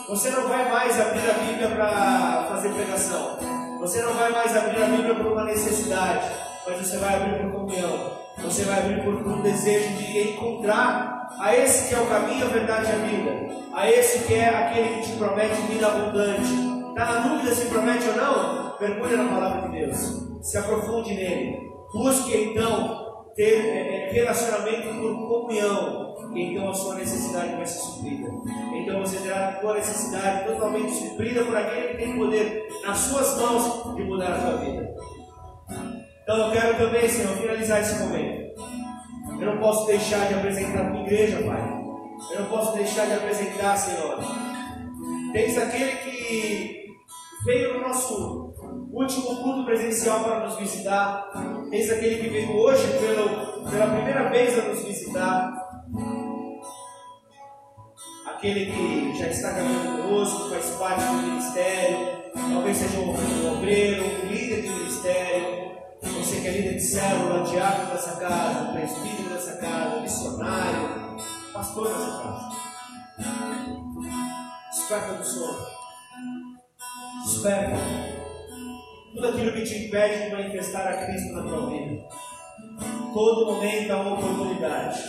Você 0.08 0.30
não 0.30 0.46
vai 0.46 0.70
mais 0.70 1.00
abrir 1.00 1.28
a 1.28 1.32
Bíblia 1.32 1.68
para 1.68 2.46
fazer 2.48 2.68
pregação. 2.68 3.38
Você 3.80 4.00
não 4.02 4.14
vai 4.14 4.30
mais 4.30 4.56
abrir 4.56 4.84
a 4.84 4.86
Bíblia 4.86 5.14
por 5.16 5.32
uma 5.32 5.44
necessidade, 5.44 6.30
mas 6.64 6.78
você 6.78 6.96
vai 6.98 7.16
abrir 7.16 7.42
por 7.42 7.50
comunhão. 7.50 8.12
Você 8.44 8.62
vai 8.62 8.78
abrir 8.78 9.02
por, 9.02 9.14
um 9.14 9.42
desejo 9.42 9.88
de 9.96 10.30
encontrar 10.30 11.28
a 11.40 11.56
esse 11.56 11.88
que 11.88 11.94
é 11.96 11.98
o 11.98 12.06
caminho, 12.06 12.46
a 12.46 12.50
verdade 12.50 12.86
e 12.88 12.92
a 12.92 12.98
vida. 12.98 13.54
A 13.74 13.90
esse 13.90 14.20
que 14.28 14.34
é 14.34 14.48
aquele 14.48 15.00
que 15.00 15.10
te 15.10 15.16
promete 15.16 15.60
vida 15.62 15.88
abundante. 15.88 16.52
Está 16.90 17.04
na 17.04 17.28
dúvida 17.28 17.52
se 17.52 17.66
promete 17.66 18.08
ou 18.10 18.16
não? 18.16 18.76
Mergulhe 18.80 19.16
na 19.16 19.28
palavra 19.28 19.68
de 19.68 19.80
Deus. 19.80 20.22
Se 20.40 20.56
aprofunde 20.56 21.14
nele. 21.14 21.72
Busque 21.92 22.36
então 22.36 23.11
ter 23.34 23.66
é 23.66 24.10
relacionamento 24.12 24.88
por 25.00 25.28
comunhão 25.28 26.02
então 26.34 26.70
a 26.70 26.74
sua 26.74 26.94
necessidade 26.94 27.54
vai 27.56 27.66
ser 27.66 27.78
suprida. 27.78 28.28
Então 28.74 29.00
você 29.00 29.18
terá 29.18 29.48
a 29.48 29.60
sua 29.60 29.74
necessidade 29.74 30.46
totalmente 30.46 30.92
suprida 30.92 31.44
por 31.44 31.56
aquele 31.56 31.88
que 31.88 31.96
tem 31.98 32.16
poder 32.16 32.68
nas 32.84 32.98
suas 32.98 33.36
mãos 33.38 33.94
de 33.94 34.04
mudar 34.04 34.32
a 34.32 34.40
sua 34.40 34.56
vida. 34.56 34.94
Então 36.22 36.36
eu 36.36 36.52
quero 36.52 36.78
também, 36.78 37.08
Senhor, 37.08 37.36
finalizar 37.36 37.80
esse 37.80 38.02
momento. 38.02 38.52
Eu 39.40 39.54
não 39.54 39.58
posso 39.58 39.86
deixar 39.86 40.28
de 40.28 40.34
apresentar 40.34 40.86
a 40.86 40.90
tua 40.90 41.00
igreja, 41.00 41.42
Pai. 41.42 41.82
Eu 42.30 42.40
não 42.40 42.48
posso 42.48 42.76
deixar 42.76 43.06
de 43.06 43.14
apresentar, 43.14 43.76
Senhor. 43.76 44.18
Desde 45.32 45.58
aquele 45.58 45.92
que 45.96 46.86
veio 47.44 47.74
no 47.74 47.88
nosso 47.88 48.51
último 48.92 49.42
culto 49.42 49.64
presencial 49.64 50.22
para 50.24 50.40
nos 50.40 50.56
visitar, 50.56 51.30
desde 51.70 51.92
aquele 51.92 52.16
que 52.16 52.28
veio 52.28 52.56
hoje 52.56 52.86
pelo, 52.98 53.70
pela 53.70 53.86
primeira 53.86 54.28
vez 54.28 54.58
a 54.58 54.62
nos 54.62 54.82
visitar, 54.84 55.52
aquele 58.26 58.66
que 58.66 59.18
já 59.18 59.28
está 59.28 59.54
caminhando 59.54 60.02
conosco, 60.02 60.50
faz 60.50 60.70
parte 60.76 61.04
do 61.04 61.12
ministério, 61.12 62.22
talvez 62.34 62.76
seja 62.76 62.98
um 62.98 63.52
obreiro, 63.52 64.04
um 64.04 64.26
líder 64.26 64.62
de 64.62 64.68
ministério, 64.68 65.72
você 66.02 66.40
que 66.40 66.48
é 66.48 66.50
líder 66.50 66.74
de 66.74 66.80
célula, 66.80 67.44
diácono 67.44 67.92
dessa 67.92 68.16
casa, 68.16 68.72
presbítero 68.72 69.28
dessa 69.30 69.56
casa, 69.58 70.00
missionário, 70.00 71.16
pastor 71.52 71.88
dessa 71.88 72.22
casa. 72.22 72.52
Desperta 74.70 75.14
do 75.14 75.24
sono. 75.24 75.66
Desperta. 77.24 78.21
Tudo 79.14 79.28
aquilo 79.28 79.52
que 79.52 79.62
te 79.62 79.86
impede 79.86 80.24
de 80.24 80.30
manifestar 80.34 80.88
a 80.88 81.06
Cristo 81.06 81.32
na 81.32 81.42
tua 81.42 81.70
vida. 81.70 82.02
Todo 83.12 83.46
momento 83.46 83.90
há 83.92 83.96
uma 84.00 84.14
oportunidade 84.14 85.02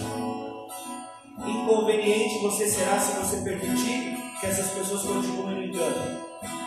Inconveniente 1.46 2.40
você 2.40 2.68
será 2.68 3.00
se 3.00 3.18
você 3.20 3.44
permitir 3.44 4.18
que 4.40 4.46
essas 4.46 4.70
pessoas 4.72 5.02
continuem 5.02 5.56
no 5.56 5.64
engano. 5.64 6.22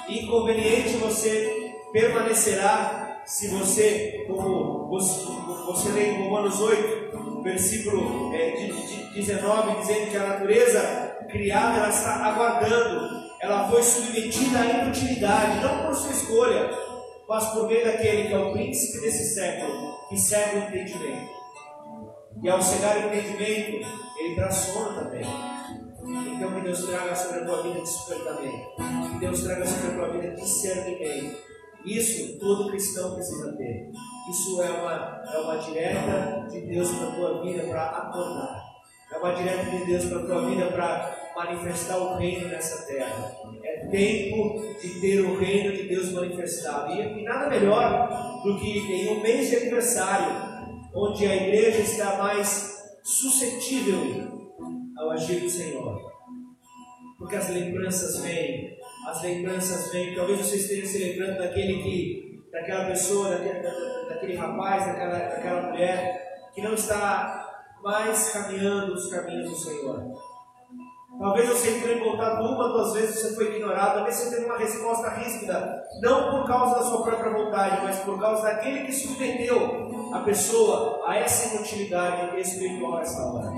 Inconveniente 0.09 0.97
você 0.97 1.72
permanecerá 1.93 3.22
se 3.24 3.49
você, 3.49 4.24
como 4.26 4.89
você 4.89 5.89
lê 5.91 6.11
em 6.11 6.22
Romanos 6.24 6.61
8, 6.61 7.43
versículo 7.43 8.34
é, 8.34 8.51
de, 8.51 8.72
de 8.72 9.14
19, 9.14 9.80
dizendo 9.80 10.11
que 10.11 10.16
a 10.16 10.26
natureza 10.26 11.16
criada 11.30 11.78
ela 11.78 11.89
está 11.89 12.26
aguardando, 12.26 13.26
ela 13.41 13.68
foi 13.68 13.82
submetida 13.82 14.59
à 14.59 14.64
inutilidade, 14.64 15.61
não 15.61 15.87
por 15.87 15.95
sua 15.95 16.11
escolha, 16.11 16.70
mas 17.29 17.47
por 17.53 17.66
meio 17.66 17.85
daquele 17.85 18.29
que 18.29 18.35
é 18.35 18.39
o 18.39 18.53
príncipe 18.53 19.01
desse 19.01 19.35
século, 19.35 20.09
que 20.09 20.16
segue 20.16 20.57
o 20.57 20.62
entendimento. 20.68 21.37
E 22.43 22.49
ao 22.49 22.62
cegar 22.62 22.97
o 22.97 23.07
entendimento, 23.09 23.87
ele 24.18 24.35
traz 24.35 24.72
também. 24.95 25.24
Então 26.37 26.55
que 26.55 26.61
Deus 26.61 26.85
traga 26.85 27.16
sobre 27.16 27.41
a 27.41 27.45
tua 27.45 27.62
vida 27.62 27.81
despertamento. 27.81 28.77
Que 29.12 29.18
Deus 29.18 29.43
traga 29.43 29.66
sobre 29.66 29.87
a 29.89 29.95
tua 29.95 30.09
vida 30.11 30.35
discernimento. 30.35 31.37
Isso 31.85 32.39
todo 32.39 32.68
cristão 32.68 33.14
precisa 33.14 33.57
ter. 33.57 33.91
Isso 34.31 34.62
é 34.62 34.70
uma, 34.70 35.22
é 35.33 35.39
uma 35.39 35.57
direta 35.57 36.47
de 36.51 36.61
Deus 36.61 36.91
para 36.91 37.09
a 37.09 37.12
tua 37.12 37.43
vida 37.43 37.62
para 37.64 37.85
acordar. 37.85 38.64
É 39.12 39.18
uma 39.18 39.33
direta 39.35 39.70
de 39.70 39.85
Deus 39.85 40.05
para 40.05 40.18
a 40.18 40.27
tua 40.27 40.47
vida 40.47 40.66
para 40.66 41.33
manifestar 41.37 41.97
o 41.97 42.16
reino 42.16 42.49
nessa 42.49 42.87
terra. 42.87 43.33
É 43.77 43.87
tempo 43.89 44.74
de 44.81 45.01
ter 45.01 45.20
o 45.20 45.37
reino 45.37 45.77
de 45.77 45.83
Deus 45.89 46.12
manifestado. 46.12 46.95
E, 46.95 47.20
e 47.20 47.22
nada 47.22 47.51
melhor 47.51 48.43
do 48.43 48.59
que 48.59 48.79
em 48.79 49.09
um 49.09 49.22
mês 49.22 49.51
de 49.51 49.57
aniversário, 49.57 50.35
onde 50.95 51.27
a 51.27 51.37
igreja 51.37 51.81
está 51.81 52.16
mais 52.16 52.97
suscetível 53.03 54.51
ao 54.97 55.11
agir 55.11 55.41
do 55.41 55.51
Senhor. 55.51 56.01
Porque 57.18 57.37
as 57.37 57.51
lembranças 57.51 58.22
vêm, 58.22 58.77
as 59.07 59.22
lembranças 59.22 59.93
vêm. 59.93 60.14
Talvez 60.14 60.39
você 60.39 60.57
esteja 60.57 60.87
se 60.87 60.99
lembrando 60.99 61.39
daquele 61.39 61.83
que, 61.83 62.43
daquela 62.51 62.87
pessoa, 62.87 63.31
daquele, 63.31 63.61
daquele 64.09 64.37
rapaz, 64.37 64.87
daquela, 64.87 65.18
daquela 65.18 65.70
mulher 65.70 66.51
que 66.55 66.62
não 66.62 66.72
está 66.72 67.47
mais 67.83 68.31
caminhando 68.31 68.95
os 68.95 69.11
caminhos 69.11 69.51
do 69.51 69.57
Senhor. 69.57 70.26
Talvez 71.19 71.49
você 71.49 71.71
em 71.71 72.05
contato 72.05 72.43
uma, 72.43 72.69
duas 72.69 72.93
vezes, 72.93 73.21
você 73.21 73.35
foi 73.35 73.57
ignorado, 73.57 73.95
talvez 73.95 74.17
você 74.17 74.37
teve 74.37 74.45
uma 74.45 74.59
resposta 74.59 75.09
ríspida, 75.11 75.83
não 76.03 76.31
por 76.31 76.47
causa 76.47 76.75
da 76.77 76.83
sua 76.83 77.03
própria 77.03 77.33
vontade, 77.33 77.83
mas 77.83 77.99
por 78.01 78.21
causa 78.21 78.43
daquele 78.43 78.85
que 78.85 78.93
submeteu 78.93 80.12
a 80.12 80.19
pessoa 80.21 81.03
a 81.07 81.17
essa 81.17 81.55
inutilidade 81.55 82.39
espiritual 82.39 83.01
essa 83.01 83.23
hora. 83.23 83.51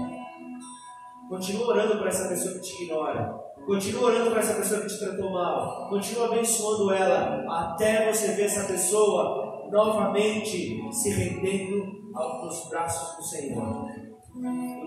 Continua 1.29 1.67
orando 1.69 1.99
para 1.99 2.09
essa 2.09 2.29
pessoa 2.29 2.55
que 2.55 2.61
te 2.61 2.85
ignora. 2.85 3.35
Continua 3.67 4.05
orando 4.05 4.31
para 4.31 4.41
essa 4.41 4.55
pessoa 4.55 4.81
que 4.81 4.87
te 4.87 4.99
tratou 4.99 5.31
mal. 5.31 5.89
Continua 5.91 6.27
abençoando 6.27 6.91
ela 6.93 7.45
até 7.51 8.11
você 8.11 8.29
ver 8.29 8.45
essa 8.45 8.65
pessoa 8.65 9.69
novamente 9.71 10.81
se 10.91 11.11
rendendo 11.11 11.85
aos 12.15 12.69
braços 12.71 13.17
do 13.17 13.23
Senhor. 13.25 13.87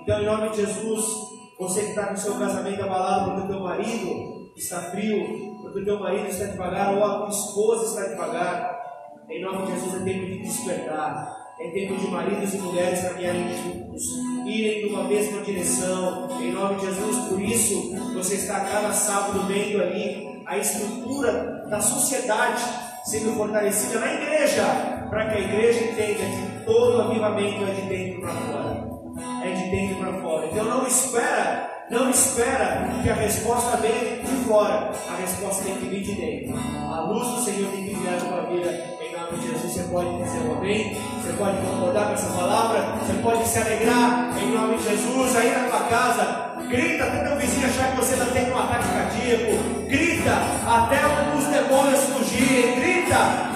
Então, 0.01 0.21
em 0.21 0.25
nome 0.25 0.49
de 0.49 0.65
Jesus, 0.65 1.05
você 1.61 1.81
que 1.81 1.89
está 1.89 2.07
com 2.07 2.17
seu 2.17 2.39
casamento 2.39 2.81
abalado 2.81 3.31
porque 3.31 3.45
o 3.45 3.47
teu 3.49 3.59
marido 3.59 4.51
está 4.57 4.81
frio, 4.89 5.59
porque 5.61 5.79
o 5.79 5.85
teu 5.85 5.99
marido 5.99 6.27
está 6.27 6.45
devagar, 6.45 6.95
ou 6.95 7.03
a 7.03 7.17
tua 7.19 7.29
esposa 7.29 7.85
está 7.85 8.09
devagar, 8.09 8.81
em 9.29 9.43
nome 9.43 9.67
de 9.67 9.73
Jesus 9.73 10.01
é 10.01 10.03
tempo 10.03 10.25
de 10.25 10.39
despertar. 10.39 11.39
É 11.59 11.69
tempo 11.69 11.95
de 11.95 12.07
maridos 12.07 12.55
e 12.55 12.57
mulheres 12.57 13.07
caminharem 13.07 13.47
juntos, 13.61 14.03
irem 14.47 14.89
numa 14.89 15.03
mesma 15.03 15.41
direção, 15.41 16.27
em 16.41 16.51
nome 16.51 16.79
de 16.79 16.87
Jesus. 16.87 17.29
Por 17.29 17.39
isso, 17.39 17.95
você 18.15 18.33
está 18.33 18.61
cada 18.61 18.91
sábado 18.91 19.45
vendo 19.45 19.79
ali 19.79 20.41
a 20.47 20.57
estrutura 20.57 21.63
da 21.69 21.79
sociedade 21.79 22.63
sendo 23.05 23.35
fortalecida 23.35 23.99
na 23.99 24.11
igreja, 24.11 24.63
para 25.07 25.29
que 25.29 25.37
a 25.37 25.39
igreja 25.39 25.83
entenda 25.83 26.23
que 26.25 26.65
todo 26.65 27.01
avivamento 27.03 27.63
é 27.63 27.73
de 27.75 27.81
dentro 27.81 28.21
para 28.21 28.31
fora. 28.31 28.90
É 29.43 29.51
de 29.51 29.71
dentro 29.71 29.97
para 29.97 30.13
fora. 30.21 30.47
Então 30.47 30.65
não 30.65 30.87
espera 30.87 31.71
não 31.91 32.09
espera 32.09 32.89
que 33.03 33.09
a 33.09 33.13
resposta 33.15 33.75
venha 33.75 34.23
de 34.23 34.45
fora. 34.47 34.91
A 35.09 35.15
resposta 35.17 35.65
tem 35.65 35.75
que 35.75 35.87
vir 35.87 36.01
de 36.01 36.13
dentro. 36.13 36.57
A 36.57 37.01
luz 37.01 37.27
do 37.27 37.43
Senhor 37.43 37.69
tem 37.69 37.83
que 37.83 37.95
vir 37.95 38.11
na 38.11 38.17
tua 38.17 38.41
vida. 38.49 38.69
Em 39.01 39.11
nome 39.13 39.37
de 39.37 39.47
Jesus, 39.47 39.73
você 39.73 39.83
pode 39.91 40.23
dizer 40.23 40.39
um 40.39 40.57
amém. 40.57 40.97
Você 41.21 41.33
pode 41.33 41.57
concordar 41.57 42.07
com 42.07 42.13
essa 42.13 42.33
palavra. 42.33 42.95
Você 42.95 43.13
pode 43.21 43.45
se 43.45 43.59
alegrar. 43.59 44.31
Em 44.41 44.51
nome 44.53 44.77
de 44.77 44.83
Jesus, 44.83 45.35
aí 45.35 45.51
na 45.51 45.67
tua 45.67 45.79
casa. 45.89 46.51
Grita 46.69 47.03
até 47.03 47.27
teu 47.27 47.37
vizinho 47.37 47.67
achar 47.67 47.91
que 47.91 47.97
você 47.97 48.13
está 48.13 48.25
tendo 48.27 48.53
um 48.53 48.57
ataque 48.57 48.87
cardíaco. 48.87 49.83
Grita 49.89 50.31
até 50.65 51.01
os 51.35 51.45
demônios 51.45 51.99
fugirem. 52.05 52.79
Grita 52.79 53.51